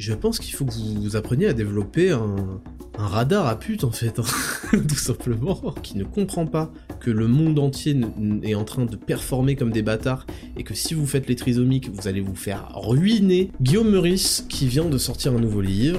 [0.00, 2.60] je pense qu'il faut que vous appreniez à développer un,
[2.96, 4.24] radar à pute en fait, hein.
[4.88, 7.98] tout simplement, qui ne comprend pas que le monde entier
[8.42, 10.26] est en train de performer comme des bâtards
[10.56, 13.50] et que si vous faites les trisomiques, vous allez vous faire ruiner.
[13.60, 15.98] Guillaume Meurice qui vient de sortir un nouveau livre.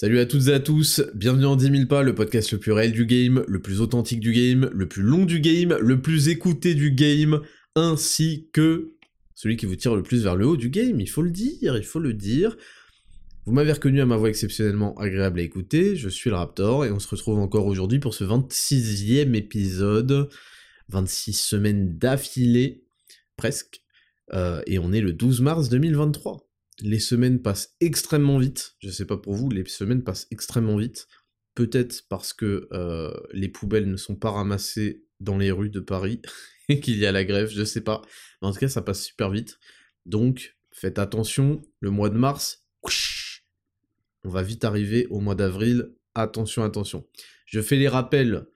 [0.00, 2.70] Salut à toutes et à tous, bienvenue en 10 000 pas, le podcast le plus
[2.70, 6.28] réel du game, le plus authentique du game, le plus long du game, le plus
[6.28, 7.40] écouté du game,
[7.74, 8.92] ainsi que
[9.34, 11.76] celui qui vous tire le plus vers le haut du game, il faut le dire,
[11.76, 12.56] il faut le dire.
[13.44, 16.92] Vous m'avez reconnu à ma voix exceptionnellement agréable à écouter, je suis le Raptor, et
[16.92, 20.28] on se retrouve encore aujourd'hui pour ce 26e épisode,
[20.90, 22.84] 26 semaines d'affilée,
[23.36, 23.82] presque,
[24.32, 26.47] euh, et on est le 12 mars 2023
[26.80, 28.76] les semaines passent extrêmement vite.
[28.80, 31.08] Je sais pas pour vous, les semaines passent extrêmement vite.
[31.54, 36.22] Peut-être parce que euh, les poubelles ne sont pas ramassées dans les rues de Paris
[36.68, 38.02] et qu'il y a la grève, je sais pas.
[38.40, 39.58] en tout cas, ça passe super vite.
[40.06, 42.64] Donc, faites attention, le mois de mars,
[44.24, 45.92] on va vite arriver au mois d'avril.
[46.14, 47.06] Attention, attention.
[47.46, 48.46] Je fais les rappels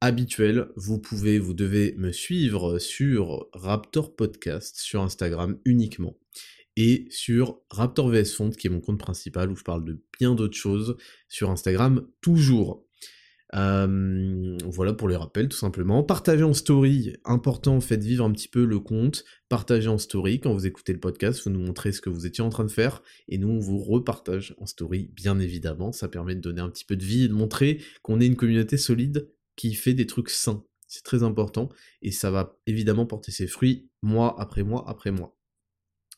[0.00, 0.68] habituels.
[0.76, 6.16] Vous pouvez, vous devez me suivre sur Raptor Podcast sur Instagram uniquement
[6.76, 10.34] et sur Raptor VS Font, qui est mon compte principal, où je parle de bien
[10.34, 10.96] d'autres choses,
[11.28, 12.84] sur Instagram, toujours.
[13.52, 16.02] Voilà pour les rappels, tout simplement.
[16.02, 19.24] Partagez en story, important, faites vivre un petit peu le compte.
[19.48, 22.42] Partagez en story, quand vous écoutez le podcast, vous nous montrez ce que vous étiez
[22.42, 25.92] en train de faire, et nous, on vous repartage en story, bien évidemment.
[25.92, 28.34] Ça permet de donner un petit peu de vie et de montrer qu'on est une
[28.34, 30.64] communauté solide qui fait des trucs sains.
[30.88, 31.68] C'est très important,
[32.02, 35.33] et ça va évidemment porter ses fruits mois après mois après mois.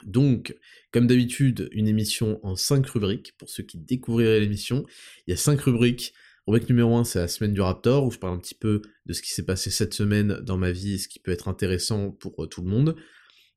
[0.04, 0.56] Donc,
[0.92, 4.84] comme d'habitude, une émission en 5 rubriques, pour ceux qui découvriraient l'émission.
[5.26, 6.14] Il y a 5 rubriques.
[6.46, 9.12] Rubrique numéro 1, c'est la semaine du Raptor, où je parle un petit peu de
[9.12, 12.10] ce qui s'est passé cette semaine dans ma vie et ce qui peut être intéressant
[12.10, 12.96] pour euh, tout le monde.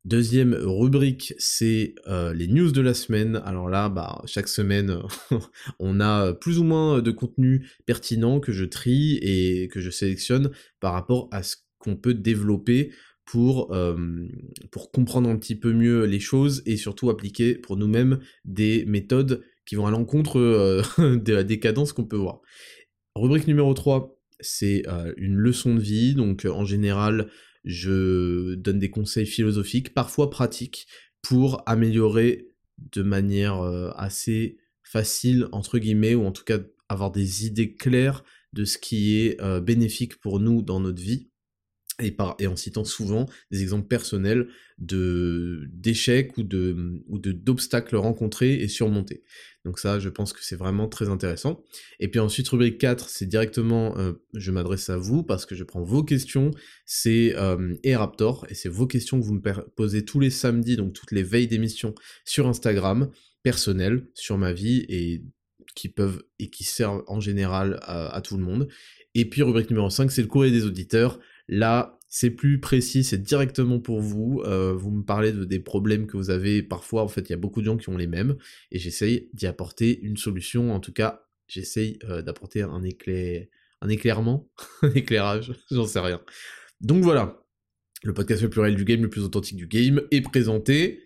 [0.06, 3.42] Deuxième rubrique, c'est euh, les news de la semaine.
[3.46, 5.02] Alors là, bah, chaque semaine,
[5.80, 10.52] on a plus ou moins de contenu pertinent que je trie et que je sélectionne
[10.80, 12.92] par rapport à ce qu'on peut développer
[13.32, 13.72] pour,
[14.72, 19.44] pour comprendre un petit peu mieux les choses et surtout appliquer pour nous-mêmes des méthodes
[19.68, 20.40] qui vont à l'encontre
[20.98, 22.42] de la décadence qu'on peut voir.
[23.14, 24.84] Rubrique numéro 3, c'est
[25.18, 27.30] une leçon de vie, donc en général,
[27.66, 30.88] je donne des conseils philosophiques, parfois pratiques,
[31.22, 32.48] pour améliorer
[32.80, 33.62] de manière
[33.96, 38.24] assez facile, entre guillemets, ou en tout cas avoir des idées claires
[38.54, 41.30] de ce qui est bénéfique pour nous dans notre vie
[42.00, 48.54] et, en citant souvent des exemples personnels de d'échecs ou de ou de d'obstacles rencontrés
[48.56, 49.24] et surmontés.
[49.66, 51.64] Donc ça, je pense que c'est vraiment très intéressant.
[52.00, 55.64] Et puis ensuite, rubrique 4, c'est directement, euh, je m'adresse à vous parce que je
[55.66, 56.52] prends vos questions,
[56.86, 59.42] c'est euh, et Raptor, et c'est vos questions que vous me
[59.76, 61.94] posez tous les samedis, donc toutes les veilles d'émission
[62.24, 63.12] sur Instagram,
[63.44, 65.24] personnelles, sur ma vie, et
[65.76, 68.70] qui peuvent et qui servent en général à, à tout le monde.
[69.14, 71.20] Et puis rubrique numéro 5, c'est le courrier des auditeurs.
[71.52, 74.44] Là, c'est plus précis, c'est directement pour vous.
[74.46, 76.62] Euh, vous me parlez de des problèmes que vous avez.
[76.62, 78.38] Parfois, en fait, il y a beaucoup de gens qui ont les mêmes.
[78.72, 80.72] Et j'essaye d'y apporter une solution.
[80.72, 83.48] En tout cas, j'essaye euh, d'apporter un, éclair...
[83.82, 84.48] un éclairement,
[84.84, 86.22] un éclairage, j'en sais rien.
[86.82, 87.44] Donc voilà,
[88.04, 91.04] le podcast le plus réel du game, le plus authentique du game, est présenté.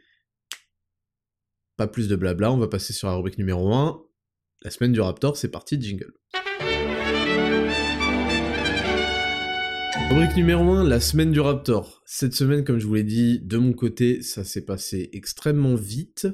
[1.77, 4.03] Pas plus de blabla, on va passer sur la rubrique numéro 1.
[4.63, 6.13] La semaine du Raptor, c'est parti, jingle.
[10.35, 12.01] Numéro 1, la semaine du Raptor.
[12.05, 16.27] Cette semaine, comme je vous l'ai dit, de mon côté, ça s'est passé extrêmement vite.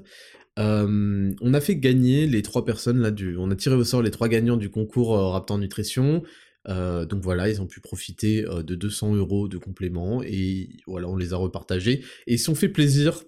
[0.57, 3.35] Euh, on a fait gagner les trois personnes là du.
[3.37, 6.23] On a tiré au sort les trois gagnants du concours euh, Raptor Nutrition.
[6.69, 11.17] Euh, donc voilà, ils ont pu profiter de 200 euros de compléments et voilà, on
[11.17, 13.23] les a repartagés et ils se sont fait plaisir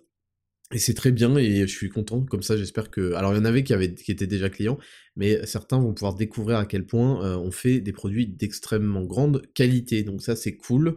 [0.74, 3.14] et c'est très bien et je suis content, comme ça j'espère que...
[3.14, 4.78] Alors il y en avait qui, étaient déjà clients,
[5.16, 9.42] mais certains vont pouvoir découvrir à quel point euh, on fait des produits d'extrêmement grande
[9.54, 10.96] qualité, donc ça c'est cool,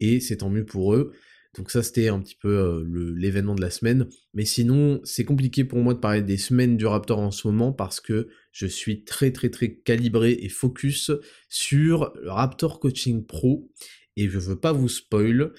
[0.00, 1.12] et c'est tant mieux pour eux.
[1.56, 5.64] Donc ça c'était un petit peu euh, l'événement de la semaine, mais sinon c'est compliqué
[5.64, 9.04] pour moi de parler des semaines du Raptor en ce moment parce que je suis
[9.04, 11.12] très très très calibré et focus
[11.48, 13.70] sur le Raptor Coaching Pro,
[14.16, 15.52] et je veux pas vous spoil,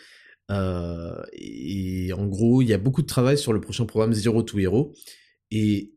[0.52, 4.44] euh, et en gros, il y a beaucoup de travail sur le prochain programme Zero
[4.44, 4.94] to Hero.
[5.52, 5.94] Et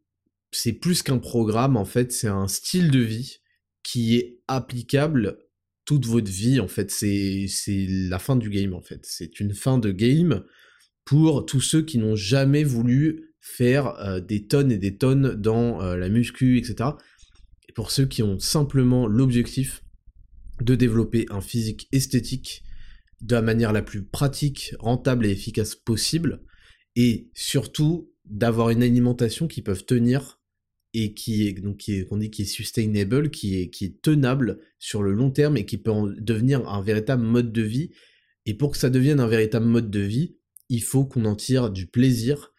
[0.53, 3.39] c'est plus qu'un programme, en fait, c'est un style de vie
[3.83, 5.39] qui est applicable
[5.85, 6.91] toute votre vie, en fait.
[6.91, 7.47] C'est
[7.89, 9.01] la fin du game, en fait.
[9.05, 10.45] C'est une fin de game
[11.05, 15.81] pour tous ceux qui n'ont jamais voulu faire euh, des tonnes et des tonnes dans
[15.81, 16.91] euh, la muscu, etc.
[17.69, 19.83] Et pour ceux qui ont simplement l'objectif
[20.61, 22.63] de développer un physique esthétique
[23.21, 26.43] de la manière la plus pratique, rentable et efficace possible,
[26.97, 30.41] et surtout d'avoir une alimentation qui peut tenir
[30.95, 35.13] et qui est donc dit qui est sustainable, qui est qui est tenable sur le
[35.13, 37.91] long terme et qui peut devenir un véritable mode de vie.
[38.47, 40.39] Et pour que ça devienne un véritable mode de vie,
[40.69, 42.53] il faut qu'on en tire du plaisir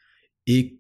[0.46, 0.80] et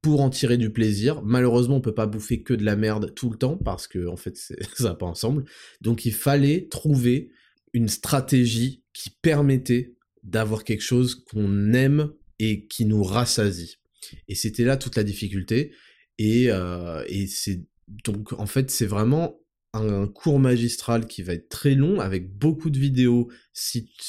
[0.00, 3.30] pour en tirer du plaisir, malheureusement on peut pas bouffer que de la merde tout
[3.30, 4.36] le temps parce que en fait
[4.74, 5.44] ça va pas ensemble.
[5.80, 7.30] Donc il fallait trouver
[7.72, 13.76] une stratégie qui permettait d'avoir quelque chose qu'on aime et qui nous rassasie.
[14.26, 15.72] Et c'était là toute la difficulté.
[16.18, 17.64] Et, euh, c'est
[18.04, 19.38] donc en fait c'est vraiment
[19.72, 23.30] un, cours magistral qui va être très long avec beaucoup de vidéos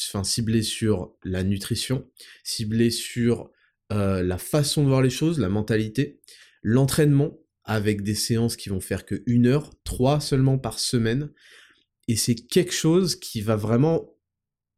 [0.08, 2.10] enfin, ciblées sur la nutrition,
[2.44, 3.52] ciblées sur
[3.94, 6.20] euh, la façon de voir les choses, la mentalité,
[6.64, 11.32] l'entraînement avec des séances qui vont faire que une heure, trois seulement par semaine.
[12.08, 14.16] Et c'est quelque chose qui va vraiment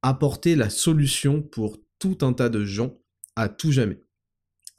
[0.01, 2.99] apporter la solution pour tout un tas de gens
[3.35, 4.03] à tout jamais.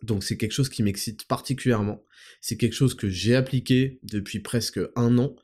[0.03, 2.05] Donc c'est quelque chose qui m'excite particulièrement.
[2.41, 5.37] C'est quelque chose que j'ai appliqué depuis presque un an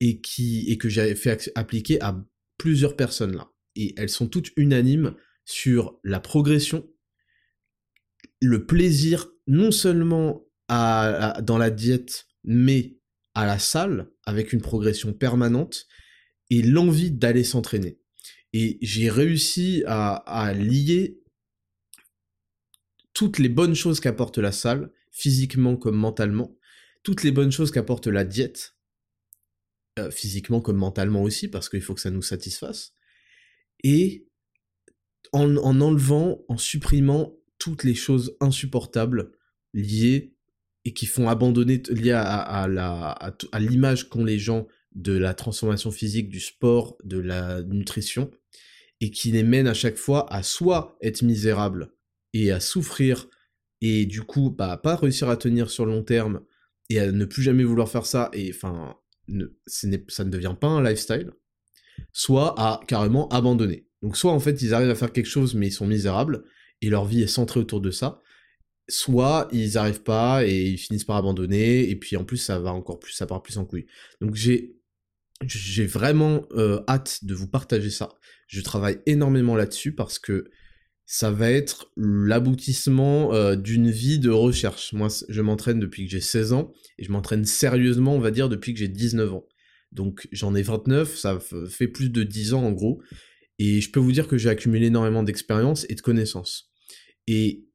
[0.00, 2.22] et qui et que j'ai fait appliquer à
[2.58, 3.50] plusieurs personnes là.
[3.74, 5.14] Et elles sont toutes unanimes
[5.44, 6.88] sur la progression,
[8.40, 12.98] le plaisir non seulement dans la diète, mais
[13.34, 15.86] à la salle avec une progression permanente
[16.50, 18.00] et l'envie d'aller s'entraîner.
[18.58, 21.20] Et j'ai réussi à lier
[23.12, 26.56] toutes les bonnes choses qu'apporte la salle, physiquement comme mentalement,
[27.02, 28.76] toutes les bonnes choses qu'apporte la diète,
[29.98, 32.94] euh, physiquement comme mentalement aussi, parce qu'il faut que ça nous satisfasse,
[33.84, 34.26] et
[35.34, 39.32] en, enlevant, en supprimant toutes les choses insupportables
[39.74, 40.34] liées
[40.86, 46.28] et qui font abandonner, liées à, à l'image qu'ont les gens de la transformation physique,
[46.28, 48.30] du sport, de la nutrition,
[49.00, 51.92] et qui les mènent à chaque fois à soit être misérables
[52.32, 53.28] et à souffrir
[53.82, 56.40] et du coup bah, pas réussir à tenir sur le long terme
[56.88, 58.96] et à ne plus jamais vouloir faire ça et enfin
[59.66, 61.32] ça ne devient pas un lifestyle
[62.12, 63.86] soit à carrément abandonner.
[64.00, 66.44] Donc soit en fait ils arrivent à faire quelque chose mais ils sont misérables
[66.80, 68.22] et leur vie est centrée autour de ça
[68.88, 72.72] soit ils arrivent pas et ils finissent par abandonner et puis en plus ça va
[72.72, 73.86] encore plus ça part plus en couille.
[74.20, 74.76] Donc j'ai
[75.44, 76.46] j'ai vraiment
[76.88, 78.08] hâte de vous partager ça
[78.46, 80.50] je travaille énormément là-dessus parce que
[81.04, 84.92] ça va être l'aboutissement d'une vie de recherche.
[84.92, 88.48] Moi, je m'entraîne depuis que j'ai 16 ans, et je m'entraîne sérieusement, on va dire,
[88.48, 89.46] depuis que j'ai 19 ans.
[89.92, 93.00] Donc j'en ai 29, ça fait plus de 10 ans en gros,
[93.58, 96.72] et je peux vous dire que j'ai accumulé énormément d'expérience et de connaissances.
[97.28, 97.68] Et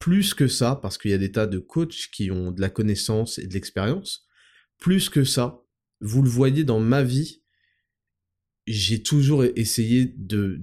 [0.00, 2.68] plus que ça, parce qu'il y a des tas de coachs qui ont de la
[2.68, 4.26] connaissance et de l'expérience,
[4.78, 5.61] plus que ça,
[6.02, 7.42] vous le voyez dans ma vie,
[8.66, 10.56] j'ai toujours essayé de,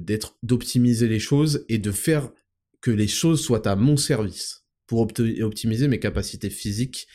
[0.00, 2.32] d'être, d'optimiser les choses et de faire
[2.80, 7.06] que les choses soient à mon service pour optimiser mes capacités physiques,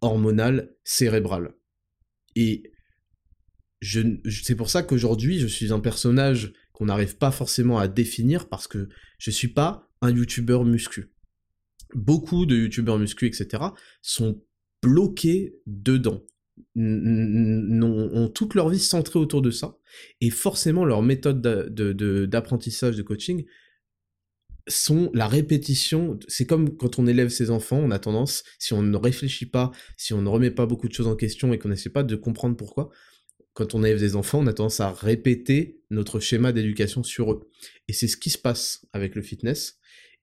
[0.00, 1.54] hormonales, cérébrales.
[2.36, 2.70] Et
[3.82, 8.66] c'est pour ça qu'aujourd'hui, je suis un personnage qu'on n'arrive pas forcément à définir parce
[8.66, 11.12] que je suis pas un youtubeur muscu.
[11.94, 13.64] Beaucoup de youtubeurs muscu, etc.,
[14.02, 14.42] sont
[14.82, 16.24] bloqués dedans
[16.76, 19.78] ont toute leur vie centrée autour de ça,
[20.20, 23.44] et forcément leur méthode d'apprentissage, de, coaching
[24.68, 26.18] sont la répétition.
[26.28, 29.72] C'est comme quand on élève ses enfants, on a tendance, si on ne réfléchit pas,
[29.96, 32.16] si on ne remet pas beaucoup de choses en question et qu'on n'essaie pas de
[32.16, 32.90] comprendre pourquoi,
[33.52, 37.50] quand on élève des enfants, on a tendance à répéter notre schéma d'éducation sur eux.
[37.88, 39.78] Et c'est ce qui se passe avec le fitness.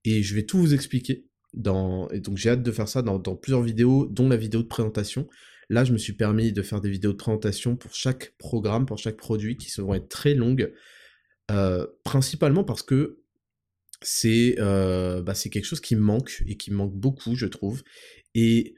[0.05, 1.25] Et je vais tout vous expliquer.
[1.53, 2.09] Dans...
[2.09, 5.27] Et donc j'ai hâte de faire ça dans plusieurs vidéos, dont la vidéo de présentation.
[5.69, 8.97] Là, je me suis permis de faire des vidéos de présentation pour chaque programme, pour
[8.97, 10.73] chaque produit, qui vont être très longues,
[11.51, 13.19] euh, principalement parce que
[14.25, 17.83] euh, bah, c'est quelque chose qui me manque, et qui me manque beaucoup, je trouve.
[18.35, 18.75] Et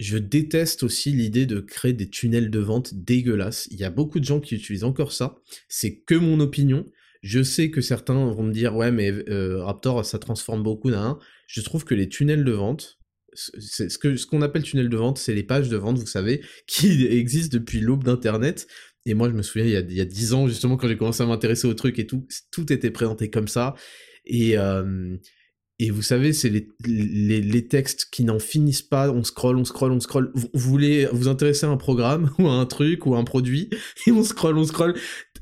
[0.00, 3.68] je déteste aussi l'idée de créer des tunnels de vente dégueulasses.
[3.70, 5.36] Il y a beaucoup de gens qui utilisent encore ça.
[5.68, 6.86] C'est que mon opinion.
[7.22, 11.20] Je sais que certains vont me dire ouais mais euh, Raptor ça transforme beaucoup d'un.
[11.46, 12.98] Je trouve que les tunnels de vente,
[13.34, 16.42] ce que ce qu'on appelle tunnel de vente, c'est les pages de vente, vous savez,
[16.66, 18.66] qui existent depuis l'aube d'Internet.
[19.04, 20.86] Et moi, je me souviens, il y a, il y a 10 ans, justement, quand
[20.86, 23.74] j'ai commencé à m'intéresser au truc et tout, tout était présenté comme ça.
[24.24, 25.16] Et, euh,
[25.78, 26.68] Et vous savez, c'est les,
[27.40, 30.30] les, textes qui n'en finissent pas, on scroll, on scroll, on scroll.
[30.34, 33.68] Vous, voulez vous intéresser à un programme, ou à un truc, ou à un produit,
[34.06, 34.94] et on scroll, on scroll.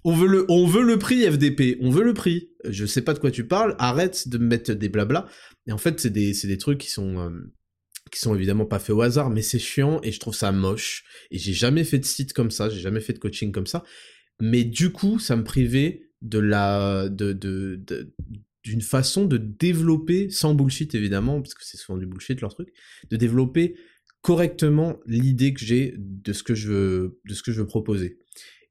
[0.04, 2.48] On veut le, on veut le prix FDP, on veut le prix.
[2.64, 5.28] Je sais pas de quoi tu parles, arrête de me mettre des blabla.
[5.66, 7.18] Et en fait, c'est des, des trucs qui sont...
[7.18, 7.30] Euh,
[8.10, 11.04] qui sont évidemment pas faits au hasard, mais c'est chiant et je trouve ça moche.
[11.30, 13.84] Et j'ai jamais fait de site comme ça, j'ai jamais fait de coaching comme ça.
[14.40, 17.80] Mais du coup, ça me privait de la, de, de,
[18.64, 22.72] d'une façon de développer, sans bullshit évidemment, parce que c'est souvent du bullshit leur truc,
[23.10, 23.76] de développer
[24.22, 28.18] correctement l'idée que j'ai de ce que je veux, de ce que je veux proposer.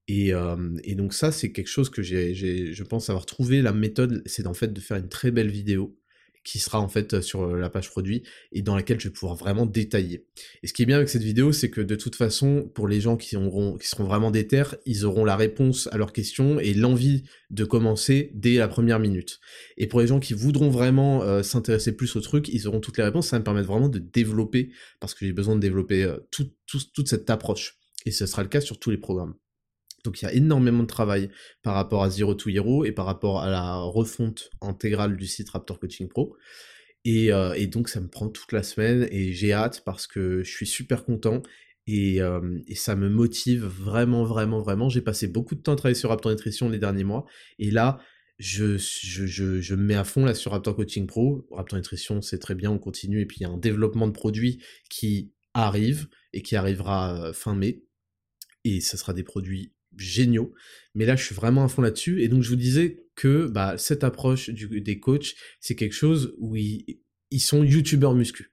[0.08, 3.74] Et, euh, et donc ça, c'est quelque chose que j'ai, je pense avoir trouvé la
[3.74, 5.99] méthode, c'est en fait de faire une très belle vidéo
[6.43, 9.36] qui sera en fait sur euh, la page produit et dans laquelle je vais pouvoir
[9.36, 10.25] vraiment détailler.
[10.63, 13.01] Et ce qui est bien avec cette vidéo, c'est que de toute façon, pour les
[13.01, 17.65] gens qui, seront vraiment déter, ils auront la réponse à leurs questions et l'envie de
[17.65, 19.39] commencer dès la première minute.
[19.77, 22.98] Et pour les gens qui voudront vraiment euh, s'intéresser plus au truc, ils auront toutes
[22.98, 23.27] les réponses.
[23.27, 27.08] Ça va me permettre vraiment de développer, parce que j'ai besoin de développer euh, toute
[27.08, 27.77] cette approche.
[28.05, 29.36] Et ce sera le cas sur tous les programmes.
[30.03, 31.29] Donc il y a énormément de travail
[31.62, 35.50] par rapport à Zero to Hero et par rapport à la refonte intégrale du site
[35.50, 36.36] Raptor Coaching Pro.
[37.06, 40.51] Et, euh, donc ça me prend toute la semaine et j'ai hâte parce que je
[40.51, 41.41] suis super content
[41.88, 44.89] et, euh, ça me motive vraiment, vraiment, vraiment.
[44.89, 47.25] J'ai passé beaucoup de temps à travailler sur Raptor Nutrition les derniers mois
[47.58, 48.00] et là,
[48.38, 49.25] je, je,
[49.60, 51.46] je, me mets à fond là sur Raptor Coaching Pro.
[51.51, 53.22] Raptor Nutrition, c'est très bien, on continue.
[53.22, 57.34] Et puis il y a un développement de produits qui arrive et qui arrivera euh,
[57.34, 57.84] fin mai.
[58.63, 60.53] Et ce sera des produits géniaux.
[60.96, 62.22] Mais là, je suis vraiment à fond là-dessus.
[62.22, 66.56] Et donc, je vous disais que bah, cette approche des coachs, c'est quelque chose où
[66.56, 67.01] ils,
[67.39, 68.51] sont youtubeurs muscu.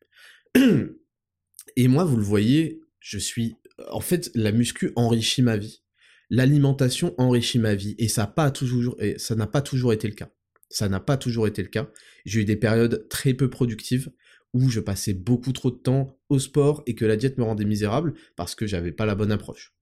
[1.77, 3.57] Et moi, vous le voyez, je suis...
[3.91, 5.83] En fait, la muscu enrichit ma vie.
[6.31, 7.95] L'alimentation enrichit ma vie.
[7.99, 10.31] Et ça n'a pas toujours, et ça n'a pas toujours été le cas.
[10.71, 11.91] Ça n'a pas toujours été le cas.
[12.25, 14.11] J'ai eu des périodes très peu productives
[14.53, 17.65] où je passais beaucoup trop de temps au sport et que la diète me rendait
[17.65, 19.76] misérable parce que j'avais pas la bonne approche.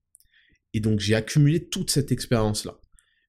[0.75, 2.81] Et donc j'ai accumulé toute cette expérience-là.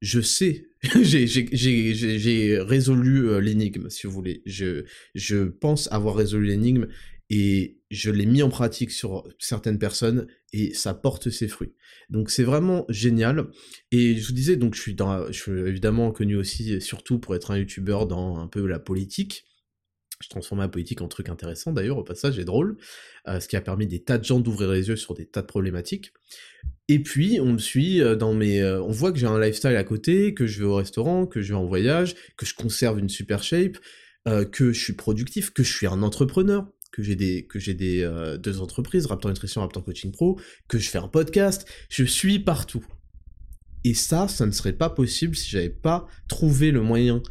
[0.03, 0.67] Je sais,
[1.01, 4.43] j'ai résolu euh, l'énigme, si vous voulez.
[4.47, 4.85] Je,
[5.15, 6.89] je pense avoir résolu l'énigme
[7.31, 11.73] et je l'ai mis en pratique sur certaines personnes et ça porte ses fruits.
[12.11, 13.47] Donc c'est vraiment génial.
[13.93, 17.37] Et je vous disais, donc je suis, dans, je suis évidemment connu aussi, surtout pour
[17.37, 19.45] être un youtubeur dans un peu la politique.
[20.21, 22.79] Je transforme la politique en truc intéressant d'ailleurs, au passage, et drôle,
[23.29, 25.43] euh, ce qui a permis des tas de gens d'ouvrir les yeux sur des tas
[25.43, 26.13] de problématiques.
[26.89, 28.63] Et puis, on me suit euh, dans mes...
[28.63, 31.43] Euh, on voit que j'ai un lifestyle à côté, que je vais au restaurant, que
[31.43, 33.79] je vais en voyage, que je conserve une super shape,
[34.51, 38.05] que je suis productif, que je suis un entrepreneur, que j'ai des, que j'ai des
[38.41, 42.85] deux entreprises, Raptor Nutrition, Raptor Coaching Pro, que je fais un podcast, je suis partout.
[43.85, 47.23] Et ça, ça ne serait pas possible si j'avais pas trouvé le moyen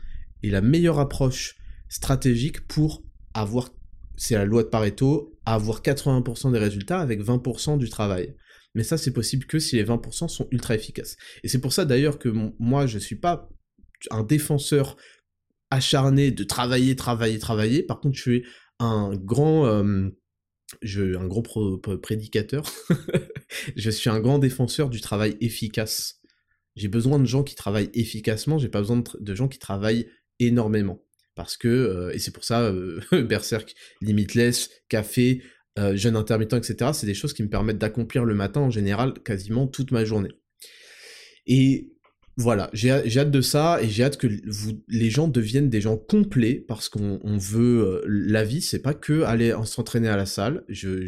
[0.41, 1.57] et la meilleure approche
[1.95, 3.69] stratégique pour avoir,
[4.17, 8.35] c'est la loi de Pareto, avoir 80% des résultats avec 20% du travail.
[8.73, 11.15] Mais ça, c'est possible que si les 20% sont ultra efficaces.
[11.43, 12.27] Et c'est pour ça d'ailleurs que
[12.59, 13.49] moi, je suis pas
[14.11, 14.97] un défenseur
[15.71, 17.81] acharné de travailler, travailler, travailler.
[17.81, 18.45] Par contre, je suis
[18.79, 20.09] un grand, euh,
[20.81, 21.43] je, un gros
[22.01, 22.69] prédicateur.
[23.77, 26.19] je suis un grand défenseur du travail efficace.
[26.75, 28.57] J'ai besoin de gens qui travaillent efficacement.
[28.57, 30.09] J'ai pas besoin de gens qui travaillent
[30.39, 31.04] énormément
[31.35, 35.43] parce que, euh, et c'est pour ça, euh, Berserk, Limitless, Café,
[35.77, 39.13] euh, Jeûne intermittent, etc., c'est des choses qui me permettent d'accomplir le matin en général
[39.23, 40.31] quasiment toute ma journée.
[41.45, 41.91] Et
[42.37, 45.95] voilà, j'ai hâte de ça et j'ai hâte que vous, les gens deviennent des gens
[45.95, 50.65] complets parce qu'on veut la vie, c'est pas que aller s'entraîner à la salle.
[50.67, 51.05] Je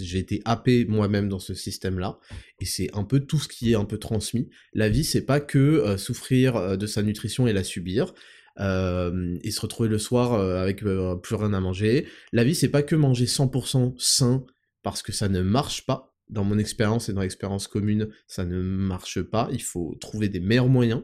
[0.00, 2.20] j'ai été happé moi-même dans ce système-là
[2.58, 4.48] et c'est un peu tout ce qui est un peu transmis.
[4.72, 8.14] La vie, c'est pas que souffrir de sa nutrition et la subir.
[8.60, 12.06] Euh, et se retrouver le soir euh, avec euh, plus rien à manger.
[12.32, 14.44] La vie, c'est pas que manger 100% sain,
[14.82, 16.08] parce que ça ne marche pas.
[16.28, 19.48] Dans mon expérience et dans l'expérience commune, ça ne marche pas.
[19.50, 21.02] Il faut trouver des meilleurs moyens,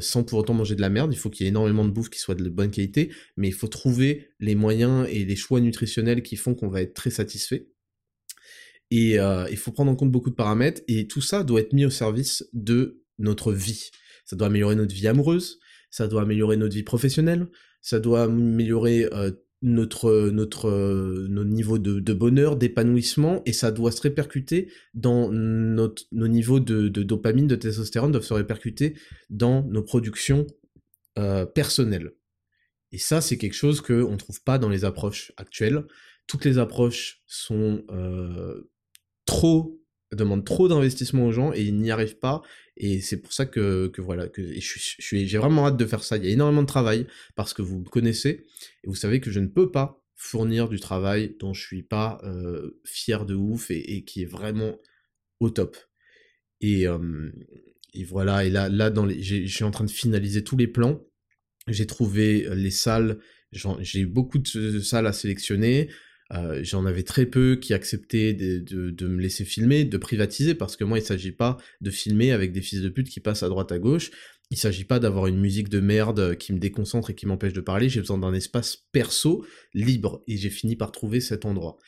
[0.00, 1.12] sans pour autant manger de la merde.
[1.14, 3.54] Il faut qu'il y ait énormément de bouffe qui soit de bonne qualité, mais il
[3.54, 7.68] faut trouver les moyens et les choix nutritionnels qui font qu'on va être très satisfait.
[8.90, 11.84] Et il faut prendre en compte beaucoup de paramètres, et tout ça doit être mis
[11.84, 13.92] au service de notre vie.
[14.24, 15.60] Ça doit améliorer notre vie amoureuse,
[15.90, 17.48] ça doit améliorer notre vie professionnelle,
[17.82, 19.32] ça doit améliorer euh,
[19.62, 26.04] notre, notre, euh, notre niveau de, bonheur, d'épanouissement, et ça doit se répercuter dans notre,
[26.12, 28.94] nos niveaux de, dopamine, de testostérone, doivent se répercuter
[29.28, 30.46] dans nos productions
[31.18, 32.12] euh, personnelles.
[32.92, 35.84] Et ça, c'est quelque chose qu'on ne trouve pas dans les approches actuelles.
[36.26, 37.84] Toutes les approches sont
[39.26, 39.79] trop
[40.16, 42.42] demande trop d'investissement aux gens et ils n'y arrivent pas.
[42.76, 46.16] Et c'est pour ça que, voilà, que je j'ai vraiment hâte de faire ça.
[46.16, 48.46] Il y a énormément de travail parce que vous me connaissez
[48.84, 52.20] et vous savez que je ne peux pas fournir du travail dont je suis pas
[52.24, 54.78] euh, fier de ouf et, qui est vraiment
[55.40, 55.76] au top.
[56.60, 57.30] Et, euh,
[58.08, 61.00] voilà, et là, là dans les, je suis en train de finaliser tous les plans.
[61.68, 63.18] J'ai trouvé les salles,
[63.52, 65.88] j'ai beaucoup de salles à sélectionner.
[66.32, 70.84] Euh, j'en avais très peu qui acceptaient de, me laisser filmer, de privatiser, parce que
[70.84, 73.72] moi, il s'agit pas de filmer avec des fils de pute qui passent à droite
[73.72, 74.10] à gauche.
[74.50, 77.60] Il s'agit pas d'avoir une musique de merde qui me déconcentre et qui m'empêche de
[77.60, 77.88] parler.
[77.88, 79.44] J'ai besoin d'un espace perso
[79.74, 81.78] libre, et j'ai fini par trouver cet endroit.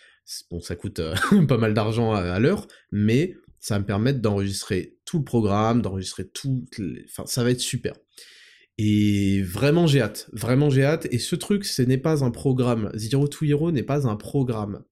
[0.51, 1.15] Bon, ça coûte euh,
[1.49, 6.29] pas mal d'argent à, l'heure, mais ça va me permettre d'enregistrer tout le programme, d'enregistrer
[6.29, 6.65] tout.
[7.05, 7.95] Enfin, ça va être super.
[8.79, 11.07] Et vraiment j'ai hâte, vraiment j'ai hâte.
[11.11, 12.91] Et ce truc, ce n'est pas un programme.
[12.95, 14.85] Zero to Hero n'est pas un programme.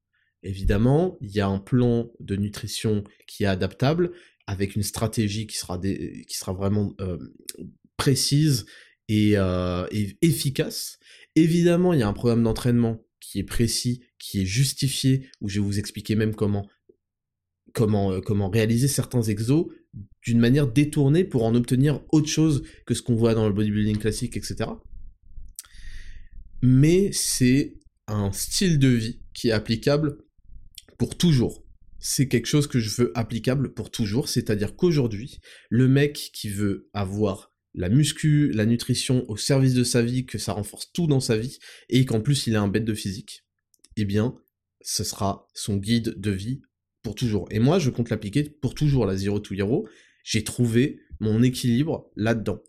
[0.42, 4.12] Évidemment, il y a un plan de nutrition qui est adaptable,
[4.46, 7.18] avec une stratégie qui sera, qui sera vraiment euh,
[7.96, 8.64] précise
[9.10, 10.98] euh, et, efficace.
[11.36, 15.60] Évidemment, il y a un programme d'entraînement qui est précis, qui est justifié, où je
[15.60, 16.66] vais vous expliquer même comment,
[17.74, 19.66] comment, euh, comment réaliser certains exos
[20.22, 23.98] d'une manière détournée pour en obtenir autre chose que ce qu'on voit dans le bodybuilding
[23.98, 24.70] classique, etc.
[26.62, 30.18] Mais c'est un style de vie qui est applicable
[30.98, 31.64] pour toujours.
[31.98, 36.88] C'est quelque chose que je veux applicable pour toujours, c'est-à-dire qu'aujourd'hui, le mec qui veut
[36.92, 41.20] avoir la muscu, la nutrition au service de sa vie, que ça renforce tout dans
[41.20, 43.44] sa vie, et qu'en plus il a un bête de physique,
[43.96, 44.34] eh bien,
[44.80, 46.62] ce sera son guide de vie
[47.02, 47.46] pour toujours.
[47.50, 49.88] Et moi, je compte l'appliquer pour toujours, la Zero to Hero.
[50.24, 52.62] J'ai trouvé mon équilibre là-dedans.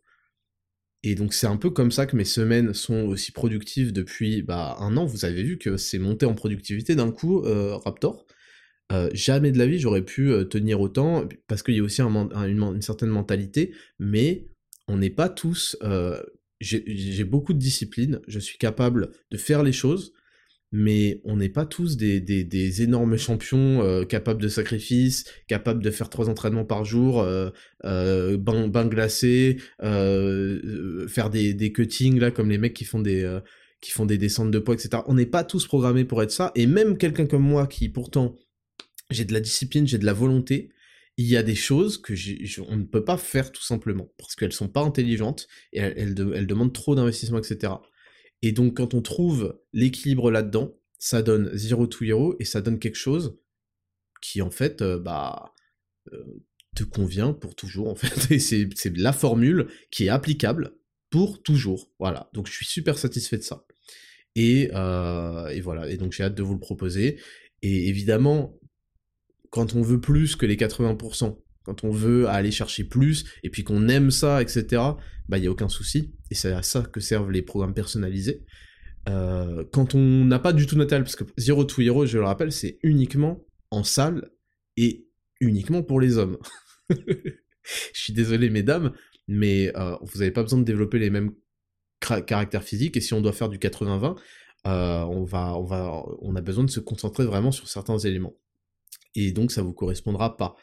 [1.03, 4.77] Et donc c'est un peu comme ça que mes semaines sont aussi productives depuis bah,
[4.79, 5.05] un an.
[5.05, 8.27] Vous avez vu que c'est monté en productivité d'un coup, euh, Raptor.
[8.91, 12.01] Euh, jamais de la vie j'aurais pu euh, tenir autant, parce qu'il y a aussi
[12.01, 14.49] une, certaine mentalité, mais
[14.87, 15.77] on n'est pas tous...
[16.59, 20.13] J'ai beaucoup de discipline, je suis capable de faire les choses,
[20.71, 26.09] mais on n'est pas tous des, énormes champions euh, capables de sacrifice, capables de faire
[26.09, 27.49] trois entraînements par jour, euh,
[27.83, 33.39] euh, bain, glacé, faire des, cuttings là comme les mecs qui font des
[33.81, 35.01] qui font des descentes de poids, etc.
[35.07, 38.35] On n'est pas tous programmés pour être ça, et même quelqu'un comme moi qui pourtant
[39.09, 40.69] j'ai de la discipline, j'ai de la volonté,
[41.17, 42.13] il y a des choses que
[42.61, 46.73] on ne peut pas faire tout simplement parce qu'elles sont pas intelligentes et elles demandent
[46.73, 47.73] trop d'investissement, etc.
[48.41, 52.79] Et donc quand on trouve l'équilibre là-dedans, ça donne Zero to Hero et ça donne
[52.79, 53.39] quelque chose
[54.21, 55.53] qui en fait euh, bah
[56.13, 56.43] euh,
[56.75, 58.31] te convient pour toujours en fait.
[58.33, 60.75] Et c'est la formule qui est applicable
[61.09, 61.91] pour toujours.
[61.99, 62.29] Voilà.
[62.33, 63.65] Donc je suis super satisfait de ça.
[64.35, 65.89] Et, euh, et voilà.
[65.89, 67.19] Et donc j'ai hâte de vous le proposer.
[67.61, 68.57] Et évidemment,
[69.49, 73.63] quand on veut plus que les 80%, quand on veut aller chercher plus, et puis
[73.63, 74.81] qu'on aime ça, etc.,
[75.29, 78.43] bah il n'y a aucun souci, et c'est à ça que servent les programmes personnalisés.
[79.09, 82.25] Euh, quand on n'a pas du tout matériel, parce que Zero to Hero, je le
[82.25, 84.29] rappelle, c'est uniquement en salle,
[84.77, 85.07] et
[85.39, 86.37] uniquement pour les hommes.
[86.89, 86.99] je
[87.93, 88.93] suis désolé mesdames,
[89.27, 91.31] mais euh, vous n'avez pas besoin de développer les mêmes
[91.99, 94.17] caractères physiques, et si on doit faire du 80-20,
[94.67, 98.35] euh, on, va, on, va, on a besoin de se concentrer vraiment sur certains éléments
[99.15, 100.55] et donc ça vous correspondra pas.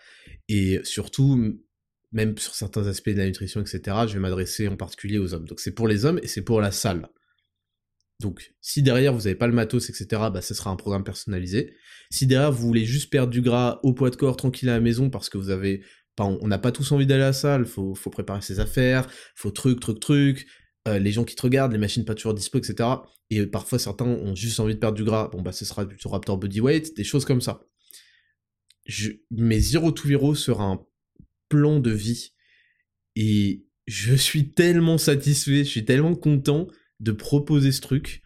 [0.48, 1.58] Et surtout,
[2.12, 5.46] même sur certains aspects de la nutrition, etc., je vais m'adresser en particulier aux hommes.
[5.46, 7.08] Donc c'est pour les hommes et c'est pour la salle.
[8.20, 11.74] Donc si derrière vous n'avez pas le matos, etc., bah ce sera un programme personnalisé.
[12.10, 14.80] Si derrière vous voulez juste perdre du gras au poids de corps tranquille à la
[14.80, 15.82] maison parce que vous avez
[16.20, 19.06] on n'a pas tous envie d'aller à la salle, faut, faut préparer ses affaires,
[19.36, 20.46] faut truc, truc, truc,
[20.88, 22.88] euh, les gens qui te regardent, les machines pas toujours dispo, etc.
[23.30, 26.08] Et parfois certains ont juste envie de perdre du gras, bon bah ce sera plutôt
[26.08, 27.60] Raptor Bodyweight, des choses comme ça
[28.88, 30.80] je, mais Zero to Hero sera un
[31.48, 32.32] plan de vie.
[33.14, 36.66] Et je suis tellement satisfait, je suis tellement content
[37.00, 38.22] de proposer ce truc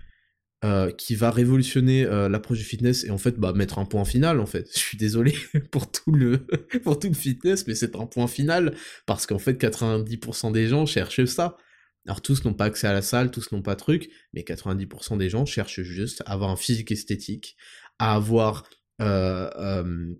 [0.64, 4.04] euh, qui va révolutionner euh, l'approche du fitness et en fait bah, mettre un point
[4.04, 4.68] final en fait.
[4.74, 5.34] Je suis désolé
[5.72, 6.46] pour tout le
[6.84, 11.24] pour tout fitness, mais c'est un point final parce qu'en fait 90% des gens cherchent
[11.24, 11.56] ça.
[12.06, 15.28] Alors tous n'ont pas accès à la salle, tous n'ont pas truc, mais 90% des
[15.28, 17.56] gens cherchent juste à avoir un physique esthétique,
[17.98, 18.64] à avoir
[19.00, 20.14] euh,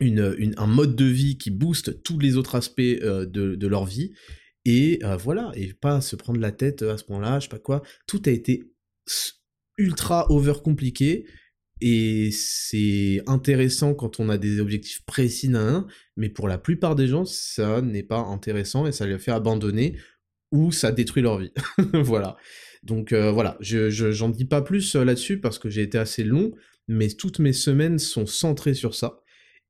[0.00, 4.12] un mode de vie qui booste tous les autres aspects euh, de, leur vie.
[4.64, 7.58] Et euh, voilà, et pas se prendre la tête à ce point-là, je sais pas
[7.58, 7.82] quoi.
[8.06, 8.62] Tout a été
[9.78, 11.26] ultra over compliqué.
[11.84, 15.50] Et c'est intéressant quand on a des objectifs précis
[16.16, 19.98] mais pour la plupart des gens, ça n'est pas intéressant et ça les fait abandonner
[20.52, 21.52] ou ça détruit leur vie.
[21.92, 22.36] voilà.
[22.84, 26.52] Donc euh, voilà, je, j'en dis pas plus là-dessus parce que j'ai été assez long,
[26.86, 29.21] mais toutes mes semaines sont centrées sur ça.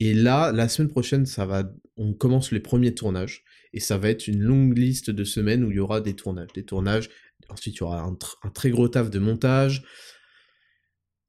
[0.04, 4.08] Et là, la semaine prochaine, ça va, on commence les premiers tournages, et ça va
[4.08, 7.08] être une longue liste de semaines où il y aura des tournages, des tournages.
[7.48, 8.16] Ensuite, il y aura un,
[8.50, 9.84] très gros taf de montage.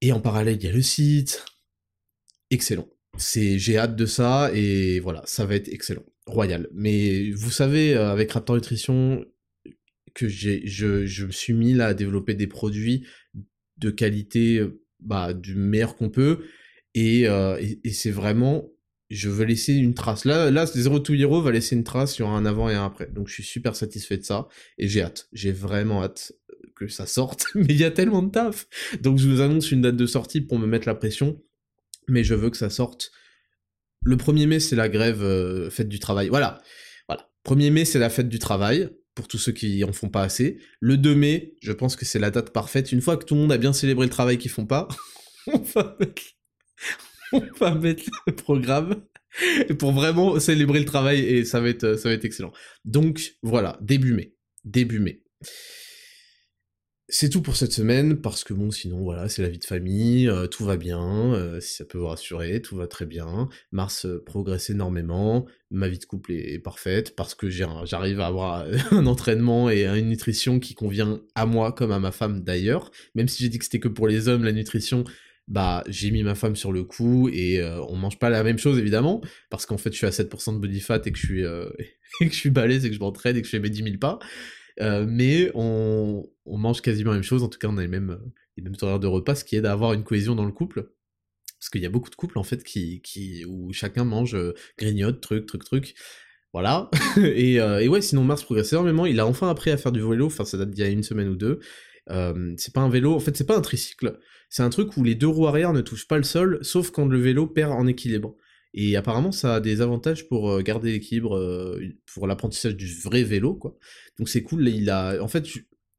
[0.02, 1.46] Et en parallèle, il y a le site.
[2.50, 2.90] Excellent.
[3.20, 6.68] J'ai hâte de ça et voilà, ça va être excellent, royal.
[6.74, 9.24] Mais vous savez, euh, avec Raptor Nutrition,
[10.16, 13.06] que je, je me suis mis là à développer des produits
[13.78, 14.68] de qualité,
[15.00, 16.44] bah, du meilleur qu'on peut.
[16.95, 18.69] Et, euh, et, c'est vraiment,
[19.10, 20.25] je veux laisser une trace.
[20.25, 23.08] Là, là, Zero to Hero va laisser une trace sur un avant et un après.
[23.08, 25.27] Donc je suis super satisfait de ça et j'ai hâte.
[25.34, 26.34] J'ai vraiment hâte
[26.75, 27.47] que ça sorte.
[27.56, 28.67] Mais il y a tellement de taf.
[29.01, 31.41] Donc je vous annonce une date de sortie pour me mettre la pression
[32.08, 33.12] mais je veux que ça sorte.
[34.06, 36.29] Le 1er mai, c'est la grève euh, fête du travail.
[36.29, 36.62] Voilà.
[37.08, 37.29] Voilà.
[37.45, 40.60] 1er mai, c'est la fête du travail, pour tous ceux qui en font pas assez.
[40.79, 42.91] Le 2 mai, je pense que c'est la date parfaite.
[42.91, 44.88] Une fois que tout le monde a bien célébré le travail qu'ils font pas,
[45.47, 46.21] on va mettre,
[47.34, 49.04] on va mettre le programme
[49.80, 52.52] pour vraiment célébrer le travail et ça va être, ça va être excellent.
[52.86, 54.36] Donc, voilà, début mai.
[54.63, 55.24] Début mai.
[57.10, 60.28] C'est tout pour cette semaine, parce que bon, sinon, voilà, c'est la vie de famille,
[60.28, 63.50] euh, tout va bien, euh, si ça peut vous rassurer, tout va très bien.
[63.72, 68.65] Mars euh, progresse énormément, ma vie de couple est, parfaite, parce que j'arrive à avoir
[68.91, 72.89] un entraînement et une nutrition qui convient à moi comme à ma femme d'ailleurs.
[73.15, 75.04] Même si j'ai dit que c'était que pour les hommes, la nutrition,
[75.47, 78.79] bah j'ai mis ma femme sur le coup et on mange pas la même chose
[78.79, 81.41] évidemment parce qu'en fait je suis à 7% de body fat et que je suis
[82.21, 83.84] et que je suis balèze et que je m'entraîne et que je fais mes 10
[83.84, 84.19] 000 pas
[84.82, 87.88] euh, mais on, on, mange quasiment la même chose, en tout cas on a les
[87.88, 90.45] mêmes, euh, les mêmes horaires de repas, ce qui aide à avoir une cohésion dans
[90.45, 90.91] le couple.
[91.60, 94.53] Parce qu'il y a beaucoup de couples en fait qui, qui où chacun mange, euh,
[94.77, 95.95] grignote, truc, truc, truc.
[96.53, 96.89] Voilà.
[97.17, 99.06] et, et, ouais, sinon Mars progresse énormément.
[99.06, 101.03] Il a enfin appris à faire du vélo, enfin ça date d'il y a une
[101.03, 101.60] semaine ou deux.
[102.10, 104.20] Euh, c'est pas un vélo, en fait c'est pas un tricycle.
[104.50, 107.06] C'est un truc où les deux roues arrière ne touchent pas le sol, sauf quand
[107.06, 108.36] le vélo perd en équilibre.
[108.76, 111.80] Et apparemment, ça a des avantages pour euh, garder l'équilibre, euh,
[112.12, 113.78] pour l'apprentissage du vrai vélo, quoi.
[114.18, 114.68] Donc c'est cool.
[114.68, 115.48] Il a, en fait,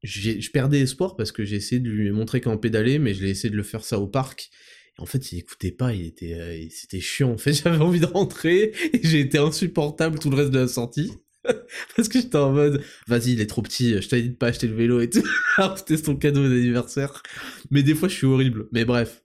[0.03, 3.31] je perdais espoir parce que j'ai essayé de lui montrer comment pédaler, mais je l'ai
[3.31, 4.51] essayé de le faire ça au parc.
[4.99, 7.33] Et en fait, il écoutait pas, il était, c'était chiant.
[7.33, 10.69] En fait, j'avais envie de rentrer et j'ai été insupportable tout le reste de la
[10.69, 11.13] sortie.
[11.97, 14.49] parce que j'étais en mode, vas-y, il est trop petit, je t'avais dit de pas
[14.49, 15.23] acheter le vélo et tout.
[15.59, 17.23] Alors c'était son cadeau d'anniversaire.
[17.71, 18.67] Mais des fois, je suis horrible.
[18.73, 19.25] Mais bref,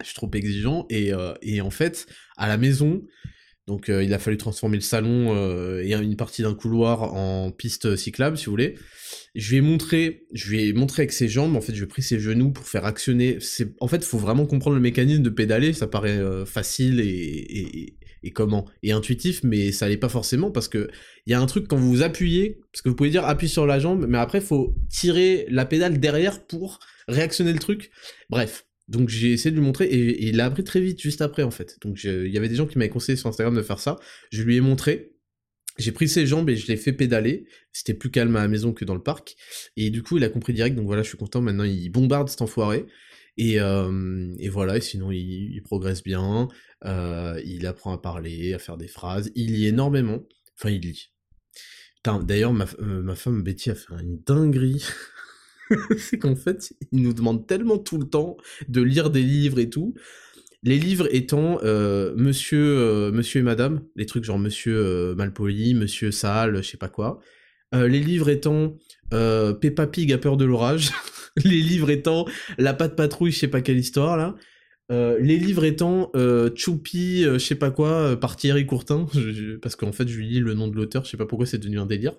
[0.00, 2.06] je suis trop exigeant et, euh, et, en fait
[2.36, 3.02] à la maison
[3.66, 7.50] donc euh, il a fallu transformer le salon euh, et une partie d'un couloir en
[7.50, 8.76] piste cyclable si vous voulez
[9.34, 11.84] je lui ai montré je lui ai montré avec ses jambes en fait je lui
[11.84, 13.38] ai pris ses genoux pour faire actionner
[13.80, 17.97] en fait il faut vraiment comprendre le mécanisme de pédaler ça paraît facile et, et,
[18.22, 20.88] et, comment et intuitif mais ça l'est pas forcément parce que
[21.26, 23.48] il y a un truc quand vous vous appuyez parce que vous pouvez dire appuie
[23.48, 27.90] sur la jambe mais après faut tirer la pédale derrière pour réactionner le truc
[28.30, 31.42] bref donc j'ai essayé de lui montrer et, il l'a appris très vite juste après
[31.42, 31.78] en fait.
[31.82, 33.96] Donc il y avait des gens qui m'avaient conseillé sur Instagram de faire ça.
[34.32, 35.12] Je lui ai montré.
[35.76, 37.46] J'ai pris ses jambes et je l'ai fait pédaler.
[37.72, 39.36] C'était plus calme à la maison que dans le parc.
[39.76, 40.74] Et du coup, il a compris direct.
[40.74, 41.40] Donc voilà, je suis content.
[41.40, 42.86] Maintenant, il bombarde cet enfoiré.
[43.36, 46.48] Et, euh, voilà, et sinon il, progresse bien,
[46.84, 50.24] euh, il apprend à parler, à faire des phrases, il lit énormément,
[50.58, 51.10] enfin il lit.
[52.22, 54.82] D'ailleurs, ma, euh, ma femme Betty a fait une dinguerie
[55.98, 58.38] c'est qu'en fait, ils nous demandent tellement tout le temps
[58.68, 59.94] de lire des livres et tout.
[60.62, 66.62] Les livres étant euh, Monsieur, Monsieur et Madame, les trucs genre Monsieur Malpoli, Monsieur Sale,
[66.62, 67.20] je sais pas quoi.
[67.72, 68.74] les livres étant
[69.10, 70.90] Peppa Pig a peur de l'orage.
[71.44, 72.24] les livres étant
[72.56, 74.34] La patte patrouille, je sais pas quelle histoire là.
[74.90, 76.10] Les livres étant
[76.54, 79.06] Choupi, je sais pas quoi, par Thierry Courtin,
[79.62, 81.58] parce qu'en fait je lui lis le nom de l'auteur, je sais pas pourquoi c'est
[81.58, 82.14] devenu un délire.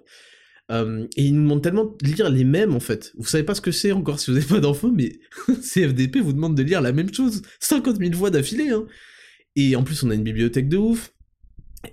[0.71, 3.12] Euh, et ils nous demandent tellement de lire les mêmes en fait.
[3.17, 5.19] Vous savez pas ce que c'est encore si vous n'avez pas d'enfants, mais
[5.62, 8.69] CFDP vous demande de lire la même chose 50 000 fois d'affilée.
[8.69, 8.86] Hein.
[9.55, 11.13] Et en plus, on a une bibliothèque de ouf.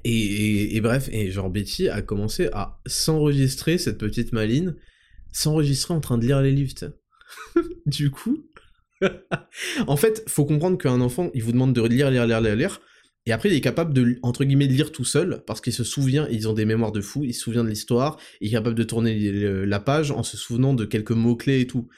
[0.02, 4.74] Et, bref, et genre Betty a commencé à s'enregistrer, cette petite maline,
[5.32, 6.74] s'enregistrer en train de lire les livres.
[7.86, 8.48] du coup,
[9.86, 12.80] en fait, faut comprendre qu'un enfant, il vous demande de lire, lire, lire, lire, lire.
[13.26, 16.28] Et après, il est capable de, entre guillemets, lire tout seul, parce qu'il se souvient,
[16.30, 18.84] ils ont des mémoires de fou, il se souvient de l'histoire, il est capable de
[18.84, 19.32] tourner
[19.66, 21.88] la page en se souvenant de quelques mots-clés et tout.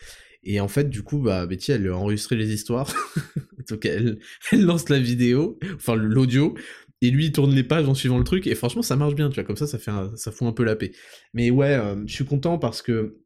[0.42, 2.94] Et en fait, du coup, bah, Betty, elle a enregistré les histoires,
[3.68, 4.18] donc elle,
[4.52, 6.54] elle lance la vidéo, enfin l'audio,
[7.02, 9.28] et lui, il tourne les pages en suivant le truc, et franchement, ça marche bien,
[9.28, 10.92] tu vois, comme ça, ça, fait ça fout un peu la paix.
[11.34, 13.18] Mais ouais, euh, je suis content parce que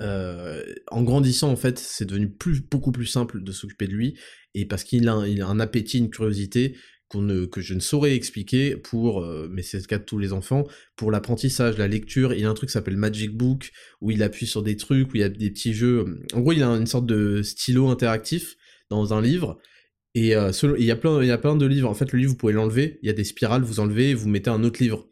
[0.00, 2.32] euh, en grandissant, en fait, c'est devenu
[2.70, 4.18] beaucoup plus simple de s'occuper de lui,
[4.54, 6.76] et parce qu'il a, il un appétit, une curiosité
[7.10, 10.66] que je ne saurais expliquer pour, euh, mais c'est le cas de tous les enfants,
[10.94, 14.46] pour l'apprentissage, la lecture, il a un truc qui s'appelle Magic Book, où il appuie
[14.46, 16.86] sur des trucs, où il y a des petits jeux, en gros il a une
[16.86, 18.56] sorte de stylo interactif
[18.90, 19.58] dans un livre,
[20.14, 21.88] Et il a plein, y a plein de livres.
[21.88, 22.98] En fait, le livre, vous pouvez l'enlever.
[23.02, 25.08] Il y a des spirales, vous enlevez, vous mettez un autre livre.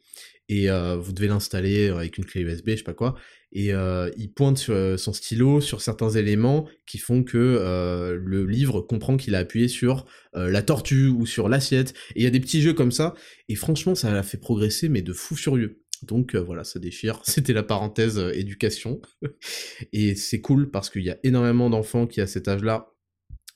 [0.49, 3.17] Et vous devez l'installer avec une clé USB, je sais pas quoi.
[3.53, 9.17] Et il pointe sur son stylo sur certains éléments qui font que le livre comprend
[9.17, 10.05] qu'il a appuyé sur
[10.35, 11.95] la tortue ou sur l'assiette.
[12.15, 13.15] Et il y a des petits jeux comme ça.
[13.49, 15.81] Et franchement, ça l'a fait progresser, mais de fou furieux.
[16.03, 17.21] Donc voilà, ça déchire.
[17.25, 19.01] C'était la parenthèse éducation.
[19.93, 22.96] et c'est cool parce qu'il y a énormément d'enfants qui, à cet âge-là,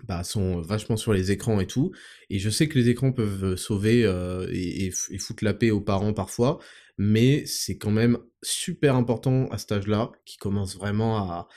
[0.06, 1.92] bah, sont vachement sur les écrans et tout.
[2.28, 6.12] Et je sais que les écrans peuvent sauver euh, et, foutre la paix aux parents
[6.12, 6.58] parfois,
[6.98, 11.48] mais c'est quand même super important à cet âge-là, qui commence vraiment à,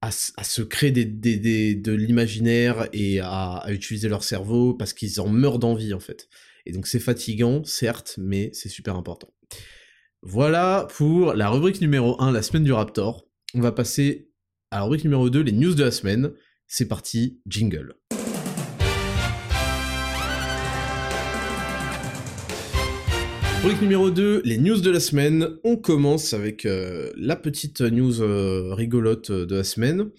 [0.00, 5.20] à, se créer des, des, de l'imaginaire et à, à, utiliser leur cerveau parce qu'ils
[5.20, 6.28] en meurent d'envie en fait.
[6.66, 9.32] Et donc c'est fatigant, certes, mais c'est super important.
[10.22, 13.26] Voilà pour la rubrique numéro 1, la semaine du Raptor.
[13.52, 14.30] On va passer
[14.70, 16.32] à la rubrique numéro 2, les news de la semaine.
[16.66, 17.94] C'est parti, jingle.
[23.62, 25.56] Rubrique numéro 2, les news de la semaine.
[25.64, 30.10] On commence avec euh, la petite news euh, rigolote de la semaine.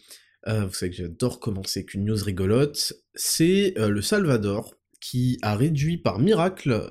[0.47, 2.93] Euh, vous savez que j'adore commencer avec une news rigolote.
[3.13, 6.89] C'est le Salvador qui a réduit par miracle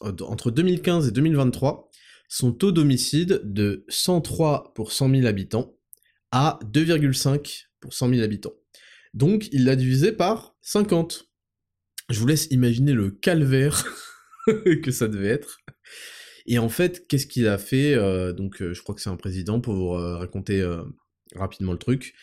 [0.00, 1.90] entre 2015 et 2023
[2.28, 5.74] son taux d'homicide de 103 pour 100 000 habitants
[6.30, 8.54] à 2,5 pour 100 000 habitants.
[9.12, 11.28] Donc il l'a divisé par 50.
[12.08, 13.84] Je vous laisse imaginer le calvaire
[14.82, 15.58] que ça devait être.
[16.46, 19.16] Et en fait, qu'est-ce qu'il a fait euh, Donc euh, je crois que c'est un
[19.16, 20.64] président pour vous euh, raconter
[21.34, 22.14] rapidement le truc.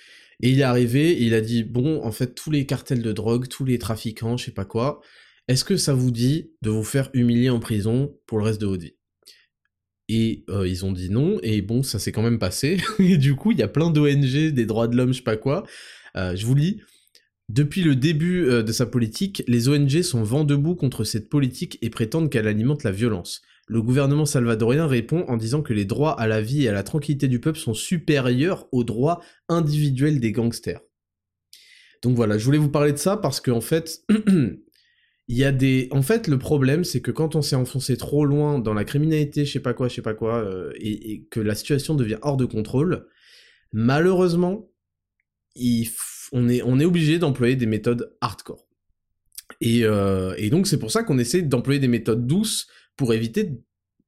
[0.41, 3.47] Et il est arrivé il a dit bon, en fait, tous les cartels de drogue,
[3.47, 5.01] tous les trafiquants, je sais pas quoi,
[5.47, 8.67] est-ce que ça vous dit de vous faire humilier en prison pour le reste de
[8.67, 8.98] votre vie?
[10.09, 12.77] Et ils ont dit non, et bon, ça s'est quand même passé.
[12.99, 15.37] et du coup, il y a plein d'ONG, des droits de l'homme, je sais pas
[15.37, 15.65] quoi.
[16.15, 16.81] je vous lis.
[17.47, 21.89] Depuis le début de sa politique, les ONG sont vent debout contre cette politique et
[21.89, 23.41] prétendent qu'elle alimente la violence.
[23.69, 26.81] Le gouvernement salvadorien répond en disant que les droits à la vie et à la
[26.81, 30.81] tranquillité du peuple sont supérieurs aux droits individuels des gangsters.
[32.01, 34.03] Donc voilà, je voulais vous parler de ça parce qu'en en fait,
[35.29, 35.87] il y a des...
[35.91, 39.45] En fait, le problème, c'est que quand on s'est enfoncé trop loin dans la criminalité,
[39.45, 42.35] je sais pas quoi, je sais pas quoi, euh, et, que la situation devient hors
[42.35, 43.05] de contrôle,
[43.71, 44.71] malheureusement,
[46.31, 48.67] on, est, on est obligé d'employer des méthodes hardcore.
[49.61, 53.51] Et, euh, et donc, c'est pour ça qu'on essaie d'employer des méthodes douces pour éviter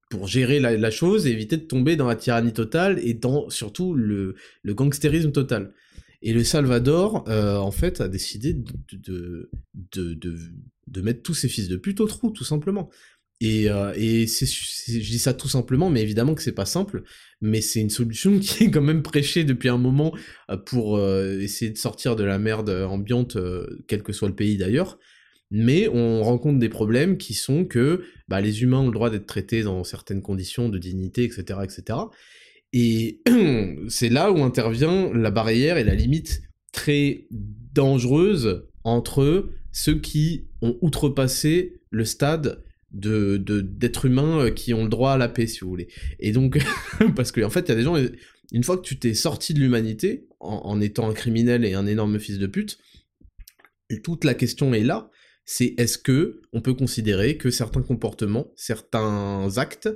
[0.09, 3.93] pour gérer la, chose et éviter de tomber dans la tyrannie totale et dans surtout
[3.93, 5.73] le, le gangstérisme total.
[6.21, 10.19] Et le Salvador, euh, en fait, a décidé de, de,
[10.87, 12.89] de, mettre tous ses fils de pute au trou, tout simplement.
[13.39, 17.01] Et, euh, et je dis ça tout simplement, mais évidemment que c'est pas simple,
[17.41, 20.13] mais c'est une solution qui est quand même prêchée depuis un moment
[20.51, 23.37] euh, pour essayer de sortir de la merde ambiante,
[23.87, 24.99] quel que soit le pays d'ailleurs.
[25.49, 29.25] Mais on rencontre des problèmes qui sont que bah, les humains ont le droit d'être
[29.25, 31.97] traités dans certaines conditions de dignité, etc., etc.
[32.73, 33.21] Et
[33.89, 37.27] c'est là où intervient la barrière et la limite très
[37.73, 44.89] dangereuse entre ceux qui ont outrepassé le stade de d'êtres humains euh, qui ont le
[44.89, 45.87] droit à la paix, si vous voulez.
[46.19, 46.59] Et donc,
[47.15, 47.95] parce qu'en en fait, il y a des gens,
[48.51, 52.19] une fois que tu t'es sorti de l'humanité, en, étant un criminel et un énorme
[52.19, 52.79] fils de pute,
[54.03, 55.09] toute la question est là,
[55.45, 59.89] c'est est-ce que on peut considérer que certains comportements, certains actes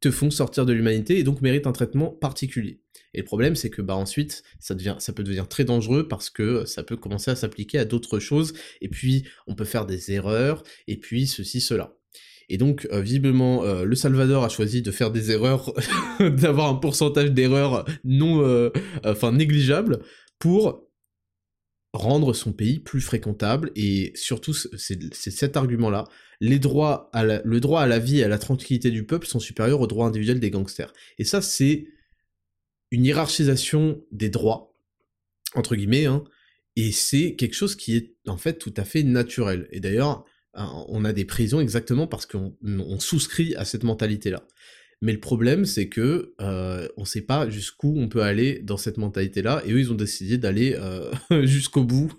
[0.00, 2.80] te font sortir de l'humanité et donc méritent un traitement particulier.
[3.14, 6.30] Et le problème, c'est que bah ensuite, ça devient, ça peut devenir très dangereux parce
[6.30, 8.52] que ça peut commencer à s'appliquer à d'autres choses.
[8.80, 10.62] Et puis, on peut faire des erreurs.
[10.86, 11.96] Et puis, ceci, cela.
[12.48, 15.72] Et donc, euh, visiblement, euh, le Salvador a choisi de faire des erreurs,
[16.20, 18.70] d'avoir un pourcentage d'erreurs non, euh,
[19.04, 20.00] enfin négligeable,
[20.38, 20.87] pour
[21.92, 23.70] rendre son pays plus fréquentable.
[23.74, 26.04] Et surtout, c'est cet argument-là.
[26.40, 29.80] Les droits le droit à la vie et à la tranquillité du peuple sont supérieurs
[29.80, 30.92] aux droits individuels des gangsters.
[31.18, 31.88] Et ça, c'est
[32.90, 34.74] une hiérarchisation des droits,
[35.54, 36.24] entre guillemets, hein,
[36.76, 39.68] et c'est quelque chose qui est en fait tout à fait naturel.
[39.72, 40.24] Et d'ailleurs,
[40.54, 42.54] on a des prisons exactement parce qu'on
[43.00, 44.46] souscrit à cette mentalité-là.
[45.00, 48.76] Mais le problème, c'est que euh, on ne sait pas jusqu'où on peut aller dans
[48.76, 51.12] cette mentalité-là, et eux, ils ont décidé d'aller euh,
[51.44, 52.12] jusqu'au bout.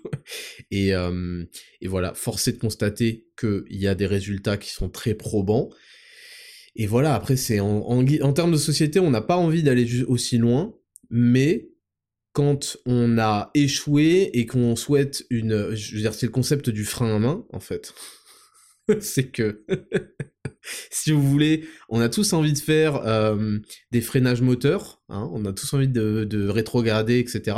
[0.70, 1.44] Et, euh,
[1.80, 5.68] et, voilà, forcé de constater qu'il y a des résultats qui sont très probants,
[6.76, 10.38] et voilà, après, c'est en, en, termes de société, on n'a pas envie d'aller aussi
[10.38, 10.74] loin,
[11.10, 11.68] mais
[12.32, 15.74] quand on a échoué et qu'on souhaite une...
[15.74, 17.92] Je veux dire, c'est le concept du frein à main, en fait.
[19.00, 19.64] c'est que,
[20.90, 23.58] si vous voulez, on a tous envie de faire euh,
[23.92, 27.56] des freinages moteurs, hein, on a tous envie de, de, rétrograder, etc.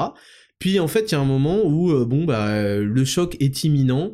[0.59, 3.65] Puis, en fait, il y a un moment où, euh, bon, bah, le choc est
[3.65, 4.13] imminent,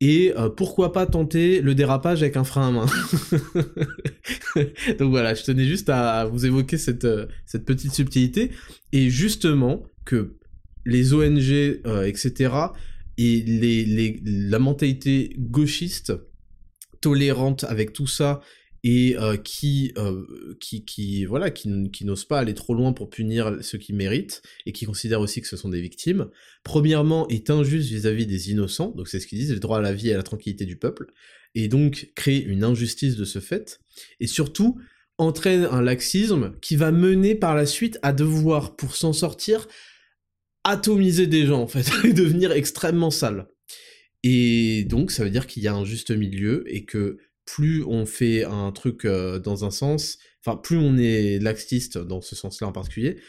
[0.00, 2.86] et euh, pourquoi pas tenter le dérapage avec un frein à main?
[4.98, 7.06] Donc voilà, je tenais juste à vous évoquer cette,
[7.64, 8.50] petite subtilité,
[8.92, 10.36] et justement que
[10.84, 12.52] les ONG, etc.,
[13.18, 13.42] et
[14.22, 16.12] la mentalité gauchiste,
[17.00, 18.40] tolérante avec tout ça,
[18.88, 23.10] et euh, qui, euh, qui, qui, voilà, qui, qui n'osent pas aller trop loin pour
[23.10, 26.28] punir ceux qui méritent, et qui considèrent aussi que ce sont des victimes,
[26.62, 29.92] premièrement, est injuste vis-à-vis des innocents, donc c'est ce qu'ils disent, le droit à la
[29.92, 31.06] vie et à la tranquillité du peuple,
[31.56, 33.80] et donc crée une injustice de ce fait,
[34.20, 34.78] et surtout
[35.18, 39.66] entraîne un laxisme qui va mener par la suite à devoir, pour s'en sortir,
[40.62, 43.48] atomiser des gens, en fait, et devenir extrêmement sale.
[44.22, 48.06] Et donc, ça veut dire qu'il y a un juste milieu, et que plus on
[48.06, 52.72] fait un truc dans un sens, enfin plus on est laxiste dans ce sens-là en
[52.72, 53.20] particulier,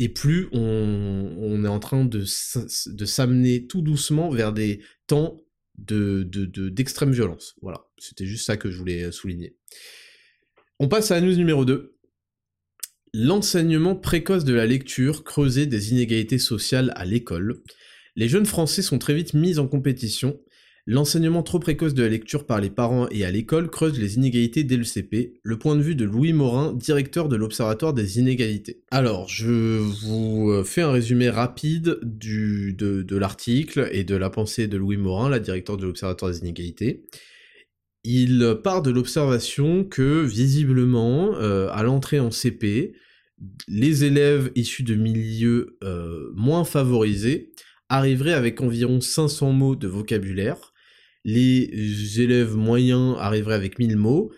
[0.00, 5.36] et plus on, est en train de, de s'amener tout doucement vers des temps
[5.76, 6.24] de,
[6.70, 7.54] d'extrême violence.
[7.60, 9.56] Voilà, c'était juste ça que je voulais souligner.
[10.78, 11.96] On passe à la news numéro 2.
[13.12, 17.62] L'enseignement précoce de la lecture creusait des inégalités sociales à l'école.
[18.20, 20.38] Les jeunes Français sont très vite mis en compétition
[20.86, 24.62] L'enseignement trop précoce de la lecture par les parents et à l'école creuse les inégalités
[24.62, 28.82] dès le CP, le point de vue de Louis Morin, directeur de l'Observatoire des inégalités.
[28.90, 34.76] Alors, je vous euh, fais un résumé rapide de, l'article et de la pensée de
[34.76, 37.06] Louis Morin, la directeur de l'Observatoire des inégalités.
[38.04, 42.92] Il part de l'observation que, visiblement, euh, à l'entrée en CP,
[43.66, 47.52] les élèves issus de milieux euh, moins favorisés
[47.90, 50.72] arriveraient avec environ 500 mots de vocabulaire,
[51.24, 54.32] les élèves moyens arriveraient avec 1000 mots,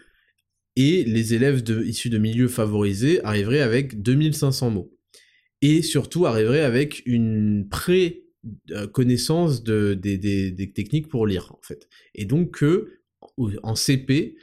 [0.75, 4.93] et les élèves issus de milieux favorisés arriveraient avec 2500 mots.
[5.61, 11.89] Et surtout arriveraient avec une pré-connaissance des, techniques pour lire, en fait.
[12.15, 13.01] Et donc que,
[13.63, 14.37] en CP,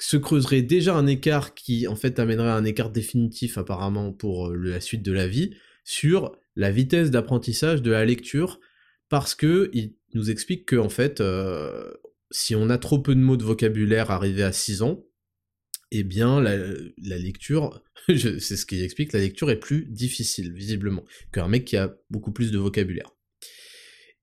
[0.00, 4.56] se creuserait déjà un écart qui, en fait, amènerait un écart définitif, apparemment, pour euh,
[4.56, 8.60] la suite de la vie, sur la vitesse d'apprentissage de la lecture,
[9.08, 9.70] parce que
[10.14, 11.92] nous explique que en fait, euh,
[12.30, 15.04] si on a trop peu de mots de vocabulaire arrivé à 6 ans,
[15.90, 16.56] eh bien la,
[17.18, 21.96] lecture, c'est ce qu'il explique, la lecture est plus difficile, visiblement, qu'un mec qui a
[22.10, 23.10] beaucoup plus de vocabulaire.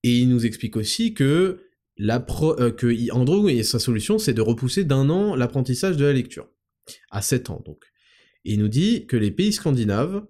[0.04, 1.62] Et il nous explique aussi que,
[2.28, 2.74] pro, euh,
[3.12, 6.50] Andrew et sa solution, c'est de repousser d'un an l'apprentissage de la lecture,
[7.12, 7.84] à 7 ans donc.
[8.44, 10.26] Et il nous dit que les pays scandinaves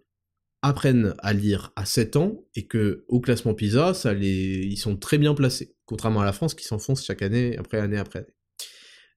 [0.61, 4.65] apprennent à lire à 7 ans et que au classement PISA, ça les...
[4.69, 7.97] ils sont très bien placés, contrairement à la France qui s'enfonce chaque année après année
[7.97, 8.35] après année.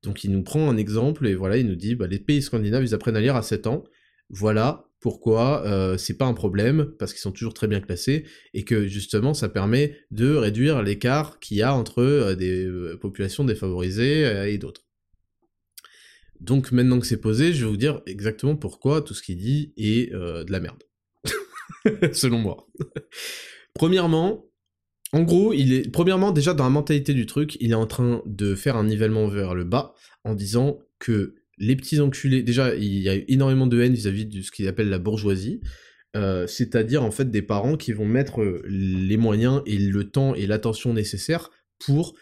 [0.03, 2.85] Donc il nous prend un exemple et voilà, il nous dit bah, les pays scandinaves
[2.85, 3.85] ils apprennent à lire à 7 ans.
[4.31, 8.65] Voilà pourquoi euh, c'est pas un problème parce qu'ils sont toujours très bien classés et
[8.65, 13.45] que justement ça permet de réduire l'écart qu'il y a entre euh, des euh, populations
[13.45, 14.87] défavorisées et d'autres.
[16.41, 19.75] Donc maintenant que c'est posé, je vais vous dire exactement pourquoi tout ce qu'il dit
[19.77, 20.83] est de la merde.
[22.13, 22.67] selon moi.
[23.75, 24.47] Premièrement,
[25.13, 28.23] en gros, il est, premièrement, déjà dans la mentalité du truc, il est en train
[28.27, 29.95] de faire un nivellement vers le bas
[30.25, 34.43] en disant que les petits enculés, déjà, il y a énormément de haine vis-à-vis de
[34.43, 35.61] ce qu'il appelle la bourgeoisie,
[36.17, 40.47] euh, c'est-à-dire en fait des parents qui vont mettre les moyens et le temps et
[40.47, 42.15] l'attention nécessaires pour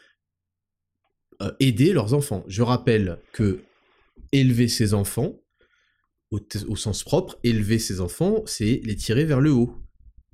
[1.42, 2.44] euh, aider leurs enfants.
[2.46, 3.61] Je rappelle que
[4.33, 5.41] élever ses enfants,
[6.33, 9.79] au, sens propre, élever ses enfants, c'est les tirer vers le haut.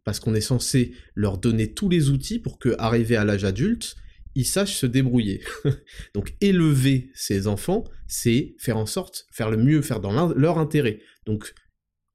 [0.05, 3.97] Parce qu'on est censé leur donner tous les outils pour que, arrivé à l'âge adulte,
[4.35, 5.43] ils sachent se débrouiller.
[6.15, 11.01] Donc élever ses enfants, c'est faire en sorte, faire le mieux, faire dans leur intérêt.
[11.27, 11.53] Donc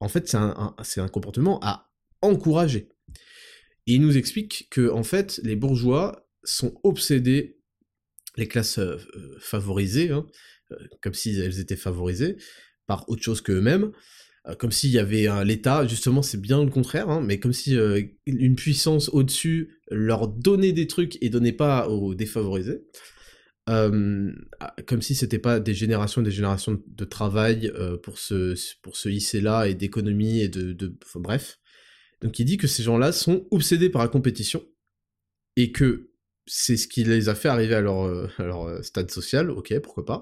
[0.00, 1.92] en fait, c'est un, un, comportement à
[2.22, 2.88] encourager.
[3.86, 7.60] Et il nous explique que en fait, les bourgeois sont obsédés,
[8.36, 8.96] les classes euh,
[9.38, 10.26] favorisées, hein,
[10.72, 12.36] euh, comme si elles étaient favorisées,
[12.86, 13.90] par autre chose qu'eux-mêmes,
[14.46, 17.76] euh, comme s'il y avait l'État, justement c'est bien le contraire, hein, mais comme si
[17.76, 22.82] euh, une puissance au-dessus leur donnait des trucs et donnait pas aux défavorisés.
[23.70, 28.54] Euh, ah, comme si c'était pas des générations et des générations de travail pour se
[28.82, 31.58] pour se hisser là et d'économie et de, de bref.
[32.20, 34.62] Donc il dit que ces gens-là sont obsédés par la compétition
[35.56, 36.10] et que
[36.46, 40.04] c'est ce qui les a fait arriver à leur, à leur stade social, ok, pourquoi
[40.04, 40.20] pas,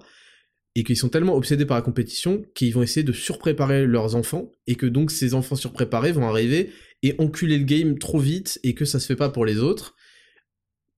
[0.74, 4.50] et qu'ils sont tellement obsédés par la compétition qu'ils vont essayer de surpréparer leurs enfants,
[4.66, 6.70] et que donc ces enfants surpréparés vont arriver
[7.02, 9.94] et enculer le game trop vite, et que ça se fait pas pour les autres.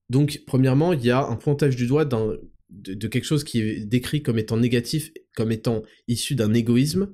[0.09, 3.85] Donc, premièrement, il y a un pointage du doigt de, de, quelque chose qui est
[3.85, 7.13] décrit comme étant négatif, comme étant issu d'un égoïsme,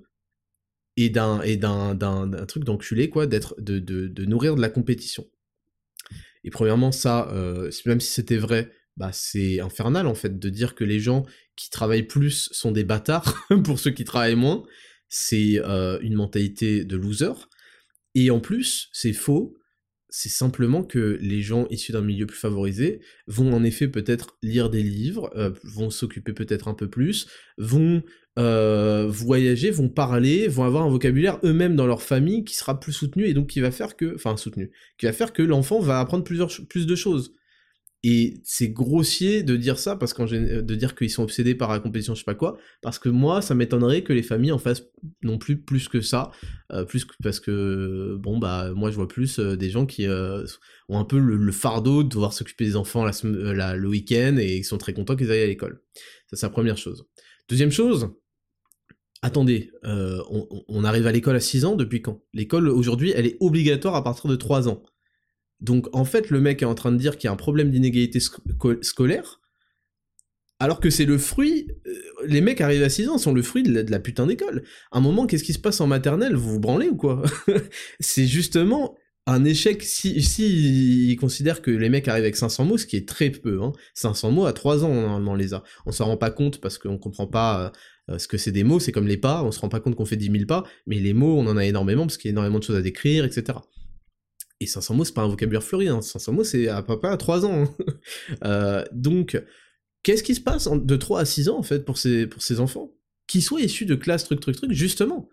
[0.97, 1.95] et d'un et d'un,
[2.47, 5.25] truc d'enculé, quoi, d'être, de, nourrir de la compétition.
[6.43, 10.75] Et premièrement, ça, euh, même si c'était vrai, bah c'est infernal en fait de dire
[10.75, 11.25] que les gens
[11.55, 14.63] qui travaillent plus sont des bâtards pour ceux qui travaillent moins.
[15.09, 17.33] C'est euh, une mentalité de loser.
[18.15, 19.57] Et en plus, c'est faux.
[20.09, 24.69] C'est simplement que les gens issus d'un milieu plus favorisé vont en effet peut-être lire
[24.69, 27.27] des livres, euh, vont s'occuper peut-être un peu plus,
[27.57, 28.03] vont
[28.37, 32.91] euh, voyager, vont parler, vont avoir un vocabulaire eux-mêmes dans leur famille qui sera plus
[32.91, 35.99] soutenu et donc qui va faire que, enfin soutenu, qui va faire que l'enfant va
[35.99, 37.33] apprendre plusieurs, plus de choses.
[38.03, 41.79] Et c'est grossier de dire ça, parce qu'en de dire qu'ils sont obsédés par la
[41.79, 44.87] compétition, je sais pas quoi, parce que moi, ça m'étonnerait que les familles en fassent
[45.21, 46.31] non plus plus que ça,
[46.73, 50.07] euh, plus que, parce que, bon, bah, moi, je vois plus euh, des gens qui
[50.07, 50.43] euh,
[50.89, 54.63] ont un peu le, fardeau de devoir s'occuper des enfants la, le week-end et ils
[54.63, 55.83] sont très contents qu'ils aillent à l'école.
[56.27, 57.05] Ça, c'est la première chose.
[57.49, 58.09] Deuxième chose,
[59.21, 62.23] attendez, on, on arrive à l'école à 6 ans depuis quand?
[62.33, 64.81] L'école, aujourd'hui, elle est obligatoire à partir de 3 ans.
[65.61, 67.69] Donc en fait, le mec est en train de dire qu'il y a un problème
[67.69, 69.39] d'inégalité scolaire,
[70.59, 71.67] alors que c'est le fruit.
[71.87, 71.91] Euh,
[72.25, 74.63] les mecs arrivent à 6 ans, sont le fruit de la, putain d'école.
[74.91, 76.35] À un moment, qu'est-ce qui se passe en maternelle?
[76.35, 77.23] Vous vous branlez ou quoi?
[77.99, 78.95] C'est justement
[79.27, 82.95] un échec si, si ils considèrent que les mecs arrivent avec 500 mots, ce qui
[82.95, 83.61] est très peu.
[83.61, 83.71] Hein.
[83.95, 85.63] 500 mots à 3 ans, normalement, on les a.
[85.85, 87.71] On s'en rend pas compte parce qu'on comprend pas
[88.09, 89.95] euh, ce que c'est des mots, c'est comme les pas, on se rend pas compte
[89.95, 92.31] qu'on fait 10 000 pas, mais les mots, on en a énormément parce qu'il y
[92.31, 93.59] a énormément de choses à décrire, etc.
[94.61, 96.01] Et 500 mots, c'est pas un vocabulaire fleuri, hein.
[96.01, 97.63] 500 mots, c'est à près à 3 ans.
[97.63, 97.75] Hein.
[98.43, 99.41] Euh, donc,
[100.03, 102.59] qu'est-ce qui se passe de 3 à 6 ans, en fait, pour ces, pour ces
[102.59, 102.91] enfants
[103.27, 105.29] Qui soient issus de classes truc, truc, truc, justement?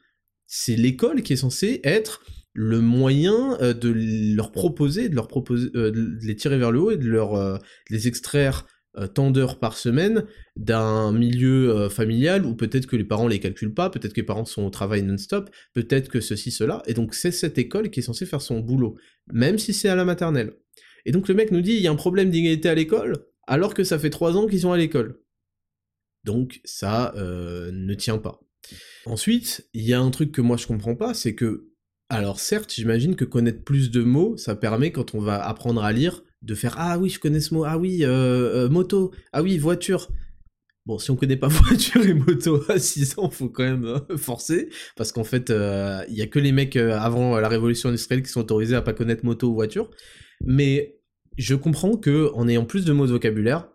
[0.46, 2.24] C'est l'école qui est censée être
[2.54, 3.92] le moyen euh, de
[4.34, 7.60] leur proposer, de leur proposer, euh, de les tirer vers le haut et de leur
[7.90, 8.66] les extraire
[9.06, 10.24] tant d'heures par semaine
[10.56, 14.26] d'un milieu euh, familial où peut-être que les parents les calculent pas, peut-être que les
[14.26, 18.00] parents sont au travail non-stop, peut-être que ceci, cela, et donc c'est cette école qui
[18.00, 18.96] est censée faire son boulot,
[19.32, 20.54] même si c'est à la maternelle.
[21.04, 23.74] Et donc le mec nous dit, il y a un problème d'inégalité à l'école, alors
[23.74, 25.20] que ça fait trois ans qu'ils sont à l'école.
[26.24, 28.40] Donc ça euh, ne tient pas.
[29.06, 31.68] Ensuite, il y a un truc que moi je comprends pas, c'est que,
[32.08, 35.92] alors certes, j'imagine que connaître plus de mots, ça permet quand on va apprendre à
[35.92, 39.42] lire, de faire ah oui je connais ce mot ah oui euh, euh, moto ah
[39.42, 40.08] oui voiture.
[40.86, 44.16] Bon si on connaît pas voiture et moto à 6 ans faut quand même euh,
[44.16, 48.30] forcer parce qu'en fait il y a que les mecs avant la révolution industrielle qui
[48.30, 49.90] sont autorisés à pas connaître moto ou voiture.
[50.40, 51.00] Mais
[51.36, 53.68] je comprends que en ayant plus de mots de vocabulaire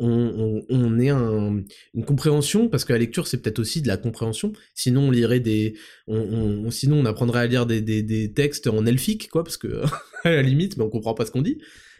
[0.00, 4.52] on, on, ait une compréhension, parce que la lecture c'est peut-être aussi de la compréhension,
[4.74, 5.74] sinon on lirait des...
[6.06, 9.82] On, sinon on apprendrait à lire des, des, textes en elfique, quoi, parce que
[10.24, 11.58] à la limite, mais on comprend pas ce qu'on dit.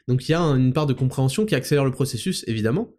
[0.09, 2.95] Donc il y a une part de compréhension qui accélère le processus, évidemment,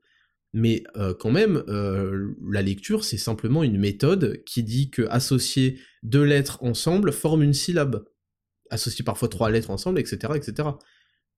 [0.54, 5.80] mais euh, quand même, euh, la lecture c'est simplement une méthode qui dit que associer
[6.04, 8.06] deux lettres ensemble forme une syllabe.
[8.70, 10.70] Associer parfois trois lettres ensemble, etc., etc.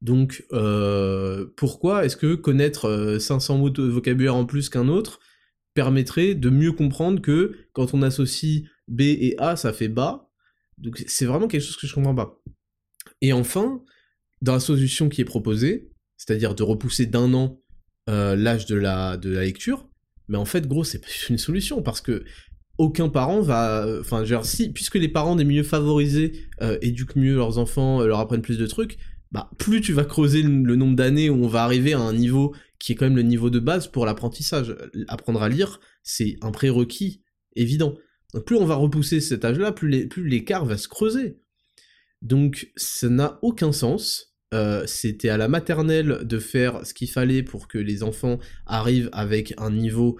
[0.03, 5.21] Donc, euh, pourquoi est-ce que connaître 500 euh, mots de vocabulaire en plus qu'un autre
[5.75, 10.29] permettrait de mieux comprendre que quand on associe B et A, ça fait bas?
[10.77, 12.37] Donc, c'est vraiment quelque chose que je comprends pas.
[13.21, 13.81] Et enfin,
[14.41, 17.61] dans la solution qui est proposée, c'est-à-dire de repousser d'un an
[18.09, 19.87] euh, l'âge de la, de la lecture,
[20.27, 22.25] mais en fait, gros, c'est pas une solution parce que
[22.77, 26.49] aucun parent va, enfin, genre, si, puisque les parents des milieux favorisés
[26.81, 28.97] éduquent mieux leurs enfants, leur apprennent plus de trucs,
[29.33, 32.55] bah, plus tu vas creuser le, nombre d'années où on va arriver à un niveau
[32.77, 34.75] qui est quand même le niveau de base pour l'apprentissage.
[35.07, 37.23] Apprendre à lire, c'est un prérequis
[37.55, 37.95] évident.
[38.45, 41.39] Plus on va repousser cet âge-là, plus l'écart va se creuser.
[42.21, 44.35] Donc ça n'a aucun sens.
[44.53, 49.09] Euh, c'était à la maternelle de faire ce qu'il fallait pour que les enfants arrivent
[49.13, 50.19] avec un niveau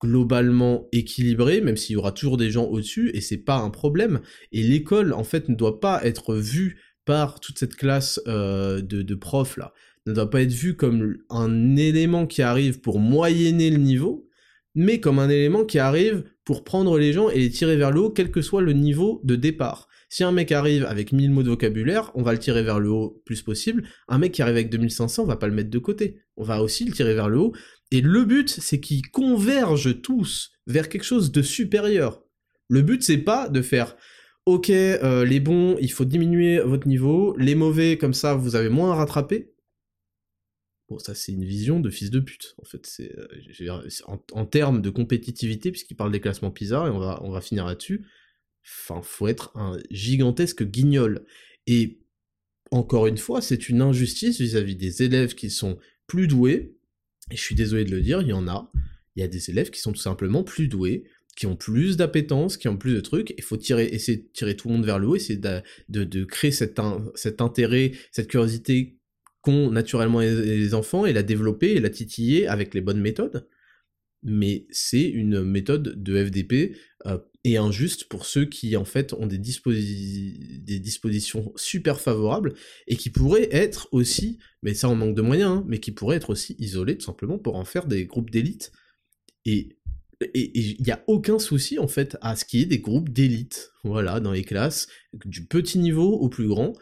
[0.00, 4.20] globalement équilibré, même s'il y aura toujours des gens au-dessus, et c'est pas un problème.
[4.52, 9.14] Et l'école, en fait, ne doit pas être vue par toute cette classe euh, de,
[9.14, 9.72] profs là
[10.06, 14.28] ne doit pas être vu comme un élément qui arrive pour moyenner le niveau,
[14.74, 18.00] mais comme un élément qui arrive pour prendre les gens et les tirer vers le
[18.00, 19.88] haut, quel que soit le niveau de départ.
[20.08, 22.90] Si un mec arrive avec 1000 mots de vocabulaire, on va le tirer vers le
[22.90, 23.84] haut plus possible.
[24.08, 26.20] Un mec qui arrive avec 2500, on va pas le mettre de côté.
[26.36, 27.52] On va aussi le tirer vers le haut.
[27.90, 32.22] Et le but, c'est qu'ils convergent tous vers quelque chose de supérieur.
[32.68, 33.96] Le but, c'est pas de faire
[34.46, 38.68] ok, euh, les bons, il faut diminuer votre niveau, les mauvais, comme ça, vous avez
[38.68, 39.52] moins à rattraper.
[40.88, 42.88] Bon, ça, c'est une vision de fils de pute, en fait.
[43.00, 43.90] Euh,
[44.32, 47.66] en, termes de compétitivité, puisqu'il parle des classements PISA, et on va, on va finir
[47.66, 48.06] là-dessus.
[48.64, 51.24] Enfin, faut être un gigantesque guignol.
[51.66, 52.00] Et
[52.70, 56.76] encore une fois, c'est une injustice vis-à-vis des élèves qui sont plus doués.
[57.30, 58.70] Et je suis désolé de le dire, il y en a.
[59.14, 61.04] Il y a des élèves qui sont tout simplement plus doués,
[61.36, 64.56] qui ont plus d'appétence, qui ont plus de trucs, il faut tirer, essayer de tirer
[64.56, 66.78] tout le monde vers le haut, essayer de, de, créer cet,
[67.14, 68.98] cet intérêt, cette curiosité
[69.40, 73.48] qu'ont naturellement les enfants et la développer et la titiller avec les bonnes méthodes.
[74.22, 76.76] Mais c'est une méthode de FDP
[77.06, 82.54] euh, et injuste pour ceux qui en fait ont des, des, dispositions super favorables
[82.86, 86.18] et qui pourraient être aussi, mais ça en manque de moyens, hein, mais qui pourraient
[86.18, 88.70] être aussi isolés tout simplement pour en faire des groupes d'élite.
[89.44, 89.76] Et
[90.34, 93.72] il n'y a aucun souci en fait à ce qu'il y ait des groupes d'élite,
[93.84, 94.88] voilà, dans les classes,
[95.24, 96.74] du petit niveau au plus grand,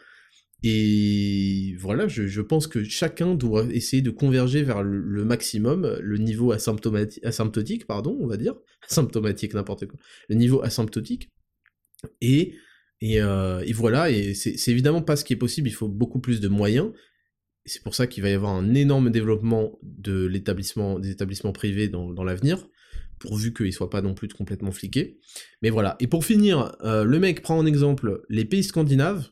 [0.63, 6.51] et voilà, je, pense que chacun doit essayer de converger vers le, maximum, le niveau
[6.51, 8.55] asymptomatique, pardon, on va dire,
[8.89, 11.29] asymptomatique, n'importe quoi, le niveau asymptotique,
[12.21, 12.55] et,
[13.01, 16.41] et, euh, voilà, et c'est évidemment pas ce qui est possible, il faut beaucoup plus
[16.41, 16.91] de moyens,
[17.65, 21.89] c'est pour ça qu'il va y avoir un énorme développement de l'établissement, des établissements privés
[21.89, 22.67] dans, l'avenir,
[23.21, 25.19] pourvu qu'ils soient pas non plus complètement fliqués.
[25.61, 25.95] Mais voilà.
[25.99, 29.29] Et pour finir, euh, le mec prend en exemple les pays scandinaves,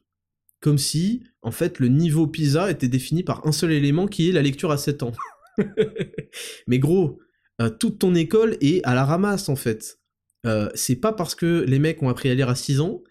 [0.61, 4.31] comme si, en fait, le niveau PISA était défini par un seul élément qui est
[4.31, 5.13] la lecture à 7 ans.
[6.67, 7.19] Mais gros,
[7.61, 9.99] euh, toute ton école est à la ramasse, en fait.
[10.45, 13.01] Euh, c'est pas parce que les mecs ont appris à lire à 6 ans,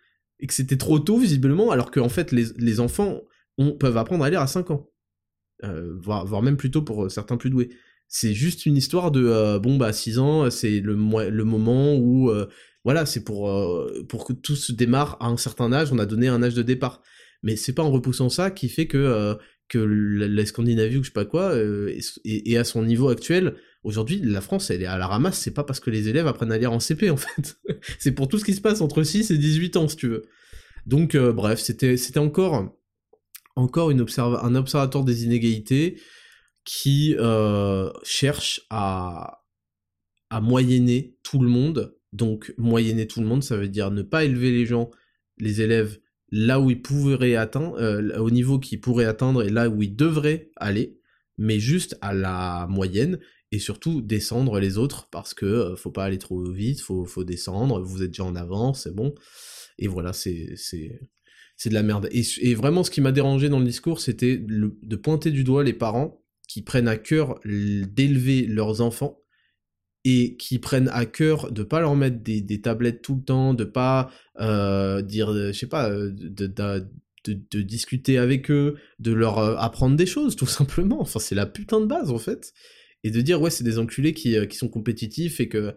[0.40, 3.22] et que c'était trop tôt, visiblement, alors qu'en fait, les, enfants
[3.80, 4.88] peuvent apprendre à lire à 5 ans.
[5.64, 7.70] Euh, voire, même plutôt pour certains plus doués.
[8.08, 12.32] C'est juste une histoire de, bon, bah, 6 ans, c'est le, le moment où
[12.84, 13.50] voilà, c'est pour,
[14.08, 16.62] pour que tout se démarre à un certain âge, on a donné un âge de
[16.62, 17.02] départ
[17.42, 19.34] mais c'est pas en repoussant ça qui fait que, euh,
[19.68, 23.54] que la, Scandinavie ou je sais pas quoi euh, est, à son niveau actuel.
[23.84, 26.52] Aujourd'hui, la France, elle est à la ramasse, c'est pas parce que les élèves apprennent
[26.52, 27.56] à lire en CP, en fait.
[27.98, 30.24] c'est pour tout ce qui se passe entre 6 et 18 ans, si tu veux.
[30.86, 32.74] Donc, euh, bref, c'était encore,
[33.56, 36.00] encore une un observateur des inégalités
[36.64, 37.16] qui
[38.04, 39.44] cherche à,
[40.30, 41.96] à moyenner tout le monde.
[42.12, 44.90] Donc, moyenner tout le monde, ça veut dire ne pas élever les gens,
[45.38, 45.98] les élèves,
[46.30, 49.94] là où il pourrait atteindre, euh, au niveau qu'il pourrait atteindre et là où il
[49.94, 50.98] devrait aller,
[51.36, 53.18] mais juste à la moyenne,
[53.50, 57.24] et surtout descendre les autres, parce que euh, faut pas aller trop vite, faut, faut
[57.24, 59.14] descendre, vous êtes déjà en avance, c'est bon.
[59.78, 62.08] Et voilà, c'est, c'est de la merde.
[62.10, 65.72] Et, vraiment, ce qui m'a dérangé dans le discours, c'était de pointer du doigt les
[65.72, 69.22] parents qui prennent à cœur d'élever leurs enfants
[70.04, 73.64] et qui prennent à cœur de pas leur mettre des, tablettes tout le temps, de
[73.64, 79.96] pas euh, dire, je sais pas, euh, de, discuter avec eux, de leur euh, apprendre
[79.96, 81.00] des choses, tout simplement.
[81.00, 82.54] Enfin, c'est la putain de base, en fait.
[83.04, 85.74] Et de dire, ouais, c'est des enculés qui sont compétitifs et que,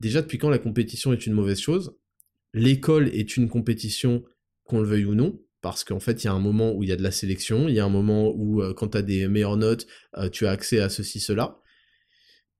[0.00, 1.96] déjà, depuis quand la compétition est une mauvaise chose?
[2.52, 4.24] L'école est une compétition,
[4.64, 6.90] qu'on le veuille ou non, parce qu'en fait, il y a un moment où il
[6.90, 9.26] y a de la sélection, il y a un moment où, quand tu as des
[9.28, 9.86] meilleures notes,
[10.30, 11.58] tu as accès à ceci, cela.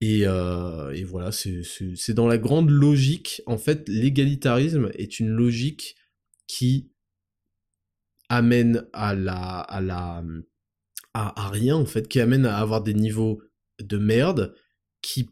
[0.02, 3.42] Euh, et, voilà, c'est dans la grande logique.
[3.46, 5.96] En fait, l'égalitarisme est une logique
[6.46, 6.90] qui
[8.28, 10.22] amène à la, à la,
[11.14, 13.42] à, rien en fait, qui amène à avoir des niveaux
[13.80, 14.54] de merde,
[15.02, 15.30] qui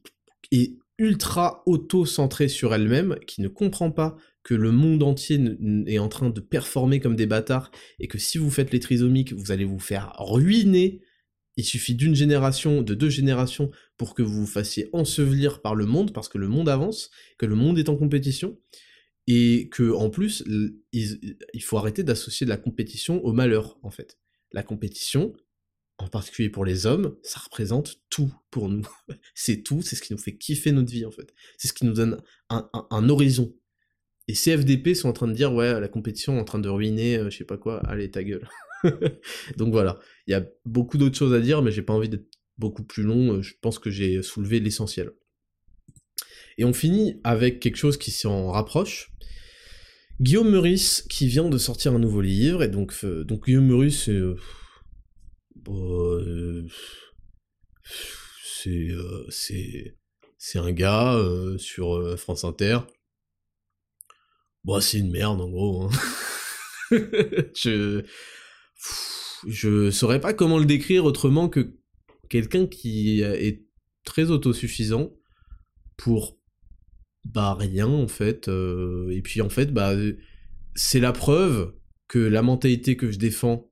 [0.50, 5.40] est ultra auto-centré sur elle-même, qui ne comprend pas que le monde entier
[5.86, 7.70] est en train de performer comme des bâtards,
[8.00, 11.02] et que si vous faites les trisomiques, vous allez vous faire ruiner
[11.56, 15.86] il suffit d'une génération, de deux générations pour que vous vous fassiez ensevelir par le
[15.86, 18.58] monde, parce que le monde avance, que le monde est en compétition,
[19.26, 20.44] et que en plus,
[20.92, 24.18] il, faut arrêter d'associer de la compétition au malheur, en fait.
[24.52, 25.34] La compétition,
[25.98, 28.88] en particulier pour les hommes, ça représente tout pour nous.
[29.34, 31.32] c'est tout, c'est ce qui nous fait kiffer notre vie, en fait.
[31.58, 33.54] C'est ce qui nous donne un, un horizon.
[34.28, 37.18] Et CFDP sont en train de dire, ouais, la compétition est en train de ruiner,
[37.18, 38.48] euh, je sais pas quoi, allez, ta gueule.
[39.56, 42.26] Donc voilà, il y a beaucoup d'autres choses à dire, mais j'ai pas envie d'être
[42.58, 45.10] beaucoup plus long, euh, je pense que j'ai soulevé l'essentiel.
[46.58, 49.12] Et on finit avec quelque chose qui s'en rapproche.
[50.20, 54.04] Guillaume Meurice qui vient de sortir un nouveau livre, et donc, euh, donc Guillaume Meurice,
[54.04, 54.12] c'est...
[54.12, 54.36] Euh,
[59.28, 59.96] c'est...
[60.38, 61.18] c'est un gars
[61.58, 62.78] sur France Inter.
[64.64, 65.84] Bon, c'est une merde en gros.
[65.84, 65.90] Hein.
[67.54, 68.04] je
[69.46, 71.76] je saurais pas comment le décrire autrement que
[72.28, 73.66] quelqu'un qui est
[74.04, 75.12] très autosuffisant
[75.96, 76.38] pour
[77.24, 79.94] bah rien en fait euh, et puis en fait bah
[80.74, 81.74] c'est la preuve
[82.08, 83.70] que la mentalité que je défends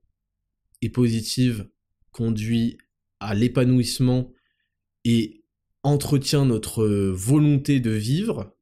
[0.81, 1.69] est positive
[2.11, 2.77] conduit
[3.19, 4.31] à l'épanouissement
[5.05, 5.43] et
[5.83, 8.55] entretient notre volonté de vivre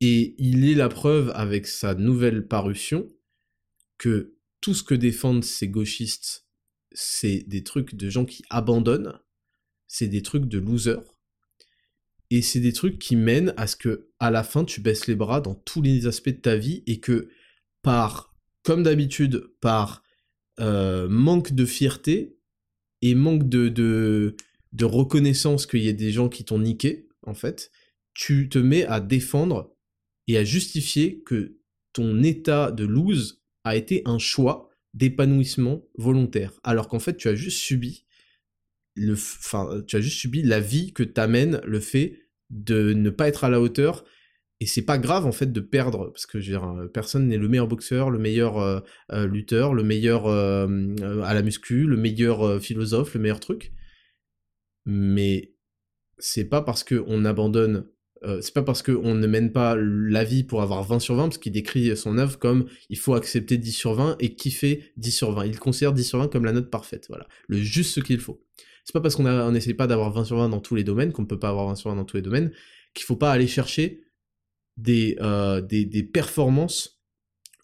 [0.00, 3.08] et il est la preuve avec sa nouvelle parution
[3.98, 6.46] que tout ce que défendent ces gauchistes,
[6.92, 9.18] c'est des trucs de gens qui abandonnent,
[9.86, 11.02] c'est des trucs de losers,
[12.30, 15.14] et c'est des trucs qui mènent à ce que, à la fin, tu baisses les
[15.14, 17.30] bras dans tous les aspects de ta vie, et que,
[17.82, 20.02] par, comme d'habitude, par
[20.60, 22.36] euh, manque de fierté,
[23.00, 24.36] et manque de, de,
[24.72, 27.70] de reconnaissance qu'il y ait des gens qui t'ont niqué, en fait,
[28.14, 29.77] tu te mets à défendre
[30.28, 31.58] et à justifier que
[31.92, 37.34] ton état de lose a été un choix d'épanouissement volontaire, alors qu'en fait tu as
[37.34, 38.04] juste subi
[38.98, 43.28] le, enfin, tu as juste subi la vie que t'amène le fait de ne pas
[43.28, 44.04] être à la hauteur.
[44.60, 47.68] Et c'est pas grave en fait de perdre, parce que euh, personne n'est le meilleur
[47.68, 48.80] boxeur, le meilleur euh,
[49.12, 53.72] euh, lutteur, le meilleur à la muscu, le meilleur philosophe, le meilleur truc.
[54.84, 55.54] Mais
[56.18, 57.86] c'est pas parce qu'on abandonne
[58.24, 61.24] euh, c'est pas parce qu'on ne mène pas la vie pour avoir 20 sur 20,
[61.24, 65.10] parce qu'il décrit son œuvre comme il faut accepter 10 sur 20 et kiffer 10
[65.10, 65.46] sur 20.
[65.46, 67.26] Il considère 10 sur 20 comme la note parfaite, voilà.
[67.48, 68.42] Le juste ce qu'il faut.
[68.84, 71.22] C'est pas parce qu'on n'essaie pas d'avoir 20 sur 20 dans tous les domaines, qu'on
[71.22, 72.52] ne peut pas avoir 20 sur 20 dans tous les domaines,
[72.94, 74.02] qu'il faut pas aller chercher
[74.76, 77.02] des, euh, des, des, performances,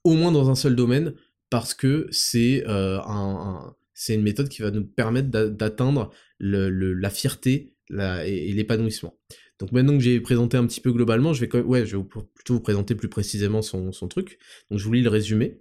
[0.02, 1.14] au moins dans un seul domaine,
[1.50, 3.74] parce que c'est euh, un,
[4.08, 9.18] une méthode qui va nous permettre d'atteindre la fierté et l'épanouissement.
[9.58, 13.08] Donc maintenant que j'ai présenté un petit peu globalement, je vais, plutôt vous présenter plus
[13.08, 14.38] précisément son, truc.
[14.70, 15.60] Donc je vous lis le résumé.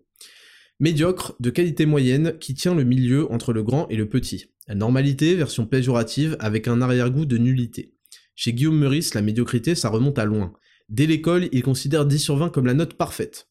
[0.79, 4.47] Médiocre, de qualité moyenne, qui tient le milieu entre le grand et le petit.
[4.67, 7.93] La normalité, version péjorative, avec un arrière-goût de nullité.
[8.35, 10.53] Chez Guillaume Meurice, la médiocrité, ça remonte à loin.
[10.89, 13.49] Dès l'école, il considère 10 sur 20 comme la note parfaite.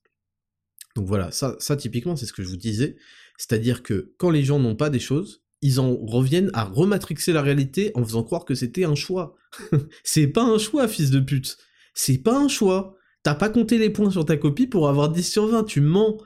[0.96, 2.96] Donc voilà, ça typiquement, c'est ce que je vous disais.
[3.38, 7.40] C'est-à-dire que quand les gens n'ont pas des choses, ils en reviennent à rematrixer la
[7.40, 9.36] réalité en faisant croire que c'était un choix.
[10.04, 11.56] c'est pas un choix, fils de pute.
[11.94, 12.96] C'est pas un choix.
[13.22, 15.64] T'as pas compté les points sur ta copie pour avoir 10 sur 20.
[15.64, 16.18] Tu mens.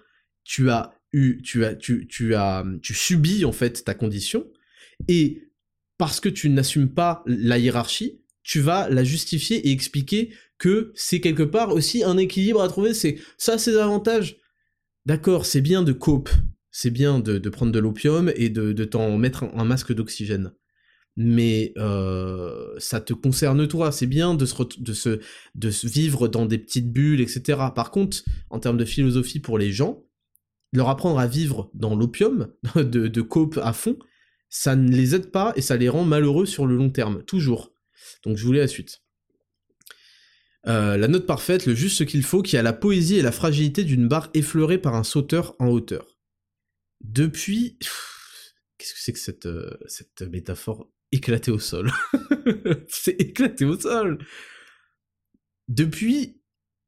[0.44, 4.46] Tu as eu, tu as, tu, tu as, tu subis en fait ta condition.
[5.08, 5.50] Et
[5.98, 11.20] parce que tu n'assumes pas la hiérarchie, tu vas la justifier et expliquer que c'est
[11.20, 12.94] quelque part aussi un équilibre à trouver.
[12.94, 14.38] C'est ça, ses avantages.
[15.04, 16.30] D'accord, c'est bien de cope,
[16.78, 20.52] c'est bien de, prendre de l'opium et de, t'en mettre un, masque d'oxygène.
[21.16, 27.22] Mais euh, ça te concerne toi, c'est bien de se, vivre dans des petites bulles,
[27.22, 27.40] etc.
[27.74, 28.18] Par contre,
[28.50, 30.04] en termes de philosophie pour les gens,
[30.74, 33.96] leur apprendre à vivre dans l'opium, de, de cope à fond,
[34.50, 37.72] ça ne les aide pas et ça les rend malheureux sur le long terme, toujours.
[38.22, 39.00] Donc je voulais la suite.
[40.66, 43.32] Euh, la note parfaite, le juste ce qu'il faut, qui a la poésie et la
[43.32, 46.15] fragilité d'une barre effleurée par un sauteur en hauteur.
[47.00, 47.78] Depuis...
[48.78, 51.90] Qu'est-ce que c'est que cette, euh, cette métaphore éclatée au sol?
[52.88, 54.18] C'est éclaté au sol
[55.68, 56.42] Depuis,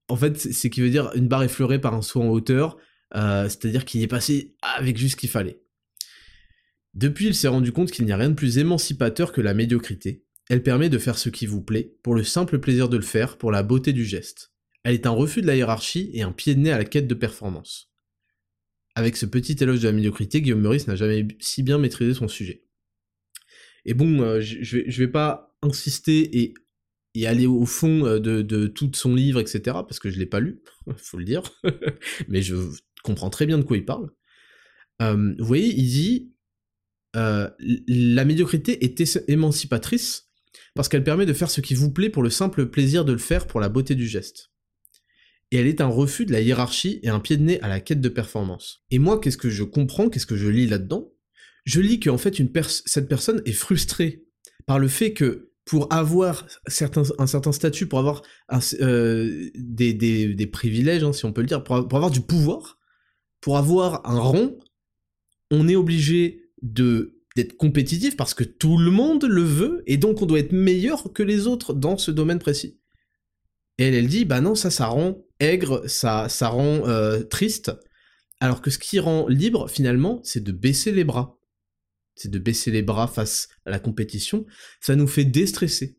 [0.09, 2.77] en fait, c'est qui veut dire une barre effleurée par un saut en hauteur,
[3.15, 5.63] euh, c'est-à-dire qu'il est passé avec juste ce qu'il fallait.
[6.95, 10.25] Depuis, il s'est rendu compte qu'il n'y a rien de plus émancipateur que la médiocrité.
[10.51, 13.37] Elle permet de faire ce qui vous plaît, pour le simple plaisir de le faire,
[13.37, 14.53] pour la beauté du geste.
[14.83, 17.07] Elle est un refus de la hiérarchie et un pied de nez à la quête
[17.07, 17.93] de performance.
[18.99, 22.27] Avec ce petit éloge de la médiocrité, Guillaume Meurice n'a jamais si bien maîtrisé son
[22.27, 22.65] sujet.
[23.85, 26.37] Et bon, euh, je, vais, vais pas insister
[27.15, 30.41] et, aller au fond euh, de, tout son livre, etc., parce que je l'ai pas
[30.41, 30.65] lu,
[30.97, 31.45] faut le dire,
[32.29, 32.57] mais je
[33.05, 34.11] comprends très bien de quoi il parle.
[35.01, 36.35] Euh, vous voyez, il dit
[37.15, 40.33] la médiocrité est émancipatrice
[40.75, 43.19] parce qu'elle permet de faire ce qui vous plaît pour le simple plaisir de le
[43.19, 44.51] faire pour la beauté du geste
[45.51, 47.81] et elle est un refus de la hiérarchie et un pied de nez à la
[47.81, 48.85] quête de performance.
[48.91, 51.13] Et moi, qu'est-ce que je comprends, qu'est-ce que je lis là-dedans?
[51.65, 52.41] Je lis qu'en fait,
[52.87, 54.25] cette personne est frustrée
[54.67, 58.23] par le fait que pour avoir un certain statut, pour avoir
[58.81, 62.79] euh, des, privilèges, hein, si on peut le dire, pour, avoir du pouvoir,
[63.41, 64.51] pour avoir un rang,
[65.51, 70.27] on est obligé d'être compétitif parce que tout le monde le veut et donc on
[70.27, 72.79] doit être meilleur que les autres dans ce domaine précis.
[73.79, 77.73] Et elle, elle dit, bah non, ça, ça rend aigre, ça, ça rend euh, triste.
[78.41, 81.39] Alors que ce qui rend libre, finalement, c'est de baisser les bras.
[82.15, 84.45] C'est de baisser les bras face à la compétition.
[84.81, 85.99] Ça nous fait déstresser.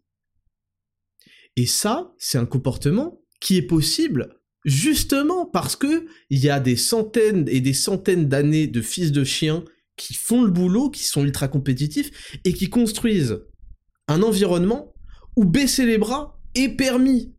[1.56, 6.76] Et ça, c'est un comportement qui est possible justement parce que il y a des
[6.76, 9.64] centaines et des centaines d'années de fils de chiens
[9.96, 13.40] qui font le boulot, qui sont ultra compétitifs et qui construisent
[14.08, 14.94] un environnement
[15.36, 17.34] où baisser les bras est permis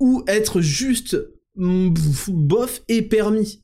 [0.00, 1.16] ou être juste
[1.56, 1.94] mm,
[2.28, 3.62] bof et permis.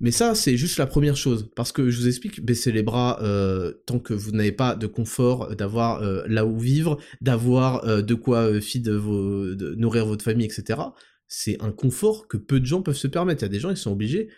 [0.00, 1.50] Mais ça, c'est juste la première chose.
[1.56, 4.86] Parce que je vous explique, baisser les bras euh, tant que vous n'avez pas de
[4.86, 10.46] confort, d'avoir euh, là où vivre, d'avoir euh, de quoi vos, de nourrir votre famille,
[10.46, 10.80] etc.
[11.28, 13.42] C'est un confort que peu de gens peuvent se permettre.
[13.42, 14.28] Il y a des gens, ils sont obligés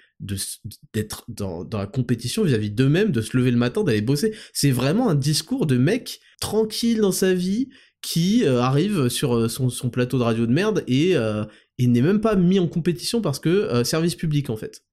[0.95, 4.35] d'être dans, dans, la compétition vis-à-vis d'eux-mêmes, de se lever le matin, d'aller bosser.
[4.53, 7.69] C'est vraiment un discours de mec tranquille dans sa vie,
[8.03, 11.45] qui euh, arrive sur euh, son, plateau de radio de merde et, euh,
[11.79, 14.85] n'est même pas mis en compétition parce que service public en fait.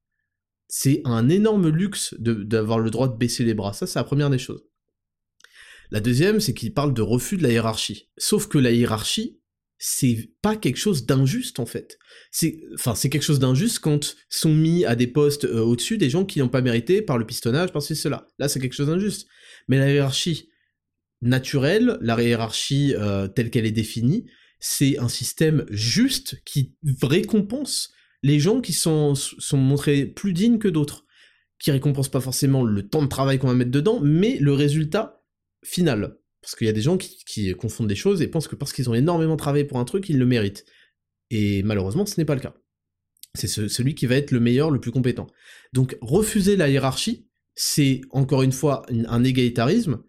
[0.67, 4.29] C'est un énorme luxe d'avoir le droit de baisser les bras, ça c'est la première
[4.29, 4.65] des choses.
[5.91, 8.09] La deuxième, c'est qu'il parle de refus de la hiérarchie.
[8.17, 9.39] Sauf que la hiérarchie,
[9.77, 11.99] c'est pas quelque chose d'injuste en fait.
[12.73, 16.25] Enfin, c'est quelque chose d'injuste quand sont mis à des postes euh, au-dessus des gens
[16.25, 18.27] qui n'ont pas mérité par le pistonnage, par ceci, cela.
[18.39, 19.27] Là, c'est quelque chose d'injuste.
[19.67, 20.49] Mais la hiérarchie
[21.21, 24.25] naturelle, la hiérarchie euh, telle qu'elle est définie,
[24.59, 27.91] c'est un système juste qui récompense
[28.23, 31.05] les gens qui sont, sont montrés plus dignes que d'autres,
[31.59, 35.23] qui récompense pas forcément le temps de travail qu'on va mettre dedans, mais le résultat
[35.63, 36.17] final.
[36.41, 38.89] Parce qu'il y a des gens qui, confondent des choses et pensent que parce qu'ils
[38.89, 40.65] ont énormément travaillé pour un truc, ils le méritent.
[41.31, 42.55] Et malheureusement, ce n'est pas le cas.
[43.33, 45.27] C'est celui qui va être le meilleur, le plus compétent.
[45.73, 50.03] Donc refuser la hiérarchie, c'est encore une fois un égalitarisme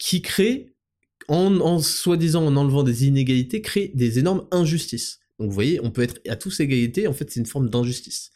[0.00, 0.74] qui crée,
[1.28, 5.20] en, soi-disant en enlevant des inégalités, crée des énormes injustices.
[5.38, 8.32] Donc vous voyez, on peut être à tous égalité, en fait c'est une forme d'injustice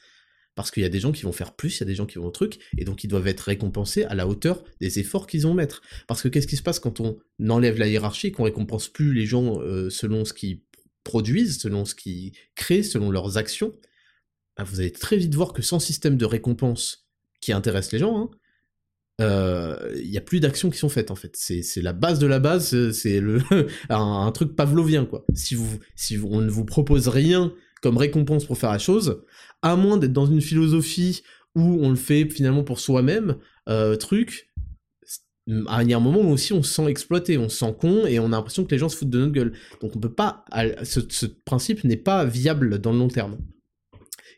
[0.54, 2.06] parce qu'il y a des gens qui vont faire plus, il y a des gens
[2.06, 5.26] qui vont au truc, et donc ils doivent être récompensés à la hauteur des efforts
[5.26, 5.82] qu'ils vont mettre.
[6.06, 9.26] Parce que qu'est-ce qui se passe quand on enlève la hiérarchie, qu'on récompense plus les
[9.26, 10.60] gens euh, selon ce qu'ils
[11.02, 13.74] produisent, selon ce qu'ils créent, selon leurs actions?
[14.56, 17.08] Bah, Vous allez très vite voir que sans système de récompense
[17.40, 18.30] qui intéresse les gens, hein,
[19.20, 21.36] euh, il n'y a plus d'actions qui sont faites en fait.
[21.36, 23.40] C'est la base de la base, c'est le
[23.88, 25.24] un, truc pavlovien quoi.
[25.34, 29.22] Si vous si on ne vous propose rien comme récompense pour faire la chose,
[29.62, 31.22] à moins d'être dans une philosophie
[31.54, 33.36] où on le fait finalement pour soi-même,
[33.68, 34.50] euh, truc,
[35.46, 38.18] y a un moment où aussi on se sent exploité, on se sent con et
[38.18, 39.52] on a l'impression que les gens se foutent de notre gueule.
[39.80, 40.44] Donc on peut pas,
[40.82, 43.38] ce, ce principe n'est pas viable dans le long terme.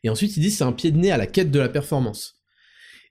[0.03, 2.36] Et ensuite il dit c'est un pied de nez à la quête de la performance.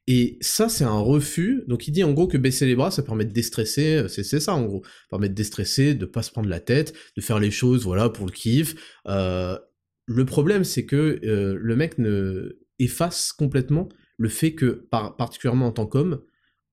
[0.08, 1.64] Et ça, c'est un refus.
[1.68, 3.95] Donc il dit en gros que baisser les bras, ça permet de déstresser.
[3.95, 4.84] Euh, c'est ça en gros.
[4.84, 8.10] Ça permet de déstresser, de pas se prendre la tête, de faire les choses, voilà,
[8.10, 8.76] pour le kiff.
[9.08, 9.58] Euh,
[10.06, 14.88] le problème, c'est que euh, le mec ne efface complètement le fait que,
[15.18, 16.22] particulièrement en tant qu'homme,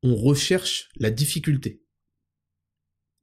[0.03, 1.83] on recherche la difficulté.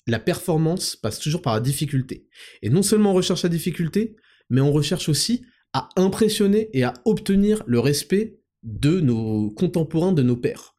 [0.08, 2.28] La performance passe toujours par la difficulté.
[2.62, 4.16] Et non seulement on recherche la difficulté,
[4.50, 10.24] mais on recherche aussi à impressionner et à obtenir le respect de nos contemporains, de
[10.24, 10.76] nos pères.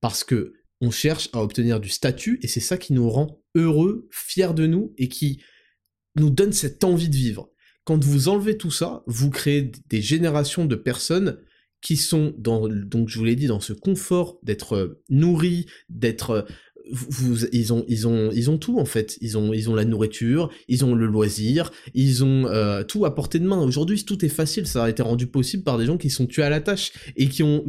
[0.00, 4.08] Parce que on cherche à obtenir du statut, et c'est ça qui nous rend heureux,
[4.10, 5.40] fiers de nous, et qui
[6.16, 7.50] nous donne cette envie de vivre.
[7.84, 11.40] Quand vous enlevez tout ça, vous créez des générations de personnes
[11.80, 16.30] qui sont dans, donc je vous l'ai dit, dans ce confort d'être euh, nourris, d'être
[16.30, 16.42] euh,
[16.92, 19.16] vous, ils ont, ils ont, ils ont tout en fait.
[19.20, 23.14] Ils ont, ils ont la nourriture, ils ont le loisir, ils ont euh, tout à
[23.14, 23.58] portée de main.
[23.58, 24.66] Aujourd'hui, tout est facile.
[24.66, 27.28] Ça a été rendu possible par des gens qui sont tués à la tâche et
[27.28, 27.64] qui ont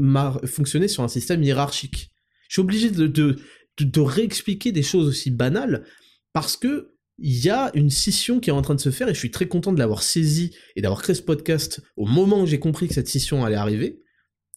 [0.45, 2.11] fonctionné sur un système hiérarchique.
[2.49, 5.85] Je suis obligé de, réexpliquer des choses aussi banales
[6.33, 9.13] parce que il y a une scission qui est en train de se faire et
[9.13, 12.47] je suis très content de l'avoir saisi et d'avoir créé ce podcast au moment où
[12.47, 14.01] j'ai compris que cette scission allait arriver.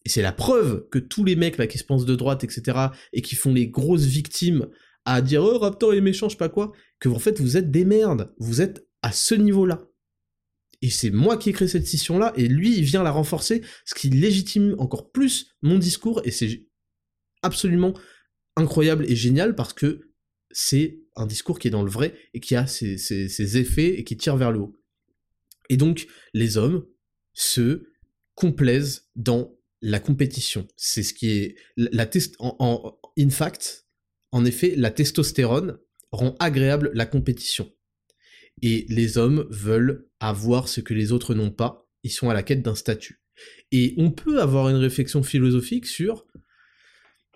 [0.07, 2.78] Et c'est la preuve que tous les mecs là qui se pensent de droite, etc.,
[3.12, 4.68] et qui font les grosses victimes
[5.04, 7.84] à dire oh Raptor est méchant, je sais pas quoi, que en vous êtes des
[7.84, 9.82] merdes, vous êtes à ce niveau-là.
[10.80, 13.96] Et c'est moi qui ai créé cette scission-là, et lui il vient la renforcer, ce
[13.96, 16.68] qui légitime encore plus mon discours, et c'est
[17.42, 17.92] absolument
[18.54, 20.12] incroyable et génial parce que
[20.52, 24.16] c'est un discours qui est dans le vrai et qui a ses, effets et qui
[24.16, 24.80] tire vers le haut.
[25.68, 26.86] Et donc, les hommes
[27.32, 27.88] se
[28.36, 29.55] complaisent dans
[29.87, 30.66] la compétition.
[30.76, 31.57] C'est ce qui est...
[31.76, 32.09] La
[32.41, 33.87] en, in fact,
[34.32, 35.78] en effet, la testostérone
[36.11, 37.72] rend agréable la compétition.
[38.62, 42.43] Et les hommes veulent avoir ce que les autres n'ont pas, ils sont à la
[42.43, 43.22] quête d'un statut.
[43.70, 46.26] Et on peut avoir une réflexion philosophique sur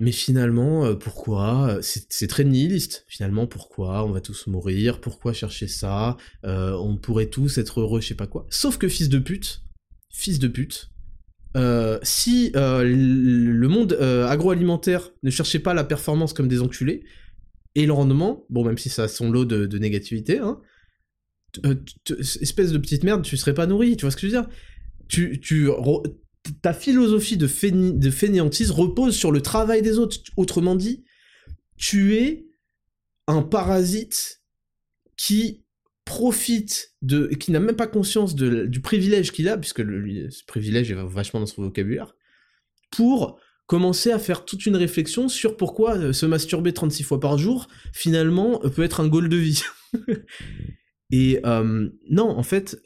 [0.02, 3.04] mais finalement, euh, pourquoi C'est très nihiliste.
[3.06, 4.98] Finalement, pourquoi On va tous mourir?
[4.98, 6.16] Pourquoi chercher ça?
[6.46, 8.46] Euh, On pourrait tous être heureux, je sais pas quoi.
[8.48, 9.62] Sauf que fils de pute,
[10.08, 10.90] fils de pute,
[11.56, 17.04] euh, si le monde agroalimentaire ne cherchait pas la performance comme des enculés,
[17.74, 20.60] et le rendement, bon, même si ça a son lot de, négativité, hein,
[22.18, 24.48] espèce de petite merde, tu serais pas nourri, tu vois ce que je veux dire?
[26.62, 30.18] Ta philosophie de, fainéantise repose sur le travail des autres.
[30.36, 31.04] Autrement dit,
[31.76, 32.46] tu es
[33.26, 34.42] un parasite
[35.16, 35.64] qui
[36.10, 40.90] profite de, qui n'a même pas conscience du privilège qu'il a, puisque le, ce privilège
[40.90, 42.16] est vachement dans son vocabulaire,
[42.90, 43.38] pour
[43.68, 47.68] commencer à faire toute une réflexion sur pourquoi euh, se masturber 36 fois par jour,
[47.92, 49.62] finalement, euh, peut être un goal de vie.
[51.12, 52.76] Et euh, non, en fait,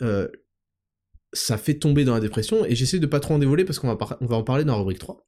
[1.33, 3.95] ça fait tomber dans la dépression, et j'essaie de pas trop en dévoiler parce qu'on
[3.95, 5.27] va, on va en parler dans la rubrique 3.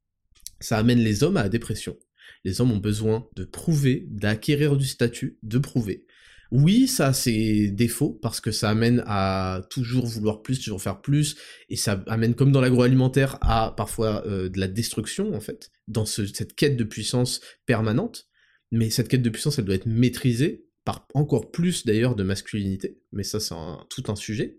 [0.60, 1.96] Ça amène les hommes à la dépression.
[2.44, 6.05] Les hommes ont besoin de prouver, d'acquérir du statut, de prouver.
[6.52, 11.00] Oui, ça a ses défauts, parce que ça amène à toujours vouloir plus, toujours faire
[11.00, 11.36] plus,
[11.68, 16.06] et ça amène, comme dans l'agroalimentaire, à parfois euh, de la destruction, en fait, dans
[16.06, 18.28] cette quête de puissance permanente.
[18.72, 23.00] mais cette quête de puissance, elle doit être maîtrisée par encore plus d'ailleurs de masculinité,
[23.12, 23.54] mais ça c'est
[23.90, 24.58] tout un sujet.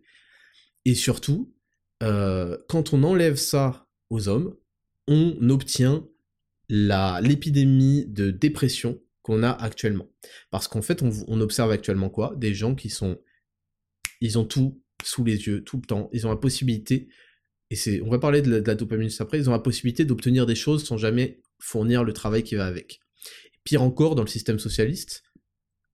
[0.85, 1.53] Et surtout,
[2.03, 4.55] euh, quand on enlève ça aux hommes,
[5.07, 6.07] on obtient
[6.69, 10.09] l'épidémie de dépression qu'on a actuellement.
[10.51, 12.34] Parce qu'en fait, on, observe actuellement quoi?
[12.38, 13.19] Des gens qui sont...
[14.21, 16.09] Ils ont tout sous les yeux, tout le temps.
[16.13, 17.09] Ils ont la possibilité,
[17.69, 20.45] et c'est, on va parler de la, dopamine juste après, ils ont la possibilité d'obtenir
[20.45, 23.01] des choses sans jamais fournir le travail qui va avec.
[23.65, 25.23] Pire encore, dans le système socialiste,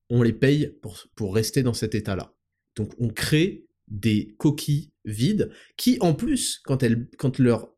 [0.09, 2.35] on les paye pour, pour rester dans cet état-là.
[2.75, 7.72] Donc on crée des coquilles vides qui, en plus, quand, elles, quand, leur,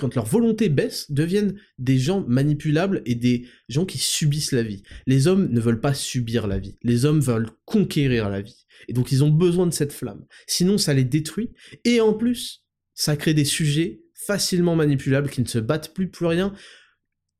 [0.00, 4.82] quand leur volonté baisse, deviennent des gens manipulables et des gens qui subissent la vie.
[5.06, 8.66] Les hommes ne veulent pas subir la vie, les hommes veulent conquérir la vie.
[8.88, 10.24] Et donc ils ont besoin de cette flamme.
[10.46, 11.50] Sinon, ça les détruit.
[11.84, 16.26] Et en plus, ça crée des sujets facilement manipulables qui ne se battent plus, plus
[16.26, 16.54] rien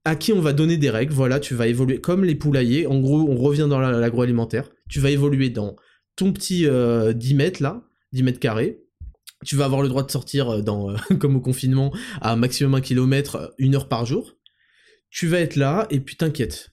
[0.05, 3.01] à qui on va donner des règles, voilà, tu vas évoluer comme les poulaillers, en
[3.01, 5.77] gros, on revient dans l'agroalimentaire, tu vas évoluer dans
[6.17, 8.83] ton petit 10 euh, mètres là, 10 mètres carrés,
[9.45, 12.75] tu vas avoir le droit de sortir euh, dans, euh, comme au confinement, à maximum
[12.75, 14.37] 1 km, une heure par jour,
[15.11, 16.71] tu vas être là, et puis t'inquiète,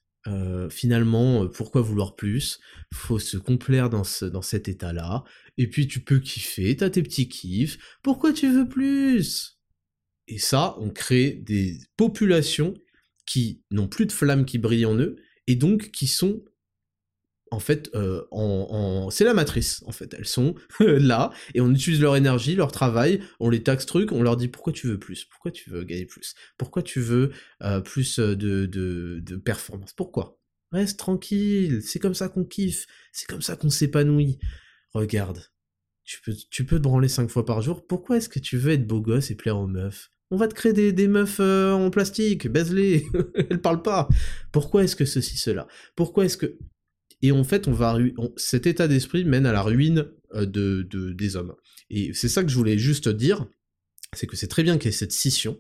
[0.70, 2.59] finalement, pourquoi vouloir plus?
[2.93, 5.24] Faut se complaire dans, dans cet état-là,
[5.57, 9.57] et puis tu peux kiffer, t'as tes petits kiffs, pourquoi tu veux plus?
[10.28, 12.74] Et ça, on crée des populations
[13.26, 15.15] qui n'ont plus de flammes qui brillent en eux,
[15.47, 16.43] et donc qui sont
[17.52, 18.24] en fait, euh,
[19.10, 20.14] c'est la matrice, en fait.
[20.18, 24.24] Elles sont là, et on utilise leur énergie, leur travail, on les taxe trucs, on
[24.24, 27.32] leur dit pourquoi tu veux plus, pourquoi tu veux gagner plus, pourquoi tu veux
[27.64, 28.36] euh, plus de,
[28.66, 30.39] de, de performance, pourquoi?
[30.72, 34.38] Reste tranquille, c'est comme ça qu'on kiffe, c'est comme ça qu'on s'épanouit.
[34.93, 35.43] Regarde,
[36.04, 36.22] tu
[36.66, 39.32] peux, te branler cinq fois par jour, pourquoi est-ce que tu veux être beau gosse
[39.32, 40.10] et plaire aux meufs?
[40.32, 43.06] On va te créer des, meufs euh, en plastique, baise-les,
[43.50, 44.10] elles parlent pas.
[44.52, 45.68] Pourquoi est-ce que ceci, cela?
[45.95, 46.58] Pourquoi est-ce que...
[47.22, 47.97] Et en fait, on va
[48.36, 51.55] cet état d'esprit mène à la ruine euh, de, des hommes.
[51.89, 53.47] Et c'est ça que je voulais juste dire,
[54.13, 55.59] c'est que c'est très bien qu'il y ait cette scission,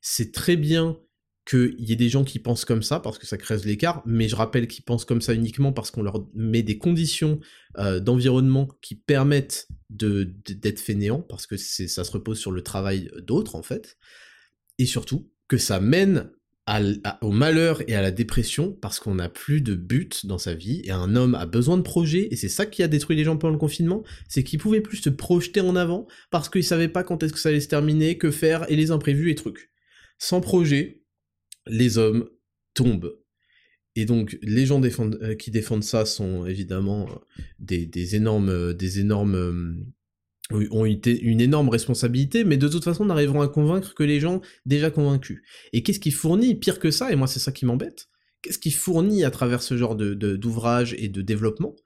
[0.00, 0.98] c'est très bien
[1.44, 4.28] qu'il y ait des gens qui pensent comme ça, parce que ça creuse l'écart, mais
[4.28, 7.40] je rappelle qu'ils pensent comme ça uniquement parce qu'on leur met des conditions
[7.78, 13.56] euh, d'environnement qui permettent d'être fainéants, parce que ça se repose sur le travail d'autres,
[13.56, 13.98] en fait,
[14.78, 16.30] et surtout que ça mène
[17.20, 20.80] au malheur et à la dépression parce qu'on n'a plus de but dans sa vie,
[20.84, 23.36] et un homme a besoin de projets, et c'est ça qui a détruit les gens
[23.36, 27.02] pendant le confinement, c'est qu'ils pouvaient plus se projeter en avant, parce qu'ils savaient pas
[27.02, 29.70] quand est-ce que ça allait se terminer, que faire, et les imprévus et trucs.
[30.18, 31.02] Sans projet,
[31.66, 32.28] les hommes
[32.74, 33.18] tombent.
[33.94, 39.34] Et donc, les gens euh, qui défendent ça sont évidemment euh, des, énormes, des énormes,
[39.34, 39.74] euh,
[40.50, 44.40] ont été une énorme responsabilité, mais de toute façon, n'arriveront à convaincre que les gens
[44.66, 45.42] déjà convaincus.
[45.72, 48.08] Et qu'est-ce qui fournit pire que ça Et moi, c'est ça qui m'embête.
[48.42, 51.76] Qu'est-ce qui fournit à travers ce genre de d'ouvrage et de développement?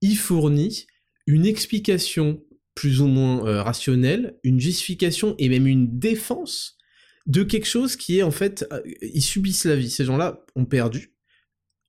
[0.00, 0.86] Il fournit
[1.26, 2.42] une explication
[2.74, 6.76] plus ou moins rationnelle, une justification et même une défense
[7.26, 9.90] de quelque chose qui est en fait, euh, ils subissent la vie.
[9.90, 11.14] Ces gens-là ont perdu,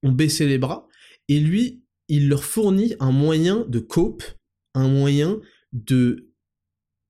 [0.04, 0.88] ont baissé les bras,
[1.28, 4.24] et lui, il leur fournit un moyen de cope,
[4.74, 5.40] un moyen
[5.74, 6.34] de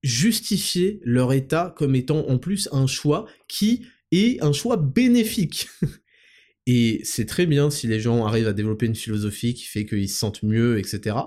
[0.01, 5.70] justifier leur état comme étant en plus un choix qui est un choix bénéfique.
[6.66, 10.09] et c'est très bien si les gens arrivent à développer une philosophie qui fait qu'ils
[10.09, 11.18] se sentent mieux, etc.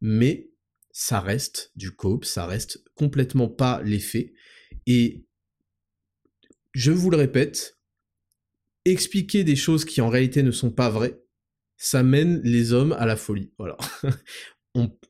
[0.00, 0.50] Mais
[0.90, 4.34] ça reste du cope, ça reste complètement pas l'effet.
[4.86, 5.26] Et
[6.74, 7.78] je vous le répète,
[8.84, 11.20] expliquer des choses qui en réalité ne sont pas vraies,
[11.76, 13.52] ça mène les hommes à la folie.
[13.58, 13.76] Voilà.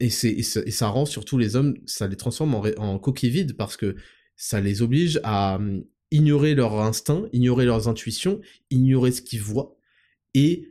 [0.00, 3.96] et, ça, rend surtout les hommes, ça les transforme en, en coquilles vides parce que
[4.36, 8.40] ça les oblige à hum, ignorer leur instinct, ignorer leurs intuitions,
[8.70, 9.76] ignorer ce qu'ils voient.
[10.34, 10.68] Et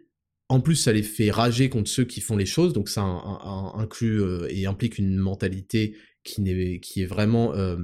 [0.50, 4.22] en plus, ça les fait rager contre ceux qui font les choses, donc ça inclut
[4.22, 7.78] euh, et implique une mentalité qui, est, vraiment euh,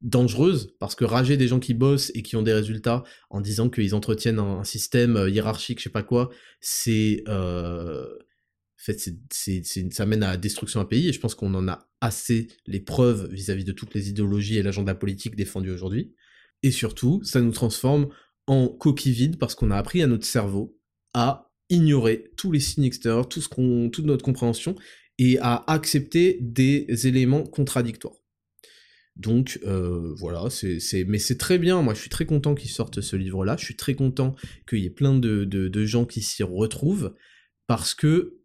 [0.00, 3.68] dangereuse parce que rager des gens qui bossent et qui ont des résultats en disant
[3.68, 8.06] qu'ils entretiennent un, système euh, hiérarchique, je sais pas quoi, c'est euh,
[8.80, 8.98] en fait
[9.92, 12.80] ça mène à la destruction d'un pays et je pense qu'on en a assez les
[12.80, 16.14] preuves vis-à-vis de toutes les idéologies et l'agenda politique défendu aujourd'hui.
[16.62, 18.08] Et surtout, ça nous transforme
[18.46, 20.78] en coquille vide parce qu'on a appris à notre cerveau
[21.14, 24.74] à ignorer tous les signes extérieurs, tout ce qu'on, toute notre compréhension
[25.18, 28.16] et à accepter des éléments contradictoires.
[29.16, 33.02] Donc euh, voilà, c'est, mais c'est très bien, moi je suis très content qu'il sorte
[33.02, 34.34] ce livre-là, je suis très content
[34.66, 37.14] qu'il y ait plein de, gens qui s'y retrouvent,
[37.66, 38.39] parce que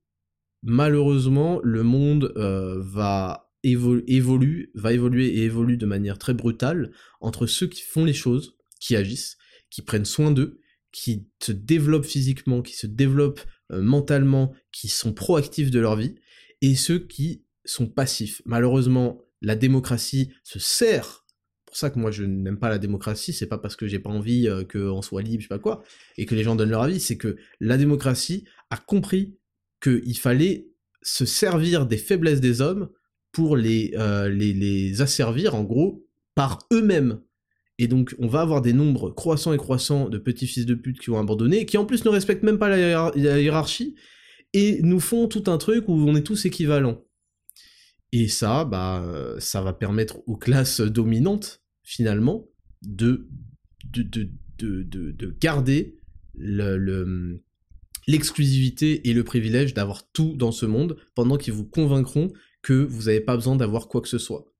[0.65, 6.91] malheureusement le monde euh, va, évoluer, va évoluer et évolue de manière très brutale
[7.21, 9.37] entre ceux qui font les choses, qui agissent,
[9.69, 10.59] qui prennent soin d'eux,
[10.91, 13.41] qui se développent physiquement, qui se développent
[13.71, 16.15] euh, mentalement, qui sont proactifs de leur vie,
[16.61, 18.41] et ceux qui sont passifs.
[18.45, 21.25] Malheureusement, la démocratie se sert.
[21.65, 24.09] Pour ça que moi je n'aime pas la démocratie, c'est pas parce que j'ai pas
[24.09, 25.83] envie euh, qu'on soit libre, je sais pas quoi,
[26.17, 29.37] et que les gens donnent leur avis, c'est que la démocratie a compris
[29.87, 30.67] qu'il fallait
[31.01, 32.89] se servir des faiblesses des hommes
[33.31, 37.21] pour les, euh, les, les asservir, en gros, par eux-mêmes.
[37.77, 40.99] Et donc, on va avoir des nombres croissants et croissants de petits fils de pute
[40.99, 43.95] qui vont abandonner, qui en plus ne respectent même pas la, hiérarchie,
[44.53, 47.03] et nous font tout un truc où on est tous équivalents.
[48.13, 49.05] Et ça, bah,
[49.39, 52.47] ça va permettre aux classes dominantes, finalement,
[52.81, 53.27] de,
[53.83, 55.99] de, de, de, de garder
[56.37, 57.43] le,
[58.07, 62.31] l'exclusivité et le privilège d'avoir tout dans ce monde, pendant qu'ils vous convaincront
[62.61, 64.51] que vous n'avez pas besoin d'avoir quoi que ce soit.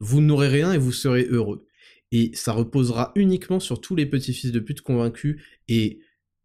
[0.00, 1.66] Vous n'aurez rien et vous serez heureux
[2.12, 6.00] et ça reposera uniquement sur tous les petits fils de pute convaincus et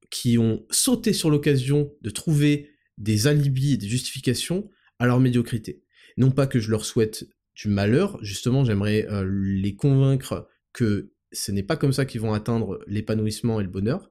[0.10, 5.84] qui ont sauté sur l'occasion de trouver des alibis et des justifications à leur médiocrité.
[6.16, 11.52] Non pas que je leur souhaite du malheur, justement j'aimerais euh, les convaincre que ce
[11.52, 14.10] n'est pas comme ça qu'ils vont atteindre l'épanouissement et le bonheur.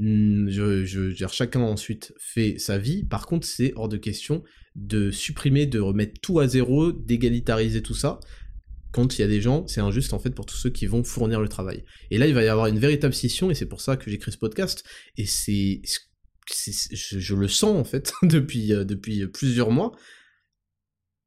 [0.00, 4.44] Hmm, je, je, chacun ensuite fait sa vie, par contre c'est hors de question
[4.76, 8.20] de supprimer, de remettre tout à zéro, d'égalitariser tout ça,
[8.92, 11.02] quand il y a des gens, c'est injuste en fait pour tous ceux qui vont
[11.02, 11.84] fournir le travail.
[12.12, 14.30] Et là, il va y avoir une véritable scission, et c'est pour ça que j'écris
[14.30, 14.84] ce podcast,
[15.16, 15.82] et c'est...
[16.70, 19.92] Je, le sens en fait depuis, euh, depuis plusieurs mois,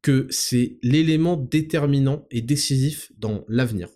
[0.02, 3.90] que c'est l'élément déterminant et décisif dans l'avenir.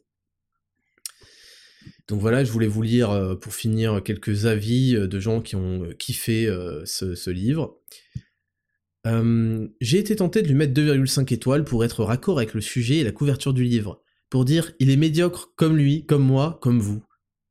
[2.08, 5.56] Donc voilà, je voulais vous lire euh, pour finir quelques avis euh, de gens qui
[5.56, 6.48] ont kiffé
[6.86, 7.80] ce, livre.
[9.06, 12.98] Euh, j'ai été tenté de lui mettre 2,5 étoiles pour être raccord avec le sujet
[12.98, 16.80] et la couverture du livre, pour dire il est médiocre comme lui, comme moi, comme
[16.80, 17.04] vous.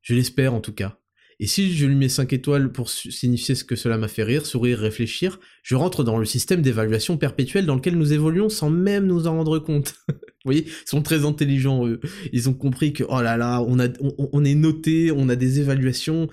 [0.02, 0.98] Je l'espère en tout cas.
[1.40, 4.46] Et si je lui mets 5 étoiles pour signifier ce que cela m'a fait rire,
[4.46, 9.06] sourire, réfléchir, je rentre dans le système d'évaluation perpétuelle dans lequel nous évoluons sans même
[9.06, 9.94] nous en rendre compte.
[10.44, 12.00] Vous voyez, ils sont très intelligents, eux.
[12.32, 15.60] Ils ont compris que, oh là là, on, a, on, est noté, on a des
[15.60, 16.28] évaluations.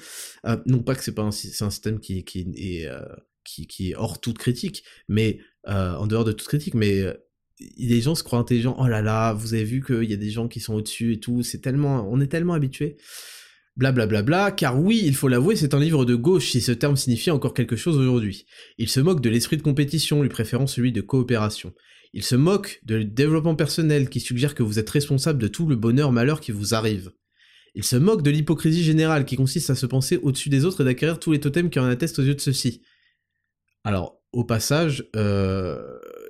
[0.46, 2.88] Euh, non pas que c'est pas un, un système qui, qui est...
[2.88, 3.02] Euh,
[3.44, 7.04] qui, est hors toute critique, mais euh, en dehors de toute critique, mais
[7.78, 8.76] les gens se croient intelligents.
[8.80, 11.20] Oh là là, vous avez vu qu'il y a des gens qui sont au-dessus et
[11.20, 11.44] tout.
[11.44, 12.98] C'est tellement, on est tellement habitué.
[13.78, 16.74] Blablabla, bla, bla, car oui, il faut l'avouer, c'est un livre de gauche si ce
[16.74, 18.46] terme signifie encore quelque chose aujourd'hui.
[18.78, 21.74] Il se moque de l'esprit de compétition, lui préférant celui de coopération.
[22.14, 25.76] Il se moque de développement personnel qui suggère que vous êtes responsable de tout le
[25.76, 27.12] bonheur-malheur qui vous arrive.
[27.74, 30.84] Il se moque de l'hypocrisie générale qui consiste à se penser au-dessus des autres et
[30.84, 32.82] d'acquérir tous les totems qui en attestent aux yeux de ceux-ci.
[33.86, 35.82] Alors, au passage, euh,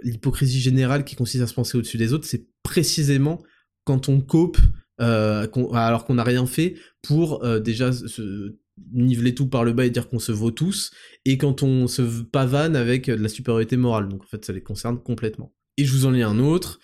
[0.03, 3.41] l'hypocrisie générale qui consiste à se penser au-dessus des autres, c'est précisément
[3.83, 4.59] quand on cope
[4.99, 8.55] euh, alors qu'on n'a rien fait pour euh, déjà se
[8.93, 10.91] niveler tout par le bas et dire qu'on se vaut tous,
[11.25, 14.09] et quand on se pavane avec de la supériorité morale.
[14.09, 15.53] Donc en fait, ça les concerne complètement.
[15.81, 16.79] Et je vous en lis un autre.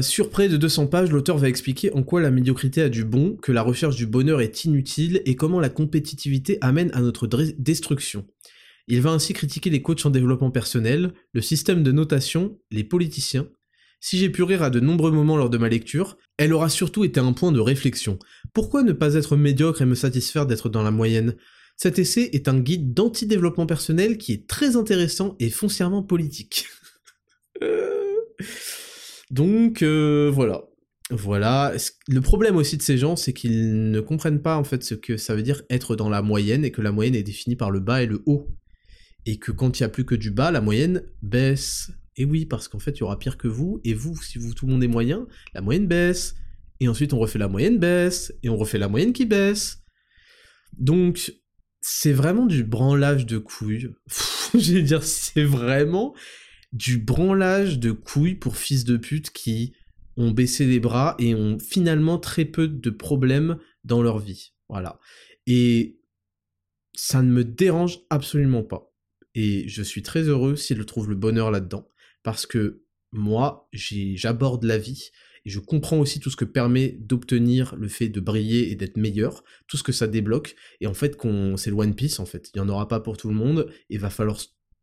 [0.00, 3.34] sur près de 200 pages, l'auteur va expliquer en quoi la médiocrité a du bon,
[3.34, 8.28] que la recherche du bonheur est inutile et comment la compétitivité amène à notre destruction.
[8.86, 13.48] Il va ainsi critiquer les coachs en développement personnel, le système de notation, les politiciens.
[13.98, 17.02] Si j'ai pu rire à de nombreux moments lors de ma lecture, elle aura surtout
[17.02, 18.20] été un point de réflexion.
[18.54, 21.34] Pourquoi ne pas être médiocre et me satisfaire d'être dans la moyenne?
[21.76, 26.68] Cet essai est un guide d'anti-développement personnel qui est très intéressant et foncièrement politique.
[29.30, 30.64] Donc euh, voilà.
[31.10, 31.72] Voilà.
[32.08, 35.16] Le problème aussi de ces gens, c'est qu'ils ne comprennent pas en fait ce que
[35.16, 37.80] ça veut dire être dans la moyenne et que la moyenne est définie par le
[37.80, 38.48] bas et le haut
[39.26, 41.90] et que quand il n'y a plus que du bas, la moyenne baisse.
[42.16, 44.54] Et oui, parce qu'en fait, il y aura pire que vous, et vous, si vous
[44.54, 46.34] tout le monde est moyen, la moyenne baisse.
[46.80, 49.82] Et ensuite, on refait la moyenne baisse, et on refait la moyenne qui baisse.
[50.78, 51.34] Donc,
[51.82, 53.90] c'est vraiment du branlage de couilles.
[54.54, 56.14] Je vais dire, c'est vraiment
[56.72, 59.74] du branlage de couilles pour fils de pute qui
[60.16, 64.52] ont baissé les bras et ont finalement très peu de problèmes dans leur vie.
[64.68, 65.00] Voilà.
[65.46, 66.00] Et
[66.94, 68.92] ça ne me dérange absolument pas.
[69.34, 71.88] Et je suis très heureux s'il trouve le bonheur là-dedans,
[72.22, 75.10] parce que moi, j'aborde la vie,
[75.44, 78.96] et je comprends aussi tout ce que permet d'obtenir le fait de briller et d'être
[78.96, 81.16] meilleur, tout ce que ça débloque, et en fait,
[81.56, 82.50] c'est le One Piece, en fait.
[82.54, 84.40] Il n'y en aura pas pour tout le monde, et va falloir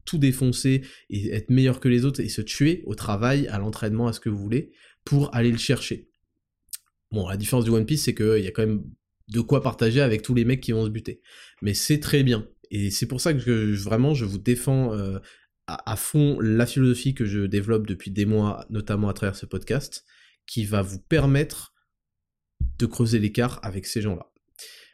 [0.07, 0.81] tout défoncer
[1.11, 4.19] et être meilleur que les autres et se tuer au travail, à l'entraînement, à ce
[4.19, 4.71] que vous voulez,
[5.05, 6.09] pour aller le chercher.
[7.11, 8.83] Bon, la différence du One Piece, c'est qu'il y a quand même
[9.27, 11.21] de quoi partager avec tous les mecs qui vont se buter.
[11.61, 12.47] Mais c'est très bien.
[12.71, 15.19] Et c'est pour ça que vraiment je vous défends euh,
[15.67, 20.05] à, fond la philosophie que je développe depuis des mois, notamment à travers ce podcast,
[20.45, 21.73] qui va vous permettre
[22.79, 24.31] de creuser l'écart avec ces gens-là.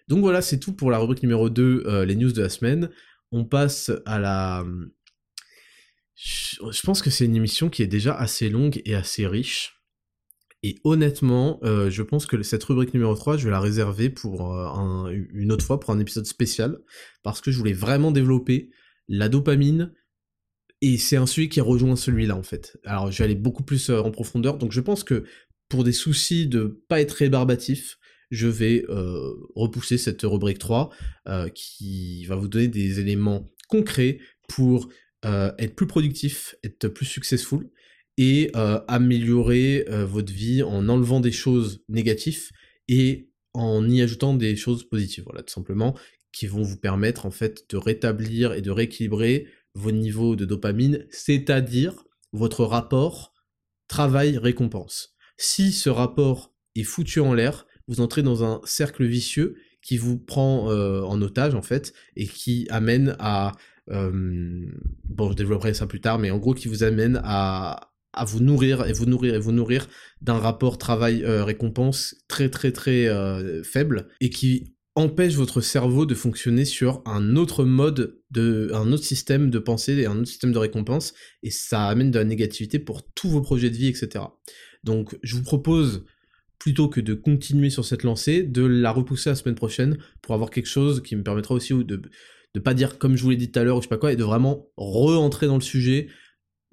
[0.07, 2.89] Donc voilà, c'est tout pour la rubrique numéro 2, les news de la semaine.
[3.31, 4.65] On passe à la...
[6.15, 9.83] Je pense que c'est une émission qui est déjà assez longue et assez riche.
[10.65, 14.57] Et honnêtement, euh, je pense que cette rubrique numéro 3, je vais la réserver pour
[14.57, 16.79] euh, une autre fois, pour un épisode spécial,
[17.21, 18.69] parce que je voulais vraiment développer
[19.09, 19.91] la dopamine,
[20.81, 22.77] et c'est un sujet qui rejoint celui-là en fait.
[22.85, 25.25] Alors je vais aller beaucoup plus euh, en profondeur, donc je pense que
[25.67, 27.97] pour des soucis de pas être rébarbatif,
[28.31, 28.85] je vais
[29.55, 30.89] repousser cette rubrique 3,
[31.53, 34.89] qui va vous donner des éléments concrets pour
[35.23, 37.69] être plus productif, être plus successful,
[38.17, 42.49] et euh, améliorer euh, votre vie en enlevant des choses négatives
[42.87, 45.97] et en y ajoutant des choses positives, voilà, tout simplement,
[46.31, 51.05] qui vont vous permettre en fait de rétablir et de rééquilibrer vos niveaux de dopamine,
[51.09, 53.33] c'est-à-dire votre rapport
[53.87, 55.15] travail-récompense.
[55.37, 60.17] Si ce rapport est foutu en l'air, vous entrez dans un cercle vicieux qui vous
[60.17, 63.51] prend euh, en otage en fait et qui amène à
[63.87, 67.89] bon je développerai ça plus tard mais en gros qui vous amène à,
[68.25, 69.87] vous nourrir et vous nourrir et vous nourrir
[70.21, 76.65] d'un rapport travail-récompense très très très euh, faible et qui empêche votre cerveau de fonctionner
[76.65, 80.59] sur un autre mode de un autre système de pensée et un autre système de
[80.59, 84.25] récompense et ça amène de la négativité pour tous vos projets de vie etc
[84.83, 86.05] donc je vous propose
[86.59, 90.49] plutôt que de continuer sur cette lancée de la repousser la semaine prochaine pour avoir
[90.49, 92.01] quelque chose qui me permettra aussi de
[92.53, 93.97] de pas dire comme je vous l'ai dit tout à l'heure ou je sais pas
[93.97, 96.07] quoi et de vraiment re-entrer dans le sujet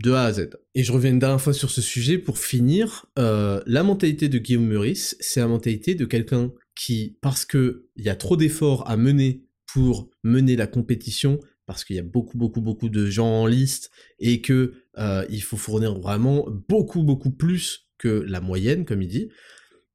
[0.03, 0.51] de A à Z.
[0.75, 3.07] Et je reviens une dernière fois sur ce sujet pour finir.
[3.19, 8.05] Euh, la mentalité de Guillaume Meurice, c'est la mentalité de quelqu'un qui, parce que il
[8.05, 12.37] y a trop d'efforts à mener pour mener la compétition, parce qu'il y a beaucoup
[12.39, 17.31] beaucoup beaucoup de gens en liste et que euh, il faut fournir vraiment beaucoup beaucoup
[17.31, 19.29] plus que la moyenne, comme il dit,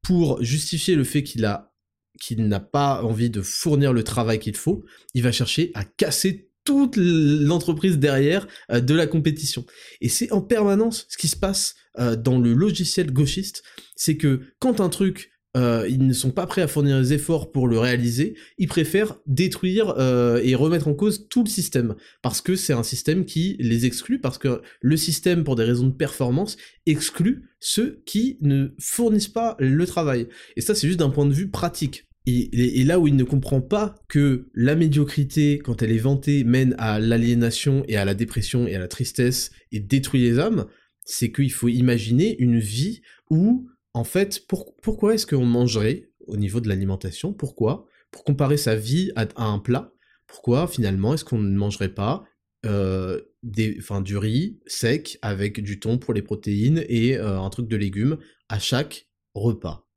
[0.03, 1.74] pour justifier le fait qu'il a
[2.19, 6.49] qu'il n'a pas envie de fournir le travail qu'il faut, il va chercher à casser
[6.63, 9.65] toute l'entreprise derrière euh, de la compétition.
[10.01, 13.63] Et c'est en permanence ce qui se passe euh, dans le logiciel gauchiste,
[13.95, 17.51] c'est que quand un truc euh, ils ne sont pas prêts à fournir des efforts
[17.51, 19.95] pour le réaliser, ils préfèrent détruire
[20.43, 24.19] et remettre en cause tout le système, parce que c'est un système qui les exclut,
[24.19, 29.55] parce que le système, pour des raisons de performance, exclut ceux qui ne fournissent pas
[29.59, 30.27] le travail.
[30.55, 32.07] Et ça, c'est juste d'un point de vue pratique.
[32.27, 36.75] Et, là où il ne comprend pas que la médiocrité, quand elle est vantée, mène
[36.79, 40.65] à l'aliénation et à la dépression et à la tristesse et détruit les âmes,
[41.03, 46.59] c'est qu'il faut imaginer une vie où, en fait, pourquoi est-ce qu'on mangerait au niveau
[46.59, 49.93] de l'alimentation Pourquoi Pour comparer sa vie à, un plat.
[50.27, 52.25] Pourquoi finalement est-ce qu'on ne mangerait pas
[52.65, 57.69] euh, des, du riz sec avec du thon pour les protéines et euh, un truc
[57.69, 58.17] de légumes
[58.49, 59.87] à chaque repas?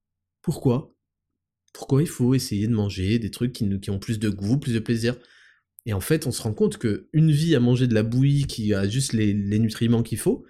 [0.42, 0.94] Pourquoi?
[1.72, 4.78] Pourquoi il faut essayer de manger des trucs qui, ont plus de goût, plus de
[4.78, 5.16] plaisir?
[5.86, 8.46] Et en fait, on se rend compte que une vie à manger de la bouillie
[8.46, 10.44] qui a juste les, nutriments qu'il faut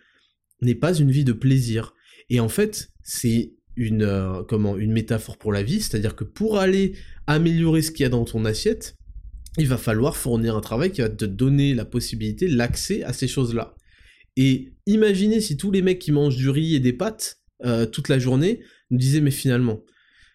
[0.61, 1.95] n'est pas une vie de plaisir.
[2.29, 6.59] Et en fait, c'est une, euh, comment, une métaphore pour la vie, c'est-à-dire que pour
[6.59, 6.93] aller
[7.27, 8.97] améliorer ce qu'il y a dans ton assiette,
[9.57, 13.27] il va falloir fournir un travail qui va te donner la possibilité, l'accès à ces
[13.27, 13.75] choses-là.
[14.37, 18.11] Et imaginez si tous les mecs qui mangent du riz et des pâtes euh, toute
[18.11, 19.83] la journée nous disaient mais finalement,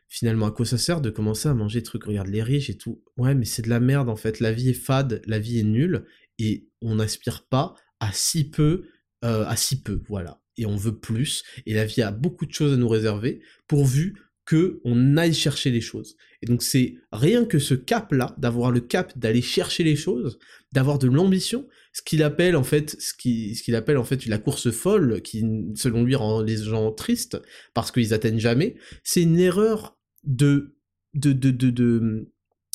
[0.08, 2.06] finalement, à quoi ça sert de commencer à manger des trucs?
[2.06, 3.04] Regarde les riches et tout.
[3.18, 4.40] Ouais, mais c'est de la merde en fait.
[4.40, 6.06] La vie est fade, la vie est nulle,
[6.40, 8.86] et on n'aspire pas à si peu,
[9.24, 10.43] euh, à si peu, voilà.
[10.58, 14.16] Et on veut plus, et la vie a beaucoup de choses à nous réserver, pourvu
[14.46, 16.16] que on aille chercher les choses.
[16.42, 20.38] Et donc c'est rien que ce cap-là, d'avoir le cap d'aller chercher les choses,
[20.74, 24.26] d'avoir de l'ambition, ce qu'il appelle en fait, ce qu'il ce qu'il appelle en fait
[24.26, 25.46] la course folle, qui
[25.76, 27.42] selon lui rend les gens tristes
[27.74, 30.76] parce qu'ils atteignent jamais, c'est une erreur de,
[31.14, 32.28] de, de, de,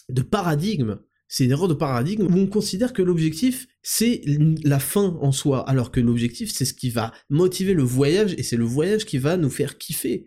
[0.08, 0.98] de, paradigme.
[1.28, 4.22] C'est une erreur de paradigme où on considère que l'objectif, c'est
[4.64, 8.42] la fin en soi, alors que l'objectif, c'est ce qui va motiver le voyage, et
[8.42, 10.26] c'est le voyage qui va nous faire kiffer.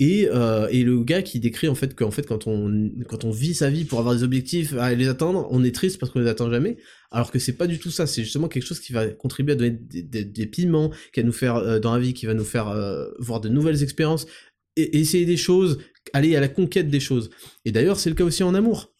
[0.00, 3.30] Et, euh, et, le gars qui décrit en fait qu'en fait quand on quand on
[3.30, 6.18] vit sa vie pour avoir des objectifs à les atteindre, on est triste parce qu'on
[6.18, 6.78] les atteint jamais,
[7.12, 8.08] alors que c'est pas du tout ça.
[8.08, 11.56] C'est justement quelque chose qui va contribuer à donner des, piments, qui va nous faire
[11.56, 14.26] euh, dans la vie, qui va nous faire euh, voir de nouvelles expériences,
[14.74, 15.78] et essayer des choses,
[16.12, 17.30] aller à la conquête des choses.
[17.64, 18.92] Et d'ailleurs, c'est le cas aussi en amour.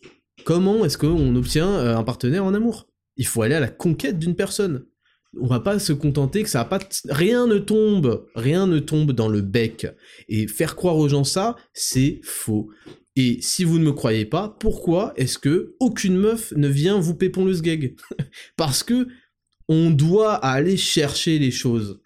[0.45, 2.89] Comment est-ce qu'on obtient euh, un partenaire en amour?
[3.17, 4.87] Il faut aller à la conquête d'une personne.
[5.41, 9.13] On va pas se contenter que ça a pas rien ne tombe, rien ne tombe
[9.13, 9.87] dans le bec.
[10.29, 12.69] Et faire croire aux gens ça, c'est faux.
[13.17, 17.15] Et si vous ne me croyez pas, pourquoi est-ce que aucune meuf ne vient vous
[17.15, 17.97] pépon le sgeg?
[18.57, 19.09] Parce que
[19.69, 22.01] on doit aller chercher les choses.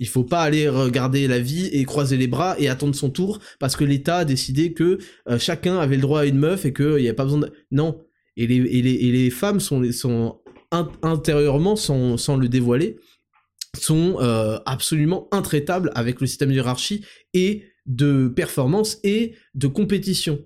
[0.00, 3.40] Il faut pas aller regarder la vie et croiser les bras et attendre son tour
[3.58, 4.98] parce que l'État a décidé que
[5.28, 7.52] euh, chacun avait le droit à une meuf et qu'il n'y a pas besoin de...
[7.70, 8.04] Non.
[8.36, 10.40] Et les, et les, et les femmes sont, sont
[11.02, 12.96] intérieurement, sans, sans, le dévoiler,
[13.76, 17.04] sont euh, absolument intraitables avec le système de hiérarchie
[17.34, 20.44] et de performance et de compétition.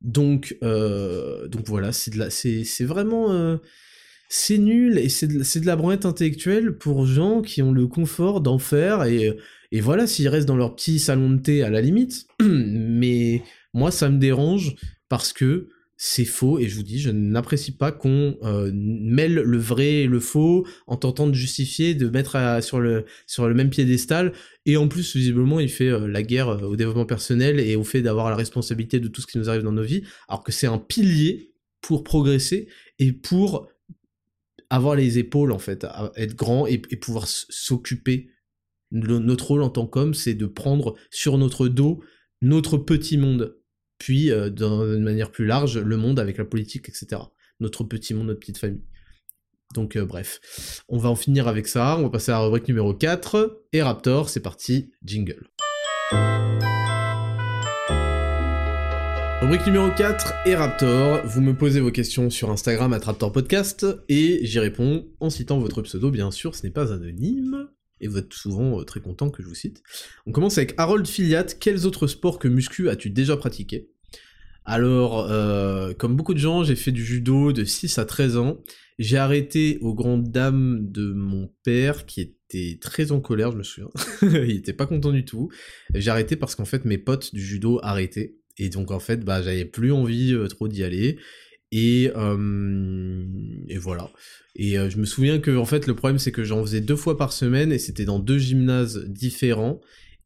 [0.00, 3.58] Donc, euh, donc voilà, c'est vraiment,
[4.28, 8.40] c'est nul et c'est de, de la branlette intellectuelle pour gens qui ont le confort
[8.40, 9.36] d'en faire et,
[9.74, 12.28] et voilà, s'ils restent dans leur petit salon de thé à la limite.
[12.40, 13.42] Mais
[13.72, 14.76] moi, ça me dérange
[15.08, 19.58] parce que c'est faux et je vous dis, je n'apprécie pas qu'on euh, mêle le
[19.58, 23.70] vrai et le faux en tentant de justifier, de mettre sur, le, sur le même
[23.70, 24.32] piédestal.
[24.64, 27.82] Et en plus, visiblement, il fait euh, la guerre euh, au développement personnel et au
[27.82, 30.52] fait d'avoir la responsabilité de tout ce qui nous arrive dans nos vies, alors que
[30.52, 32.68] c'est un pilier pour progresser
[33.00, 33.68] et pour
[34.70, 35.86] avoir les épaules, en fait,
[36.16, 38.30] être grand et, pouvoir s'occuper.
[38.90, 42.02] Notre rôle en tant qu'homme, c'est de prendre sur notre dos
[42.42, 43.56] notre petit monde
[43.98, 47.22] puis euh, d'une manière plus large, le monde avec la politique, etc.
[47.60, 48.84] Notre petit monde, notre petite famille.
[49.74, 52.68] Donc euh, bref, on va en finir avec ça, on va passer à la rubrique
[52.68, 55.48] numéro 4, et Raptor, c'est parti, jingle.
[59.44, 63.86] Rubrique numéro 4, et Raptor, vous me posez vos questions sur Instagram à Raptor Podcast,
[64.08, 67.68] et j'y réponds en citant votre pseudo, bien sûr, ce n'est pas anonyme,
[68.00, 69.82] et vous êtes souvent euh, très content que je vous cite.
[70.24, 73.90] On commence avec Harold Filiat, quels autres sports que muscu as-tu déjà pratiqué?
[74.64, 78.62] Alors, euh, comme beaucoup de gens, j'ai fait du judo de 6 à 13 ans.
[78.98, 83.62] J'ai arrêté aux grandes dames de mon père, qui était très en colère, je me
[83.62, 83.90] souviens.
[84.22, 85.50] il était pas content du tout.
[85.94, 88.38] J'ai arrêté parce qu'en fait, mes potes du judo arrêtaient.
[88.58, 91.18] Et donc, en fait, bah, j'avais plus envie trop d'y aller.
[91.72, 94.10] Et, et voilà.
[94.54, 97.16] Et je me souviens que, en fait, le problème, c'est que j'en faisais deux fois
[97.16, 99.80] par semaine, et c'était dans deux gymnases différents.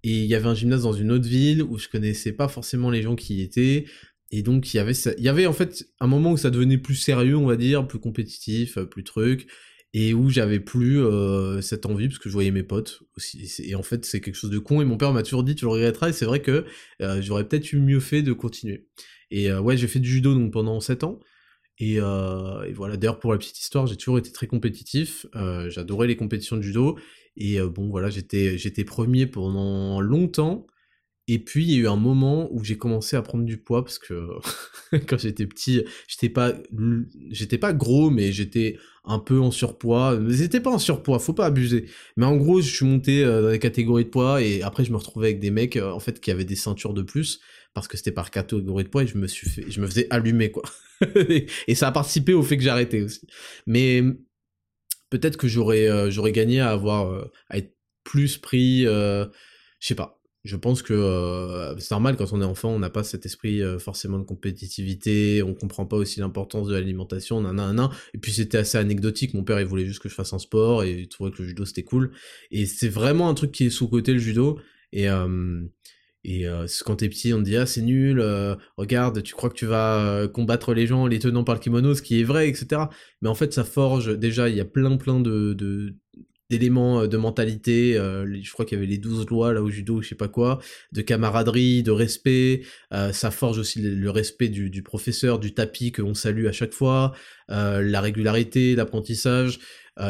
[0.04, 2.90] Et il y avait un gymnase dans une autre ville où je connaissais pas forcément
[2.90, 3.86] les gens qui y étaient.
[4.30, 6.78] Et donc il y avait il y avait en fait un moment où ça devenait
[6.78, 9.46] plus sérieux, on va dire, plus compétitif, plus truc,
[9.94, 13.50] et où j'avais plus euh, cette envie parce que je voyais mes potes aussi.
[13.64, 14.82] Et en fait c'est quelque chose de con.
[14.82, 16.10] Et mon père m'a toujours dit tu le regretteras.
[16.10, 16.64] Et c'est vrai que
[17.02, 18.86] euh, j'aurais peut-être eu mieux fait de continuer.
[19.30, 21.20] Et ouais j'ai fait du judo donc pendant 7 ans.
[21.78, 22.96] Et, et voilà.
[22.96, 25.26] D'ailleurs pour la petite histoire j'ai toujours été très compétitif.
[25.68, 26.98] J'adorais les compétitions de judo.
[27.36, 30.66] Et bon voilà j'étais j'étais premier pendant longtemps.
[31.30, 33.84] Et puis il y a eu un moment où j'ai commencé à prendre du poids
[33.84, 34.28] parce que
[35.06, 36.54] quand j'étais petit, j'étais pas
[37.30, 40.18] j'étais pas gros mais j'étais un peu en surpoids.
[40.28, 41.86] J'étais pas en surpoids, faut pas abuser.
[42.16, 44.90] Mais en gros, je suis monté euh, dans les catégories de poids et après je
[44.90, 47.40] me retrouvais avec des mecs euh, en fait qui avaient des ceintures de plus
[47.74, 50.06] parce que c'était par catégorie de poids et je me suis fait je me faisais
[50.08, 50.62] allumer quoi.
[51.68, 53.26] et ça a participé au fait que arrêté aussi.
[53.66, 54.02] Mais
[55.10, 59.28] peut-être que j'aurais euh, j'aurais gagné à avoir à être plus pris je
[59.80, 60.17] sais pas
[60.48, 63.62] je pense que euh, c'est normal quand on est enfant, on n'a pas cet esprit
[63.62, 67.90] euh, forcément de compétitivité, on comprend pas aussi l'importance de l'alimentation, nan, nan, nan.
[68.14, 70.84] Et puis c'était assez anecdotique, mon père il voulait juste que je fasse un sport
[70.84, 72.12] et il trouvait que le judo c'était cool.
[72.50, 74.58] Et c'est vraiment un truc qui est sous-côté le judo.
[74.92, 75.66] Et, euh,
[76.84, 78.24] quand t'es petit, on te dit ah c'est nul,
[78.78, 82.00] regarde, tu crois que tu vas combattre les gens les tenant par le kimono, ce
[82.00, 82.84] qui est vrai, etc.
[83.20, 85.94] Mais en fait ça forge, déjà il y a plein plein de
[86.50, 89.70] d'éléments euh, de mentalité, euh, je crois qu'il y avait les 12 lois là au
[89.70, 90.60] judo, je sais pas quoi,
[90.92, 92.62] de camaraderie, de respect,
[92.92, 96.72] euh, ça forge aussi le, respect du, professeur, du tapis que on salue à chaque
[96.72, 97.12] fois,
[97.48, 99.60] la régularité, l'apprentissage,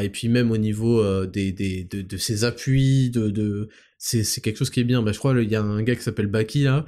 [0.01, 4.85] et puis même au niveau des, de, ses appuis, de, c'est quelque chose qui est
[4.85, 5.03] bien.
[5.03, 6.85] Bah, je crois il y a un gars qui s'appelle Baki là,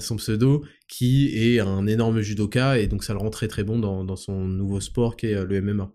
[0.00, 3.78] son pseudo, qui est un énorme judoka, et donc ça le rend très très bon
[3.78, 5.92] dans, dans son nouveau sport qui est le MMA.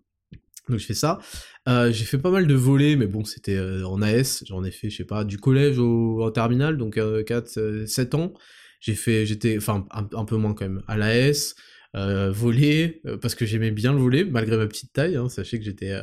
[0.69, 1.19] Donc je fais ça.
[1.67, 4.43] Euh, j'ai fait pas mal de volets, mais bon, c'était euh, en AS.
[4.47, 8.33] J'en ai fait, je sais pas, du collège au, terminal, donc 4, euh, 7 ans.
[8.79, 11.55] J'ai fait, j'étais, enfin, un, peu moins quand même, à l'AS,
[11.93, 15.15] voler, parce que j'aimais bien le voler, malgré ma petite taille.
[15.15, 15.99] Hein, sachez que j'étais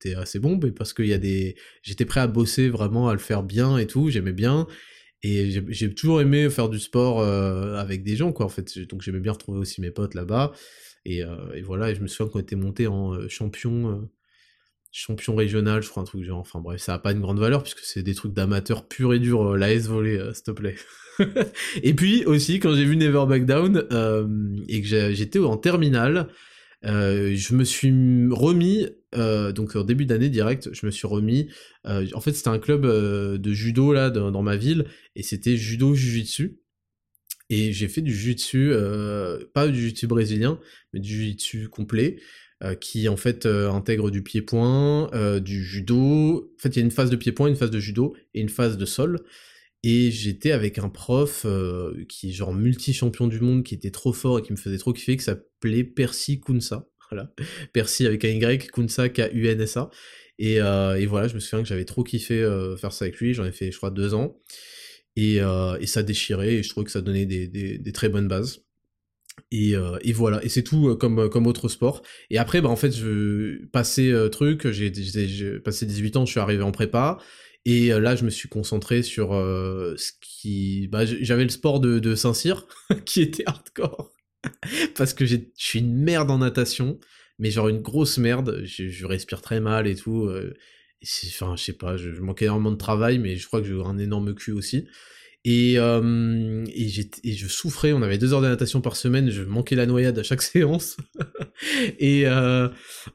[0.00, 1.56] j'étais assez bon, mais parce qu'il y a des...
[1.82, 4.66] J'étais prêt à bosser vraiment, à le faire bien et tout, j'aimais bien.
[5.22, 8.78] Et j'ai toujours aimé faire du sport avec des gens, quoi, en fait.
[8.90, 10.52] Donc j'aimais bien retrouver aussi mes potes là-bas.
[11.04, 11.20] Et,
[11.54, 14.08] et, voilà, et je me souviens qu'on était monté en champion
[14.90, 16.38] champion régional, je crois un truc genre.
[16.38, 19.18] Enfin bref, ça a pas une grande valeur puisque c'est des trucs d'amateurs pur et
[19.18, 20.76] dur, euh, la S volée, euh, s'il te plaît.
[21.82, 24.26] et puis aussi quand j'ai vu Never Back Down euh,
[24.68, 26.28] et que j'étais en terminale,
[26.82, 27.92] je me suis
[28.30, 31.48] remis donc en début d'année direct, je me suis remis.
[31.84, 34.84] en fait, c'était un club de judo là dans ma ville
[35.16, 36.60] et c'était judo jujitsu.
[37.50, 38.72] Et j'ai fait du jiu-jitsu,
[39.54, 40.60] pas du jiu-jitsu brésilien,
[40.92, 42.18] mais du jiu-jitsu complet.
[42.80, 45.10] qui en fait intègre du pied-point,
[45.40, 46.52] du judo.
[46.58, 48.48] En fait, il y a une phase de pied-point, une phase de judo et une
[48.48, 49.20] phase de sol.
[49.84, 51.46] Et j'étais avec un prof
[52.08, 54.92] qui est genre multi-champion du monde, qui était trop fort et qui me faisait trop
[54.92, 56.86] kiffer, qui s'appelait Percy Kunsa.
[57.10, 57.32] Voilà.
[57.72, 59.88] Percy avec un Y, Kunsa K-U-N-S-A.
[60.38, 62.46] Et, et, voilà, je me souviens que j'avais trop kiffé
[62.78, 63.32] faire ça avec lui.
[63.32, 64.38] J'en ai fait, je crois, deux ans.
[65.20, 65.40] Et,
[65.80, 68.62] et, ça déchirait et je trouvais que ça donnait des, très bonnes bases.
[69.50, 72.02] Et, euh, et, voilà, et c'est tout euh, comme, euh, comme autre sport.
[72.30, 74.90] Et après, bah, en fait, je passais truc, j'ai
[75.60, 77.18] passé 18 ans, je suis arrivé en prépa,
[77.64, 80.88] et là, je me suis concentré sur ce qui...
[80.88, 82.66] Bah, J'avais le sport de, de Saint-Cyr,
[83.04, 84.12] qui était hardcore,
[84.96, 86.98] parce que je suis une merde en natation,
[87.38, 90.30] mais genre une grosse merde, je respire très mal et tout,
[91.02, 93.98] enfin, je sais pas, je, manquais énormément de travail, mais je crois que j'ai un
[93.98, 94.86] énorme cul aussi.
[95.44, 99.76] Et, euh, et, je souffrais, on avait deux heures de natation par semaine, je manquais
[99.76, 100.96] la noyade à chaque séance.
[101.98, 102.68] et euh,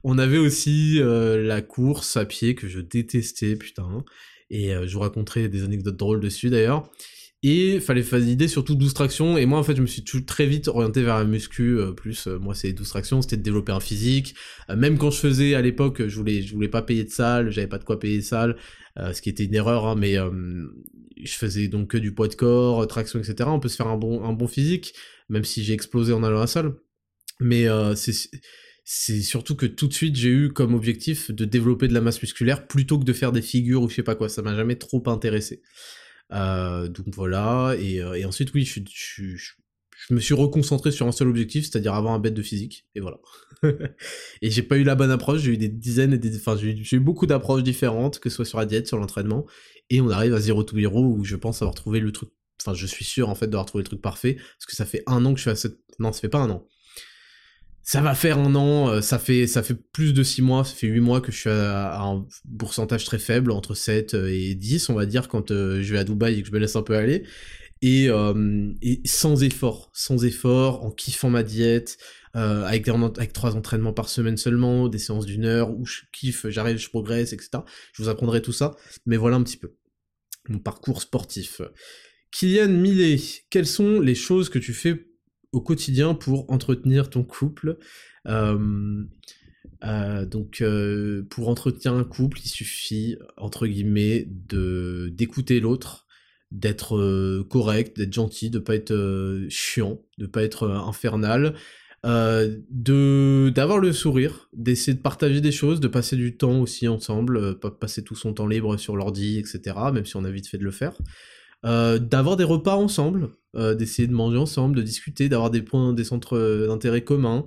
[0.03, 4.03] on avait aussi euh, la course à pied que je détestais, putain.
[4.49, 6.89] Et euh, je vous raconterai des anecdotes drôles dessus d'ailleurs.
[7.45, 9.38] Et fallait valider surtout 12 tractions.
[9.38, 11.78] Et moi, en fait, je me suis très vite orienté vers la muscu.
[11.78, 14.34] Euh, plus, euh, moi, c'est 12 tractions, c'était de développer un physique.
[14.70, 17.52] Euh, même quand je faisais à l'époque, je voulais, je voulais pas payer de salle,
[17.52, 18.56] j'avais pas de quoi payer de salle,
[18.98, 22.88] ce qui était une erreur, hein, mais je faisais donc que du poids de corps,
[22.88, 23.49] traction, etc.
[23.52, 24.94] On peut se faire un bon, un bon physique,
[25.30, 26.76] même si j'ai explosé en allant à la salle.
[27.40, 28.14] Mais c'est
[28.86, 32.22] c'est surtout que tout de suite j'ai eu comme objectif de développer de la masse
[32.22, 34.76] musculaire plutôt que de faire des figures ou je sais pas quoi, ça m'a jamais
[34.76, 35.61] trop intéressé.
[36.34, 38.80] Euh, donc voilà, et, euh, ensuite oui, je,
[40.10, 43.19] me suis reconcentré sur un seul objectif, c'est-à-dire avoir un bête de physique, et voilà.
[44.41, 46.35] et j'ai pas eu la bonne approche, j'ai eu des dizaines et des...
[46.35, 49.45] Enfin, j'ai eu beaucoup d'approches différentes, que ce soit sur la diète, sur l'entraînement,
[49.89, 52.30] et on arrive à Zero to Hero où je pense avoir trouvé le truc...
[52.61, 55.03] Enfin, je suis sûr en fait d'avoir trouvé le truc parfait, parce que ça fait
[55.07, 55.80] un an que je suis à cette...
[55.99, 56.68] Non, ça fait pas un an
[57.84, 60.73] ça va faire un an, euh, ça fait, ça fait plus de 6 mois, ça
[60.73, 62.26] fait 8 mois que je suis à, un
[62.57, 65.99] pourcentage très faible, entre 7 euh, et 10, on va dire, quand euh, je vais
[65.99, 67.23] à Dubaï et que je me laisse un peu aller.
[67.81, 68.07] Et,
[69.03, 71.97] sans effort, sans effort, en kiffant ma diète,
[72.34, 76.77] avec, avec trois entraînements par semaine seulement, des séances d'une heure, où je kiffe, j'arrive,
[76.77, 77.49] je progresse, etc.
[77.91, 79.76] Je vous apprendrai tout ça, mais voilà un petit peu
[80.47, 81.61] mon parcours sportif.
[82.31, 83.19] Kylian Millet,
[83.49, 85.12] quelles sont les choses que tu fais
[85.53, 87.77] au quotidien pour entretenir ton couple.
[88.27, 89.03] Euh,
[89.85, 96.07] euh, donc, euh, pour entretenir un couple, il suffit, entre guillemets, de d'écouter l'autre,
[96.51, 101.55] d'être correct, d'être gentil, de pas être chiant, de pas être infernal,
[102.03, 107.59] de d'avoir le sourire, d'essayer de partager des choses, de passer du temps aussi ensemble,
[107.59, 109.75] pas passer tout son temps libre sur l'ordi, etc.
[109.93, 110.97] Même si on a vite fait de le faire.
[111.65, 115.94] Euh, d'avoir des repas ensemble, euh, d'essayer de manger ensemble, de discuter, d'avoir des points,
[115.94, 117.45] des centres euh, d'intérêt communs.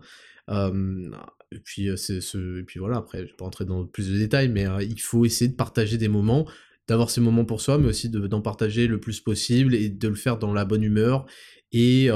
[0.48, 4.66] et puis, ce, puis voilà, après, je vais pas rentrer dans plus de détails, mais
[4.82, 6.46] il faut essayer de partager des moments,
[6.88, 10.14] d'avoir ces moments pour soi, mais aussi d'en partager le plus possible et de le
[10.14, 11.26] faire dans la bonne humeur.
[11.72, 12.08] Et,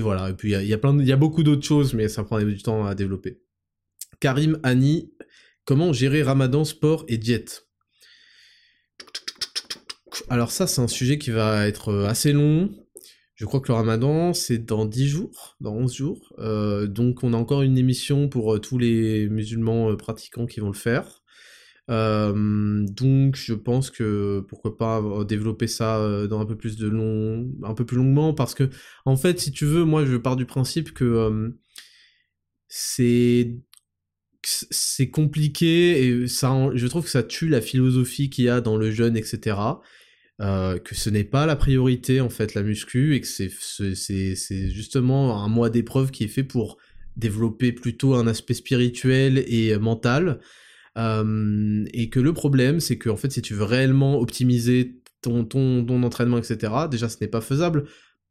[0.00, 2.62] voilà, et puis il y, a, y a beaucoup d'autres choses, mais ça prend du
[2.62, 3.40] temps à développer.
[4.20, 5.12] Karim, Annie,
[5.64, 7.68] comment gérer ramadan, sport et diète?
[10.28, 12.70] Alors ça, c'est un sujet qui va être euh, assez long.
[13.34, 16.34] Je crois que le ramadan, c'est dans 10 jours, dans 11 jours.
[16.38, 20.68] Euh, donc on a encore une émission pour euh, tous les musulmans pratiquants qui vont
[20.68, 21.22] le faire.
[21.88, 27.74] donc je pense que pourquoi pas développer ça dans un peu plus de long, un
[27.74, 28.70] peu plus longuement, parce que
[29.04, 31.52] en fait, si tu veux, moi je pars du principe que
[32.68, 33.56] c'est
[34.60, 38.90] c'est compliqué et je trouve que ça tue la philosophie qu'il y a dans le
[38.90, 39.56] jeûne, etc.
[40.40, 43.50] Euh, que ce n'est pas la priorité en fait la muscu et que c'est
[43.94, 46.76] c'est justement un mois d'épreuve qui est fait pour
[47.16, 50.40] développer plutôt un aspect spirituel et mental.
[50.98, 55.44] Euh, et que le problème c'est que en fait si tu veux réellement optimiser ton,
[55.44, 57.84] ton, ton entraînement etc déjà ce n'est pas faisable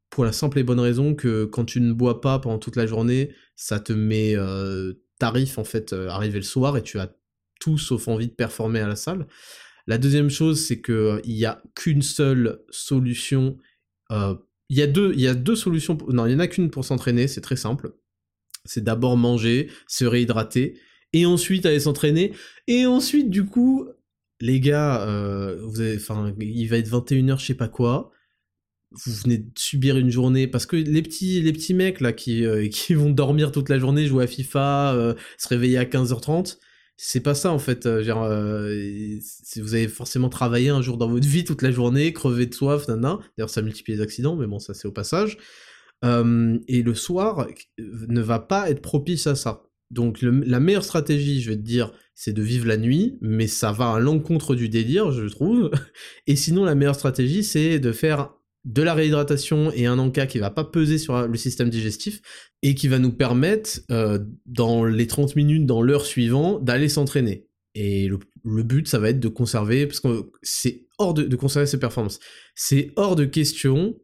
[0.09, 2.87] pour la simple et bonne raison que quand tu ne bois pas pendant toute la
[2.87, 7.13] journée ça te met euh, tarif en fait arriver le soir et tu as
[7.59, 9.27] tout sauf envie de performer à la salle
[9.85, 13.57] la deuxième chose, c'est qu'il euh, n'y a qu'une seule solution.
[14.11, 14.35] Euh,
[14.69, 15.97] il y, a deux, y solutions.
[16.09, 17.93] Non, il n'y en a qu'une pour s'entraîner, c'est très simple.
[18.65, 20.79] C'est d'abord manger, se réhydrater,
[21.11, 22.31] et ensuite aller s'entraîner.
[22.67, 23.87] Et ensuite, du coup,
[24.39, 25.99] les gars, euh, vous avez,
[26.39, 28.11] il va être 21h, je sais pas quoi.
[28.91, 32.45] Vous venez de subir une journée parce que les petits, les petits mecs là qui,
[32.71, 36.57] qui vont dormir toute la journée, jouer à FIFA, se réveiller à 15h30,
[36.97, 37.85] c'est pas ça en fait.
[37.85, 39.17] Euh, genre, euh,
[39.57, 42.87] vous avez forcément travaillé un jour dans votre vie toute la journée, crevé de soif,
[42.87, 43.19] nanana.
[43.37, 45.37] D'ailleurs, ça multiplie les accidents, mais bon, ça c'est au passage.
[46.05, 47.47] Euh, et le soir
[47.77, 49.63] ne va pas être propice à ça.
[49.91, 53.71] Donc la meilleure stratégie, je vais te dire, c'est de vivre la nuit, mais ça
[53.71, 55.69] va à l'encontre du délire, je trouve.
[56.27, 58.33] Et sinon, la meilleure stratégie, c'est de faire
[58.65, 62.21] de la réhydratation et un encas qui va pas peser sur le système digestif
[62.61, 67.47] et qui va nous permettre, euh, dans les 30 minutes, dans l'heure suivante, d'aller s'entraîner.
[67.75, 71.79] Et le, but, ça va être de conserver, parce que c'est hors de, conserver ses
[71.79, 72.19] performances.
[72.55, 73.97] C'est hors de question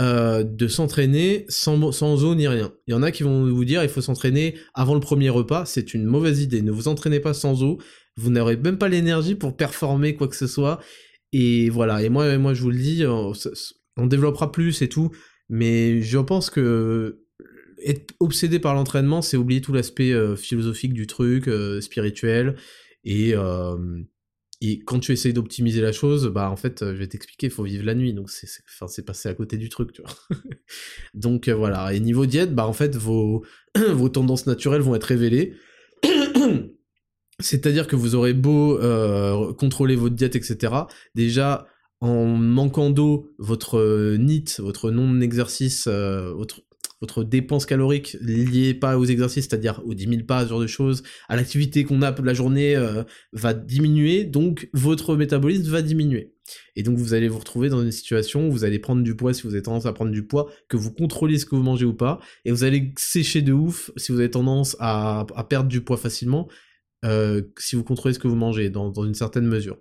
[0.00, 2.72] euh, de s'entraîner sans, eau ni rien.
[2.86, 5.66] Il y en a qui vont vous dire il faut s'entraîner avant le premier repas,
[5.66, 6.62] c'est une mauvaise idée.
[6.62, 7.78] Ne vous entraînez pas sans eau,
[8.16, 10.80] vous n'aurez même pas l'énergie pour performer quoi que ce soit.
[11.32, 13.04] Et voilà, et moi, moi je vous le dis,
[14.00, 15.10] on, développera plus et tout,
[15.48, 17.22] mais je pense que
[17.84, 22.56] être obsédé par l'entraînement, c'est oublier tout l'aspect euh, philosophique du truc, euh, spirituel,
[23.04, 23.34] et,
[24.62, 27.62] et quand tu essayes d'optimiser la chose, bah en fait, je vais t'expliquer, il faut
[27.62, 28.46] vivre la nuit, donc c'est
[28.82, 30.12] enfin, passé à côté du truc, tu vois.
[31.14, 33.42] donc euh, voilà, et niveau diète, bah en fait, vos,
[33.92, 35.54] vos tendances naturelles vont être révélées.
[37.40, 40.74] C'est-à-dire que vous aurez beau euh, contrôler votre diète, etc.
[41.14, 41.66] Déjà,
[42.00, 46.62] en manquant d'eau, votre euh, NIT, votre non-exercice, votre
[47.00, 50.66] votre dépense calorique liée pas aux exercices, c'est-à-dire aux 10 000 pas, ce genre de
[50.66, 55.82] choses, à l'activité qu'on a pour la journée, euh, va diminuer, donc votre métabolisme va
[55.82, 56.34] diminuer.
[56.76, 59.32] Et donc vous allez vous retrouver dans une situation où vous allez prendre du poids
[59.32, 61.86] si vous avez tendance à prendre du poids, que vous contrôlez ce que vous mangez
[61.86, 65.80] ou pas, et vous allez sécher de ouf si vous avez tendance à, perdre du
[65.80, 66.48] poids facilement,
[67.04, 69.78] euh, si vous contrôlez ce que vous mangez, dans, une certaine mesure.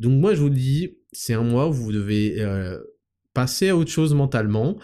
[0.00, 2.78] Donc moi je vous dis, c'est un mois où vous devez euh,
[3.34, 4.78] passer à autre chose mentalement,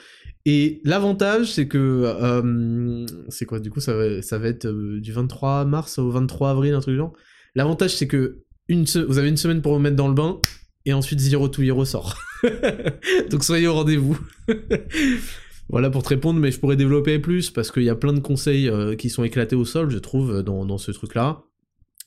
[0.45, 2.05] et l'avantage, c'est que.
[2.05, 6.11] Euh, c'est quoi Du coup, ça va, ça va être euh, du 23 mars au
[6.11, 7.13] 23 avril, un truc genre.
[7.55, 10.39] L'avantage, c'est que une vous avez une semaine pour vous mettre dans le bain,
[10.85, 12.17] et ensuite Zero to Hero sort.
[13.31, 14.19] Donc soyez au rendez-vous.
[15.69, 18.21] voilà pour te répondre, mais je pourrais développer plus, parce qu'il y a plein de
[18.21, 21.43] conseils qui sont éclatés au sol, je trouve, dans, dans ce truc-là.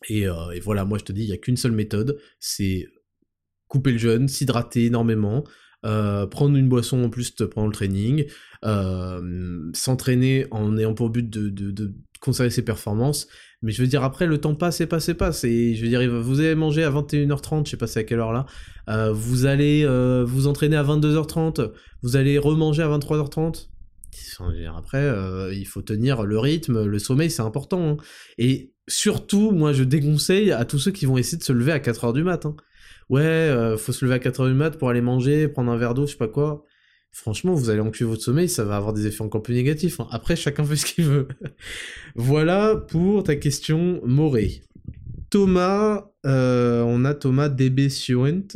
[0.07, 2.87] Et, et, voilà, moi je te dis, il n'y a qu'une seule méthode, c'est
[3.69, 5.45] couper le jeûne, s'hydrater énormément,
[5.85, 8.25] euh, prendre une boisson en plus pendant le training,
[8.65, 13.29] euh, s'entraîner en ayant pour but de, conserver ses performances.
[13.61, 15.45] Mais je veux dire, après, le temps passe et passe et passe.
[15.45, 18.19] Et je veux dire, vous allez manger à 21h30, je sais pas c'est à quelle
[18.19, 18.45] heure là.
[18.89, 19.85] Euh, vous allez
[20.25, 21.71] vous entraîner à 22h30,
[22.01, 23.69] vous allez remanger à 23h30.
[24.75, 25.13] après,
[25.53, 27.91] il faut tenir le rythme, le sommeil, c'est important.
[27.91, 27.97] Hein.
[28.37, 31.79] Et surtout, moi, je déconseille à tous ceux qui vont essayer de se lever à
[31.79, 32.53] 4h du matin
[33.09, 35.93] ouais, euh, faut se lever à 4h du mat pour aller manger, prendre un verre
[35.93, 36.63] d'eau, je sais pas quoi.
[37.11, 39.99] Franchement, vous allez enculer votre sommeil, ça va avoir des effets encore plus négatifs.
[39.99, 40.07] Hein.
[40.11, 41.27] Après, chacun fait ce qu'il veut.
[42.15, 44.61] voilà pour ta question, Moré.
[45.29, 48.47] Thomas, euh, on a Thomas DB Sioent.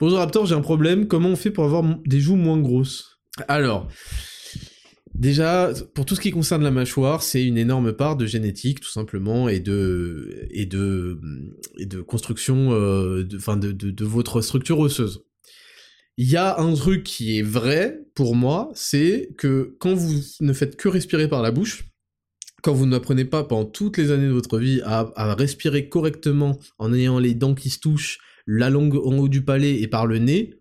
[0.00, 1.06] Bonjour Raptor, j'ai un problème.
[1.06, 3.20] Comment on fait pour avoir des joues moins grosses?
[3.48, 3.88] Alors,
[5.20, 8.88] Déjà, pour tout ce qui concerne la mâchoire, c'est une énorme part de génétique, tout
[8.88, 10.40] simplement, et de
[12.06, 15.22] construction, euh, de, votre structure osseuse.
[16.16, 20.54] Il y a un truc qui est vrai pour moi, c'est que quand vous ne
[20.54, 21.84] faites que respirer par la bouche,
[22.62, 26.58] quand vous n'apprenez pas pendant toutes les années de votre vie à, à, respirer correctement
[26.78, 30.06] en ayant les dents qui se touchent, la langue en haut du palais et par
[30.06, 30.54] le nez,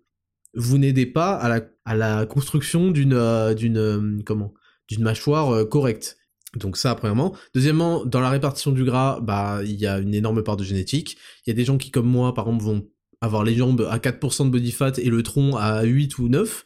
[0.54, 6.18] vous n'aidez pas à la, à la construction d'une euh, euh, mâchoire euh, correcte.
[6.56, 7.36] Donc ça, premièrement.
[7.56, 11.18] Deuxièmement, dans la répartition du gras, bah il y a une énorme part de génétique.
[11.46, 12.88] Il y a des gens qui, comme moi, par exemple, vont
[13.22, 16.64] avoir les jambes à 4% de body fat et le tronc à 8 ou 9.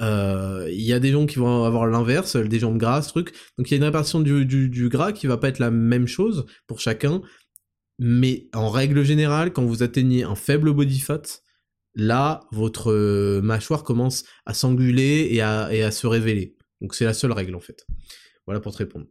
[0.00, 3.34] Il y a des gens qui vont avoir l'inverse, des jambes grasses, truc.
[3.58, 5.70] Donc il y a une répartition du, du, du, gras qui va pas être la
[5.70, 7.20] même chose pour chacun.
[7.98, 11.22] Mais en règle générale, quand vous atteignez un faible body fat,
[11.94, 16.56] là, votre euh, mâchoire commence à s'anguler et à, se révéler.
[16.80, 17.86] Donc c'est la seule règle en fait.
[18.46, 19.06] Voilà pour te répondre.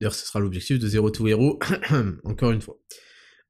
[0.00, 1.58] D'ailleurs, ce sera l'objectif de 0 to Hero,
[2.24, 2.78] encore une fois.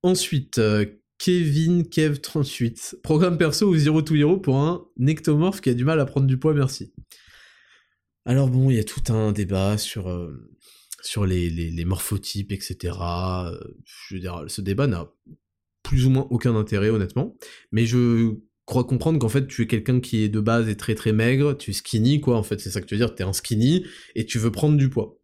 [0.03, 0.87] Ensuite, euh,
[1.19, 3.01] Kevin Kev38.
[3.03, 6.27] Programme perso ou 0 to Hero pour un nectomorphe qui a du mal à prendre
[6.27, 6.93] du poids, merci.
[8.25, 10.49] Alors bon, il y a tout un débat sur, euh,
[11.25, 12.93] les, morphotypes, etc.
[14.09, 15.11] Ce débat n'a
[15.87, 17.37] plus ou moins aucun intérêt honnêtement.
[17.71, 18.35] Mais je
[18.65, 21.57] crois comprendre qu'en fait tu es quelqu'un qui est de base et très très maigre,
[21.57, 23.33] tu es skinny quoi en fait, c'est ça que tu veux dire, tu es un
[23.33, 23.87] skinny
[24.17, 25.19] et tu veux prendre du poids.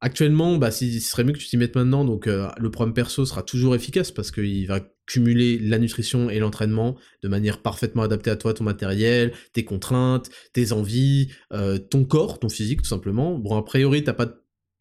[0.00, 3.26] Actuellement, bah, ce serait mieux que tu t'y mettes maintenant, donc euh, le programme perso
[3.26, 8.30] sera toujours efficace parce qu'il va cumuler la nutrition et l'entraînement de manière parfaitement adaptée
[8.30, 13.38] à toi, ton matériel, tes contraintes, tes envies, euh, ton corps, ton physique tout simplement.
[13.38, 14.32] Bon, a priori, t'as pas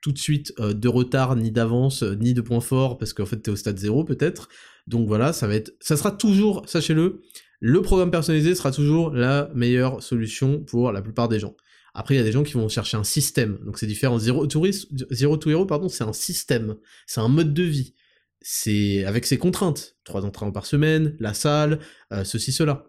[0.04, 3.38] tout de suite euh, de retard, ni d'avance, ni de point fort, parce qu'en fait
[3.38, 4.49] t'es au stade zéro peut-être,
[4.88, 7.22] donc voilà, ça va être, ça sera toujours, sachez-le,
[7.59, 11.55] le programme personnalisé sera toujours la meilleure solution pour la plupart des gens.
[11.93, 13.57] Après, il y a des gens qui vont chercher un système.
[13.65, 14.19] Donc c'est différent.
[14.19, 14.64] Zero to,
[15.11, 16.76] Zero to Hero, pardon, c'est un système.
[17.07, 17.95] C'est un mode de vie.
[18.39, 19.95] C'est avec ses contraintes.
[20.03, 21.80] Trois entraînements par semaine, la salle,
[22.14, 22.85] euh, ceci, cela.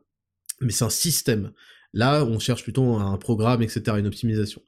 [0.60, 1.52] Mais c'est un système.
[1.94, 4.60] Là, on cherche plutôt un programme, etc., une optimisation.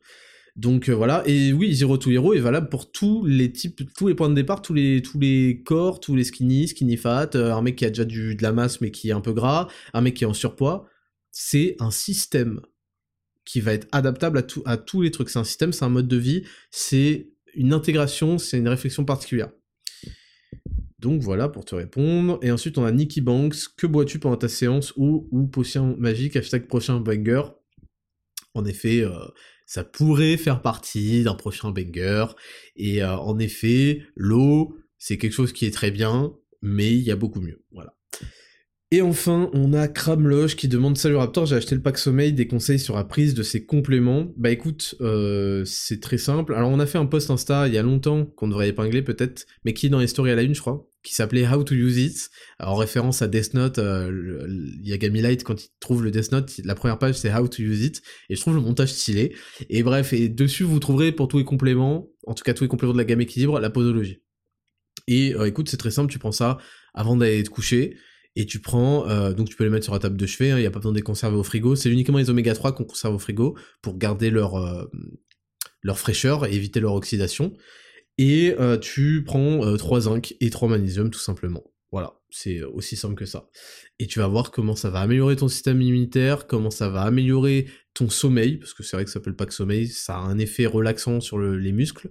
[0.57, 4.09] Donc euh, voilà, et oui, Zero to Hero est valable pour tous les types, tous
[4.09, 7.55] les points de départ, tous les, tous les corps, tous les skinny, skinny fat, euh,
[7.55, 9.69] un mec qui a déjà du, de la masse mais qui est un peu gras,
[9.95, 10.87] un mec qui est en surpoids.
[11.31, 12.61] C'est un système
[13.45, 15.31] qui va être adaptable à, à tous les trucs.
[15.31, 19.51] C'est un système, c'est un mode de vie, c'est une intégration, c'est une réflexion particulière.
[20.99, 22.39] Donc voilà pour te répondre.
[22.43, 26.37] Et ensuite on a Nicky Banks, que bois-tu pendant ta séance ou, ou potion magique,
[26.37, 27.43] hashtag prochain banger.
[28.55, 29.13] En effet, euh,
[29.71, 32.27] ça pourrait faire partie d'un prochain banger.
[32.75, 37.13] Et euh, en effet, l'eau, c'est quelque chose qui est très bien, mais il y
[37.13, 37.63] a beaucoup mieux.
[37.71, 37.95] Voilà.
[38.91, 42.49] Et enfin, on a Kramloge qui demande Salut Raptor, j'ai acheté le pack sommeil, des
[42.49, 44.33] conseils sur la prise de ses compléments.
[44.37, 46.55] Bah écoute, euh, c'est très simple.
[46.55, 49.47] Alors on a fait un post Insta il y a longtemps, qu'on devrait épingler peut-être,
[49.65, 51.75] mais qui est dans les stories à la une, je crois, qui s'appelait How to
[51.75, 53.79] Use It, en référence à Death Note.
[53.79, 57.15] Euh, il y a Gamy Light, quand il trouve le Death Note, la première page
[57.15, 59.35] c'est How to Use It, et je trouve le montage stylé.
[59.69, 62.69] Et bref, et dessus vous trouverez pour tous les compléments, en tout cas tous les
[62.69, 64.23] compléments de la gamme équilibre, la posologie.
[65.07, 66.59] Et euh, écoute, c'est très simple, tu prends ça
[66.95, 67.97] avant d'aller te coucher
[68.37, 70.53] et tu prends, euh, donc tu peux les mettre sur la table de chevet, il
[70.53, 72.73] hein, n'y a pas besoin de les conserver au frigo, c'est uniquement les oméga 3
[72.75, 74.85] qu'on conserve au frigo pour garder leur, euh,
[75.83, 77.57] leur fraîcheur et éviter leur oxydation.
[78.23, 81.65] Et euh, tu prends 3 zinc et 3 magnésium tout simplement.
[81.91, 83.49] Voilà, c'est aussi simple que ça.
[83.99, 87.65] Et tu vas voir comment ça va améliorer ton système immunitaire, comment ça va améliorer
[87.95, 90.37] ton sommeil, parce que c'est vrai que ça s'appelle pas que sommeil, ça a un
[90.37, 92.11] effet relaxant sur les muscles.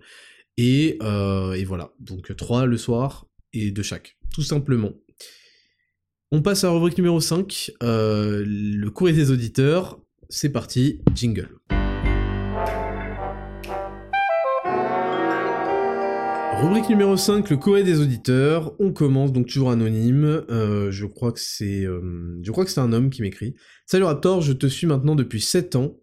[0.58, 4.94] Et, voilà, donc 3 le soir et de chaque, tout simplement.
[6.32, 10.00] On passe à la rubrique numéro 5, euh, le courrier des auditeurs.
[10.28, 11.50] C'est parti, jingle.
[16.62, 18.76] Rubrique numéro 5, le courrier des auditeurs.
[18.80, 20.44] On commence donc toujours anonyme.
[20.50, 23.56] Euh, je crois que c'est euh, je crois que c'est un homme qui m'écrit.
[23.86, 25.98] Salut Raptor, je te suis maintenant depuis 7 ans.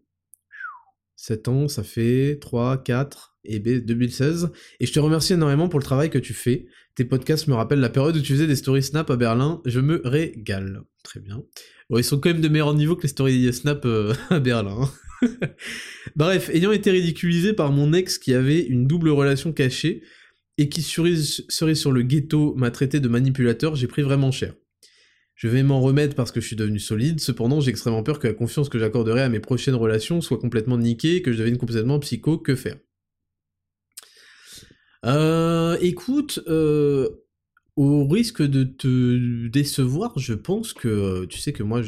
[1.17, 4.51] 7 ans, ça fait 3, 4 et B 2016.
[4.81, 6.67] Et je te remercie énormément pour le travail que tu fais.
[6.95, 9.61] Tes podcasts me rappellent la période où tu faisais des stories Snap à Berlin.
[9.67, 10.85] Je me régale.
[11.03, 11.43] Très bien.
[11.91, 14.91] Bon, ils sont quand même de meilleur niveau que les stories Snap euh, à Berlin.
[16.17, 20.03] Bref, ayant été ridiculisé par mon ex qui avait une double relation cachée
[20.59, 24.55] et qui serait sur le ghetto m'a traité de manipulateur, j'ai pris vraiment cher.
[25.35, 28.27] Je vais m'en remettre parce que je suis devenu solide, cependant j'ai extrêmement peur que
[28.27, 31.99] la confiance que j'accorderai à mes prochaines relations soit complètement niquée, que je devienne complètement
[31.99, 32.77] psycho, que faire?
[35.05, 37.09] Euh, écoute, euh,
[37.77, 41.83] au risque de te décevoir, je pense que, tu sais que moi,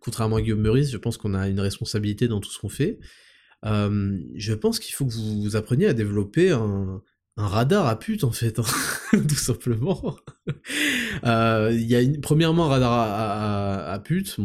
[0.00, 2.98] contrairement à Guillaume Meurice, je pense qu'on a une responsabilité dans tout ce qu'on fait.
[3.64, 7.02] Euh, je pense qu'il faut que vous, appreniez à développer un,
[7.36, 8.64] radar à pute en fait, hein,
[9.12, 10.16] tout simplement.
[11.24, 12.92] Il y a une, premièrement un radar
[13.88, 14.36] à, pute,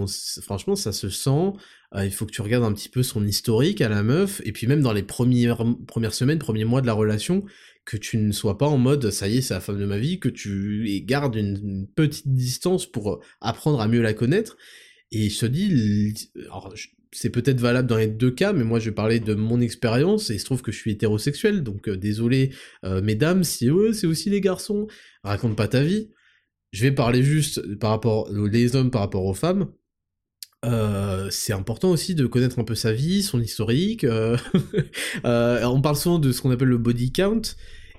[0.41, 1.53] franchement ça se sent.
[1.95, 4.67] il faut que tu regardes un petit peu son historique à la meuf, et puis
[4.67, 5.63] même dans les premières,
[6.11, 7.45] semaines, premiers mois de la relation,
[7.85, 9.97] que tu ne sois pas en mode ça y est c'est la femme de ma
[9.97, 14.57] vie, que tu gardes une, petite distance pour euh, apprendre à mieux la connaître.
[15.11, 16.31] Et je te dis,
[17.11, 20.29] c'est peut-être valable dans les deux cas, mais moi je vais parler de mon expérience,
[20.29, 22.53] et il se trouve que je suis hétérosexuel, donc euh, désolé
[22.85, 24.87] euh, mesdames, si ouais, c'est aussi les garçons,
[25.23, 26.09] raconte pas ta vie.
[26.71, 29.71] Je vais parler juste par rapport les hommes par rapport aux femmes.
[31.31, 34.05] c'est important aussi de connaître un peu sa vie, son historique.
[35.23, 37.41] on parle souvent de ce qu'on appelle le body count,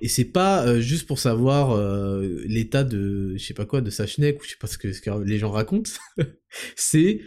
[0.01, 3.91] et c'est pas euh, juste pour savoir euh, l'état de, je sais pas quoi, de
[3.91, 4.89] sa schneck, ou je sais pas ce que,
[5.25, 5.91] les gens racontent.
[6.77, 7.21] c'est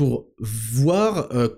[0.00, 1.48] pour voir euh,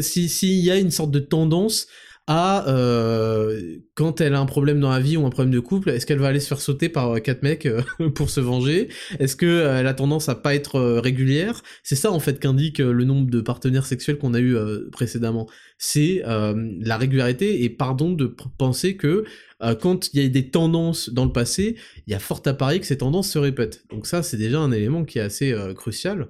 [0.00, 1.88] s'il y a une sorte de tendance
[2.26, 5.90] à euh, quand elle a un problème dans la vie ou un problème de couple,
[5.90, 7.82] est-ce qu'elle va aller se faire sauter par euh, quatre mecs euh,
[8.14, 8.88] pour se venger?
[9.18, 11.62] Est-ce que elle a tendance à pas être régulière?
[11.82, 14.56] C'est ça en fait qu'indique le nombre de partenaires sexuels qu'on a eu
[14.90, 15.46] précédemment.
[15.76, 19.24] C'est la régularité et pardon de penser que
[19.82, 21.76] quand il y a des tendances dans le passé,
[22.06, 23.84] il y a fort à parier que ces tendances se répètent.
[23.90, 26.28] Donc ça c'est déjà un élément qui est assez crucial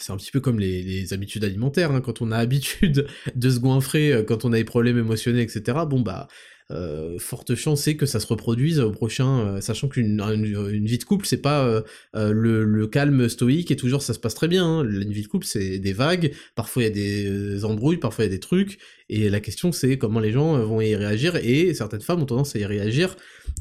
[0.00, 2.00] c'est un petit peu comme les, habitudes alimentaires, hein.
[2.00, 5.78] quand on a habitude de se goinfrer, euh, quand on a des problèmes émotionnels, etc.,
[5.88, 6.28] bon bah,
[6.70, 10.98] euh, forte chance c'est que ça se reproduise au prochain, euh, sachant qu'une une, vie
[10.98, 11.82] de couple, c'est pas
[12.14, 14.84] le, calme stoïque et toujours ça se passe très bien, hein.
[14.84, 18.28] une vie de couple c'est des vagues, parfois il y a des embrouilles, parfois il
[18.28, 18.78] y a des trucs,
[19.08, 22.54] et la question c'est comment les gens vont y réagir, et certaines femmes ont tendance
[22.54, 23.16] à y réagir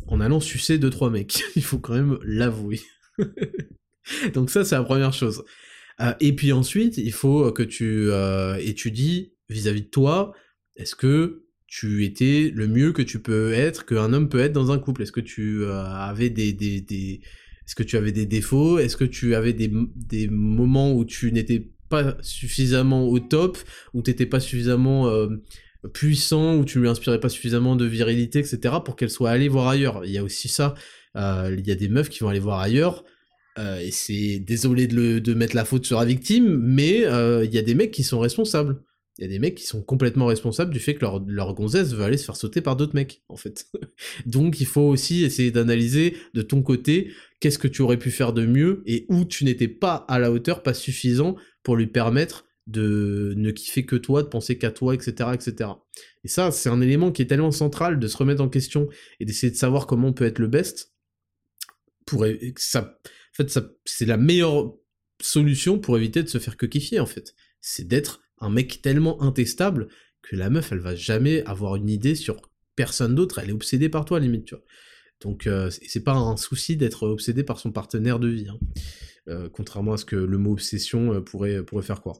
[0.08, 2.82] en allant sucer deux trois mecs, il faut quand même l'avouer.
[4.34, 5.44] Donc ça c'est la première chose.
[6.02, 10.34] Euh, et puis ensuite, il faut que tu euh, étudies vis-à-vis de toi,
[10.76, 14.72] est-ce que tu étais le mieux que tu peux être, qu'un homme peut être dans
[14.72, 15.04] un couple?
[15.04, 17.22] Est-ce que tu euh, avais des, des, des...
[17.66, 18.80] est-ce que tu avais des défauts?
[18.80, 23.58] Est-ce que tu avais des, des moments où tu n'étais pas suffisamment au top,
[23.94, 25.12] où tu n'étais pas suffisamment
[25.92, 29.68] puissant, où tu lui inspirais pas suffisamment de virilité, etc., pour qu'elle soit allée voir
[29.68, 30.06] ailleurs?
[30.06, 30.76] Il y a aussi ça.
[31.16, 33.04] Il y a des meufs qui vont aller voir ailleurs.
[33.82, 37.76] Et c'est désolé de, mettre la faute sur la victime, mais il y a des
[37.76, 38.82] mecs qui sont responsables
[39.20, 41.94] il y a des mecs qui sont complètement responsables du fait que leur, leur gonzesse
[41.94, 43.68] veut aller se faire sauter par d'autres mecs, en fait.
[44.26, 47.12] Donc il faut aussi essayer d'analyser de ton côté
[47.42, 50.32] qu'est-ce que tu aurais pu faire de mieux et où tu n'étais pas à la
[50.32, 54.94] hauteur, pas suffisant pour lui permettre de ne kiffer que toi, de penser qu'à toi,
[54.94, 55.72] etc., etc.
[56.24, 58.88] Et ça, c'est un élément qui est tellement central de se remettre en question
[59.20, 60.94] et d'essayer de savoir comment on peut être le best.
[62.06, 62.26] Pour
[62.56, 62.98] ça,
[63.44, 64.74] fait, c'est la meilleure
[65.22, 67.36] solution pour éviter de se faire kiffer, en fait.
[67.62, 69.88] C'est d'être un mec tellement intestable
[70.22, 72.42] que la meuf, elle va jamais avoir une idée sur
[72.76, 74.54] personne d'autre, elle est obsédée par toi, limite.
[75.22, 78.60] Donc, euh, c'est pas un souci d'être obsédé par son partenaire de vie, hein.
[79.28, 82.20] euh, contrairement à ce que le mot obsession euh, pourrait, pourrait faire croire.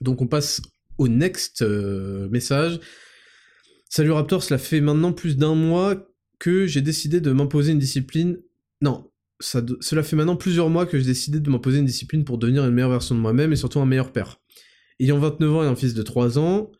[0.00, 0.62] Donc, on passe
[0.98, 2.80] au next message.
[3.90, 8.40] Salut Raptor, cela fait maintenant plus d'un mois que j'ai décidé de m'imposer une discipline.
[8.80, 9.10] Non,
[9.40, 12.72] cela fait maintenant plusieurs mois que j'ai décidé de m'imposer une discipline pour devenir une
[12.72, 14.40] meilleure version de moi-même et surtout un meilleur père.
[14.98, 16.72] Ayant 29 ans et un fils de 3 ans,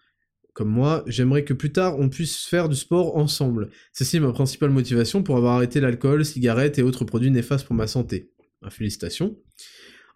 [0.55, 3.69] comme moi, j'aimerais que plus tard on puisse faire du sport ensemble.
[3.93, 7.77] Ceci est ma principale motivation pour avoir arrêté l'alcool, cigarettes et autres produits néfastes pour
[7.77, 8.31] ma santé.
[8.63, 9.37] Ah, félicitations.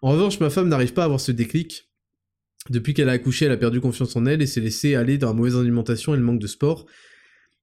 [0.01, 1.91] En revanche, ma femme n'arrive pas à avoir ce déclic.
[2.69, 5.27] Depuis qu'elle a accouché, elle a perdu confiance en elle et s'est laissée aller dans
[5.27, 6.87] la mauvaise alimentation et le manque de sport.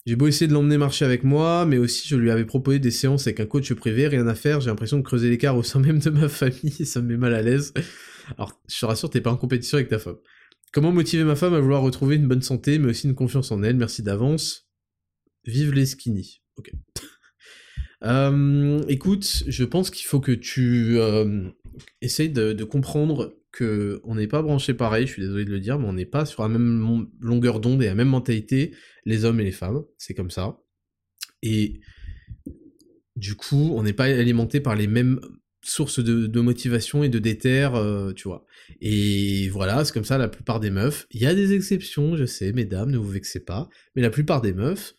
[0.09, 2.91] J'ai beau essayer de l'emmener marcher avec moi, mais aussi je lui avais proposé des
[2.91, 5.81] séances avec un coach privé, rien à faire, j'ai l'impression de creuser l'écart au sein
[5.81, 7.75] même de ma famille, ça me met mal à l'aise.
[8.39, 10.17] Alors, je te rassure, t'es pas en compétition avec ta femme.
[10.73, 13.63] Comment motiver ma femme à vouloir retrouver une bonne santé, mais aussi une confiance en
[13.63, 13.77] elle?
[13.77, 14.71] Merci d'avance.
[15.45, 16.41] Vive les skinny.
[16.57, 16.73] Ok.
[18.05, 21.51] Euh, écoute, je pense qu'il faut que tu euh,
[22.01, 23.37] essayes de, comprendre
[24.05, 26.27] on n'est pas branché pareil, je suis désolé de le dire, mais on n'est pas
[26.27, 28.75] sur la même longueur d'onde et la même mentalité,
[29.05, 30.59] les hommes et les femmes, c'est comme ça.
[31.43, 31.81] Et
[33.17, 35.21] du coup, on n'est pas alimenté par les mêmes
[35.63, 38.45] source de, motivation et de déter, euh, tu vois.
[38.81, 41.07] Et voilà, c'est comme ça la plupart des meufs.
[41.11, 44.41] Il y a des exceptions, je sais, mesdames, ne vous vexez pas, mais la plupart
[44.41, 44.95] des meufs,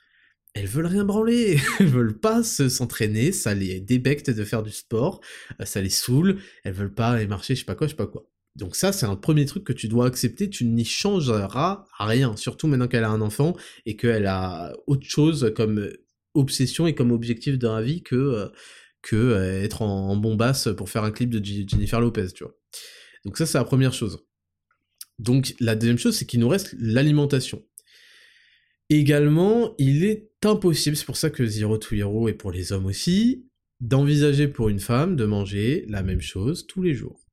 [0.53, 5.21] elles veulent rien branler, elles veulent pas s'entraîner, ça les débecte de faire du sport,
[5.59, 7.97] euh, ça les saoule, elles veulent pas aller marcher, je sais pas quoi, je sais
[7.97, 8.29] pas quoi.
[8.55, 12.67] Donc ça, c'est un premier truc que tu dois accepter, tu n'y changeras rien, surtout
[12.67, 13.55] maintenant qu'elle a un enfant
[13.85, 15.89] et qu'elle a autre chose comme
[16.33, 18.47] obsession et comme objectif dans la vie que euh,
[19.13, 22.55] euh, être en, bombasse pour faire un clip de Jennifer Lopez, tu vois.
[23.25, 24.25] Donc ça, c'est la première chose.
[25.19, 27.63] Donc la deuxième chose, c'est qu'il nous reste l'alimentation.
[28.89, 32.87] Également, il est impossible, c'est pour ça que Zero to Hero est pour les hommes
[32.87, 33.45] aussi,
[33.81, 37.28] d'envisager pour une femme de manger la même chose tous les jours.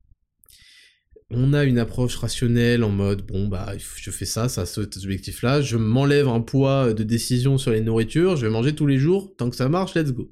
[1.30, 5.42] On a une approche rationnelle en mode bon bah je fais ça, ça cet objectif
[5.42, 8.98] là, je m'enlève un poids de décision sur les nourritures, je vais manger tous les
[8.98, 10.30] jours, tant que ça marche, let's go.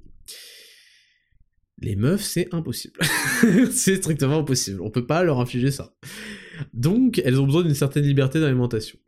[1.80, 2.98] Les meufs, c'est impossible.
[3.72, 4.80] c'est strictement impossible.
[4.80, 5.94] On peut pas leur infliger ça.
[6.72, 8.98] Donc, elles ont besoin d'une certaine liberté d'alimentation.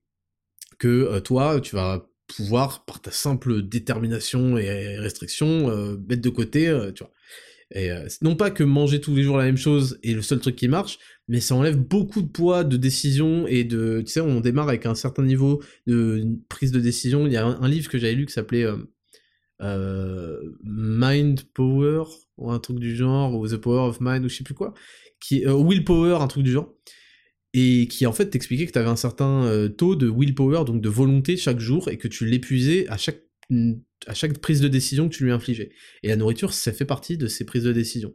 [0.79, 6.29] Que euh, toi, tu vas pouvoir, par ta simple détermination et restriction, euh, mettre de
[6.29, 7.13] côté, euh, tu vois.
[7.75, 7.91] Et,
[8.23, 10.69] non pas que manger tous les jours la même chose est le seul truc qui
[10.69, 14.03] marche, mais ça enlève beaucoup de poids de décision et de...
[14.07, 17.27] Tu sais, on démarre avec un certain niveau de prise de décision.
[17.27, 18.67] Il y a un, livre que j'avais lu qui s'appelait
[19.61, 22.05] Mind Power,
[22.37, 24.75] ou un truc du genre, ou The Power of Mind, ou je sais plus quoi,
[25.21, 26.73] qui, euh, Willpower, un truc du genre,
[27.55, 30.81] et qui en fait t'expliquait que tu avais un certain euh, taux de willpower, donc
[30.81, 33.23] de volonté chaque jour, et que tu l'épuisais à chaque,
[34.07, 35.71] à chaque prise de décision que tu lui infligeais.
[36.03, 38.15] Et la nourriture, ça fait partie de ces prises de décision.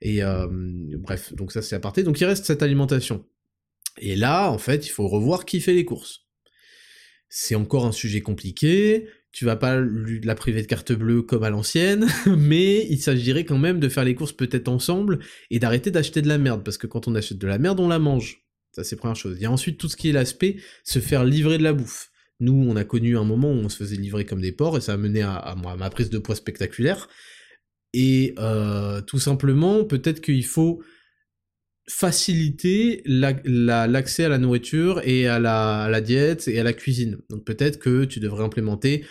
[0.00, 0.46] Et euh,
[0.98, 2.04] bref, donc ça c'est à partir.
[2.04, 3.26] Donc il reste cette alimentation.
[3.98, 6.26] Et là, en fait, il faut revoir qui fait les courses.
[7.28, 11.50] C'est encore un sujet compliqué, tu vas pas la priver de carte bleue comme à
[11.50, 15.20] l'ancienne, mais il s'agirait quand même de faire les courses peut-être ensemble
[15.50, 17.88] et d'arrêter d'acheter de la merde, parce que quand on achète de la merde, on
[17.88, 18.42] la mange.
[18.72, 19.36] Ça, c'est première chose.
[19.38, 22.10] Il y a ensuite tout ce qui est l'aspect, se faire livrer de la bouffe.
[22.40, 24.80] Nous, on a connu un moment où on se faisait livrer comme des porcs, et
[24.80, 27.08] ça a mené à, ma prise de poids spectaculaire.
[27.92, 30.82] Et euh, tout simplement, peut-être qu'il faut
[31.88, 37.18] faciliter l'accès à la nourriture et à la, diète et à la cuisine.
[37.28, 39.04] Donc peut-être que tu devrais implémenter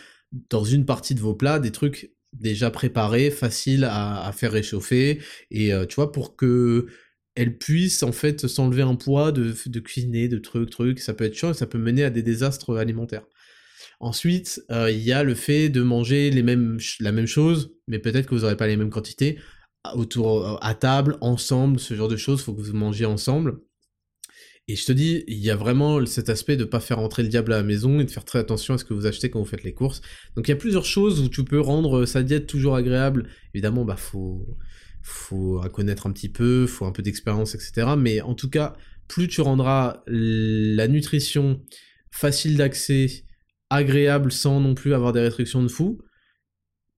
[0.49, 5.19] dans une partie de vos plats des trucs déjà préparés, faciles à, faire réchauffer,
[5.51, 6.88] et euh, tu vois, pour que
[7.35, 11.23] elle puisse en fait s'enlever un poids de, de cuisiner, de trucs, trucs, ça peut
[11.26, 13.26] être chiant et ça peut mener à des désastres alimentaires.
[13.99, 17.99] Ensuite, euh, il y a le fait de manger les mêmes, la même chose, mais
[17.99, 19.39] peut-être que vous n'aurez pas les mêmes quantités,
[19.93, 23.60] autour, à table, ensemble, ce genre de choses, faut que vous mangiez ensemble.
[24.68, 27.30] Et je te dis, il y a vraiment cet aspect de pas faire entrer le
[27.30, 29.39] diable à la maison et de faire très attention à ce que vous achetez quand
[29.39, 30.01] vous faites les courses.
[30.35, 33.30] Donc il y a plusieurs choses où tu peux rendre sa diète toujours agréable.
[33.56, 34.45] Évidemment, bah faut,
[35.01, 37.95] faut connaître un petit peu, faut un peu d'expérience, etc.
[37.97, 38.76] Mais en tout cas,
[39.07, 41.61] plus tu rendras la nutrition
[42.11, 43.26] facile d'accès,
[43.69, 45.99] agréable sans non plus avoir des restrictions de fou,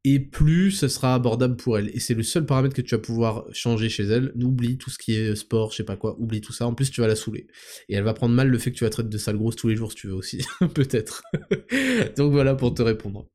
[0.03, 1.90] et plus ce sera abordable pour elle.
[1.95, 4.32] Et c'est le seul paramètre que tu vas pouvoir changer chez elle.
[4.36, 6.65] N'oublie tout ce qui est sport, je sais pas quoi, oublie tout ça.
[6.65, 7.48] En plus, tu vas la saouler.
[7.88, 9.68] Et elle va prendre mal le fait que tu vas traiter de sale grosse tous
[9.68, 11.22] les jours, si tu veux aussi, peut-être.
[12.18, 13.31] Donc voilà pour te répondre.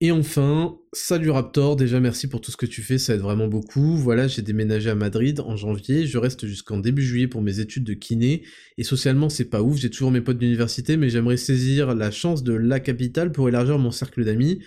[0.00, 3.46] Et enfin, salut Raptor, déjà merci pour tout ce que tu fais, ça aide vraiment
[3.46, 3.96] beaucoup.
[3.96, 7.84] Voilà, j'ai déménagé à Madrid en janvier, je reste jusqu'en début juillet pour mes études
[7.84, 8.42] de kiné,
[8.76, 12.42] et socialement c'est pas ouf, j'ai toujours mes potes d'université, mais j'aimerais saisir la chance
[12.42, 14.60] de la capitale pour élargir mon cercle d'amis.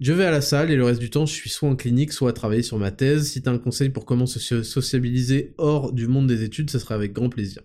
[0.00, 2.12] Je vais à la salle et le reste du temps je suis soit en clinique,
[2.12, 3.30] soit à travailler sur ma thèse.
[3.30, 6.94] Si t'as un conseil pour comment se sociabiliser hors du monde des études, ça serait
[6.94, 7.62] avec grand plaisir.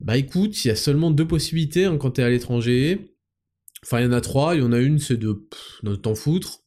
[0.00, 3.15] Bah écoute, il y a seulement deux possibilités hein, quand t'es à l'étranger.
[3.86, 4.56] Enfin, il y en a trois.
[4.56, 5.38] Il y en a une, c'est de,
[6.02, 6.64] t'en foutre.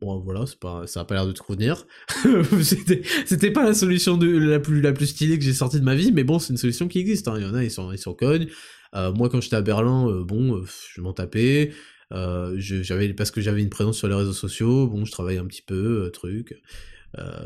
[0.00, 1.86] Bon, voilà, pas, ça a pas l'air de te convenir.
[2.62, 5.94] c'était, pas la solution de, la plus, la plus stylée que j'ai sortie de ma
[5.94, 7.28] vie, mais bon, c'est une solution qui existe.
[7.28, 7.34] Hein.
[7.36, 8.48] Il y en a, ils sont, ils sont cogne.
[8.96, 10.62] Euh, moi, quand j'étais à Berlin, euh, bon, euh,
[10.94, 11.72] je m'en tapais.
[12.10, 14.88] j'avais, parce que j'avais une présence sur les réseaux sociaux.
[14.88, 16.54] Bon, je travaillais un petit peu, truc.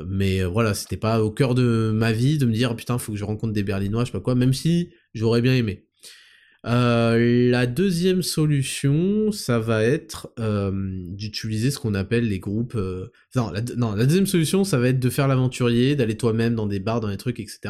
[0.06, 3.18] mais voilà, c'était pas au cœur de ma vie de me dire putain, faut que
[3.18, 4.36] je rencontre des Berlinois, je sais pas quoi.
[4.36, 5.87] Même si j'aurais bien aimé.
[6.66, 12.74] Euh, la deuxième solution, ça va être euh, d'utiliser ce qu'on appelle les groupes.
[12.74, 16.80] Euh, non, la, deuxième solution, ça va être de faire l'aventurier, d'aller toi-même dans des
[16.80, 17.60] bars, dans des trucs, etc.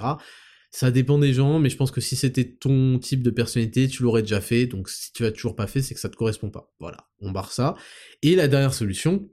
[0.71, 4.03] Ça dépend des gens, mais je pense que si c'était ton type de personnalité, tu
[4.03, 4.67] l'aurais déjà fait.
[4.67, 6.73] Donc si tu l'as toujours pas fait, c'est que ça te correspond pas.
[6.79, 7.75] Voilà, on barre ça.
[8.23, 9.29] Et la dernière solution,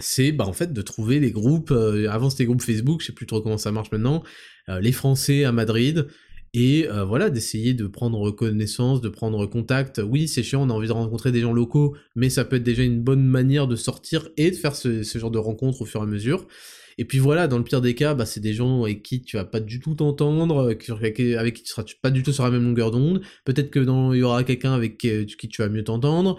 [0.00, 1.72] c'est bah en fait de trouver les groupes.
[1.72, 4.22] avant c'était groupes Facebook, je sais plus trop comment ça marche maintenant.
[4.68, 6.06] les Français à Madrid
[6.54, 10.00] et euh, voilà, d'essayer de prendre connaissance, de prendre contact.
[10.04, 12.62] Oui, c'est chiant, on a envie de rencontrer des gens locaux, mais ça peut être
[12.62, 16.00] déjà une bonne manière de sortir et de faire ce, genre de rencontres au fur
[16.00, 16.46] et à mesure.
[16.96, 19.36] Et puis voilà, dans le pire des cas, bah, c'est des gens avec qui tu
[19.36, 22.64] vas pas du tout t'entendre, avec qui tu seras pas du tout sur la même
[22.64, 23.20] longueur d'onde.
[23.44, 26.38] Peut-être que dans, il y aura quelqu'un avec qui tu vas mieux t'entendre.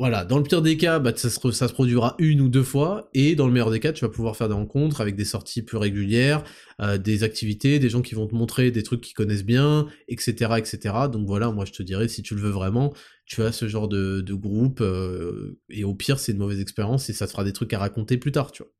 [0.00, 3.36] Voilà, dans le pire des cas, bah, ça, se, produira une ou deux fois, et
[3.36, 5.76] dans le meilleur des cas, tu vas pouvoir faire des rencontres avec des sorties plus
[5.76, 6.42] régulières,
[6.80, 10.54] euh, des activités, des gens qui vont te montrer des trucs qu'ils connaissent bien, etc.,
[10.56, 10.94] etc.
[11.12, 12.92] Donc voilà, moi je te dirais, si tu le veux vraiment,
[13.24, 17.12] tu as ce genre de, groupe, euh, et au pire, c'est une mauvaise expérience, et
[17.12, 18.72] ça te fera des trucs à raconter plus tard, tu vois.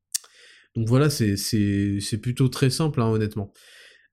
[0.75, 3.53] Donc voilà, c'est plutôt très simple, hein, honnêtement.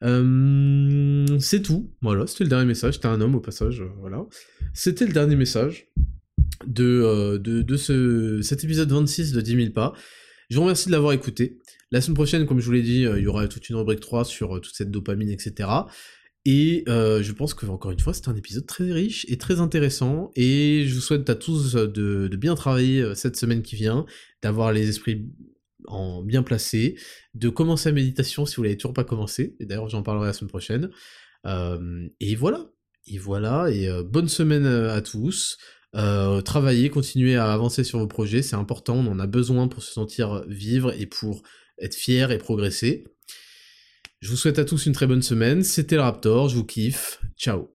[0.04, 4.24] Euh, c'est tout, voilà, c'était le dernier message, t'es un homme au passage, voilà.
[4.72, 5.88] C'était le dernier message
[6.66, 9.92] de, euh, de, de ce, cet épisode 26 de 10 000 pas.
[10.50, 11.58] Je vous remercie de l'avoir écouté.
[11.90, 14.00] La semaine prochaine, comme je vous l'ai dit, euh, il y aura toute une rubrique
[14.00, 15.68] 3 sur euh, toute cette dopamine, etc.
[16.44, 20.32] Et je pense que, encore une fois, c'est un épisode très riche et très intéressant.
[20.34, 24.06] Et je vous souhaite à tous de, de bien travailler cette semaine qui vient,
[24.42, 25.28] d'avoir les esprits
[25.86, 26.96] en bien placés,
[27.34, 29.54] de commencer la méditation si vous l'avez toujours pas commencé.
[29.60, 30.90] Et d'ailleurs, j'en parlerai la semaine prochaine.
[31.46, 32.72] et voilà.
[33.06, 33.70] Et voilà.
[33.70, 35.58] Et bonne semaine à tous.
[35.94, 39.82] Euh, travailler, continuer à avancer sur vos projets, c'est important, on en a besoin pour
[39.82, 41.42] se sentir vivre et pour
[41.78, 43.04] être fier et progresser.
[44.20, 47.20] Je vous souhaite à tous une très bonne semaine, c'était le Raptor, je vous kiffe,
[47.36, 47.68] ciao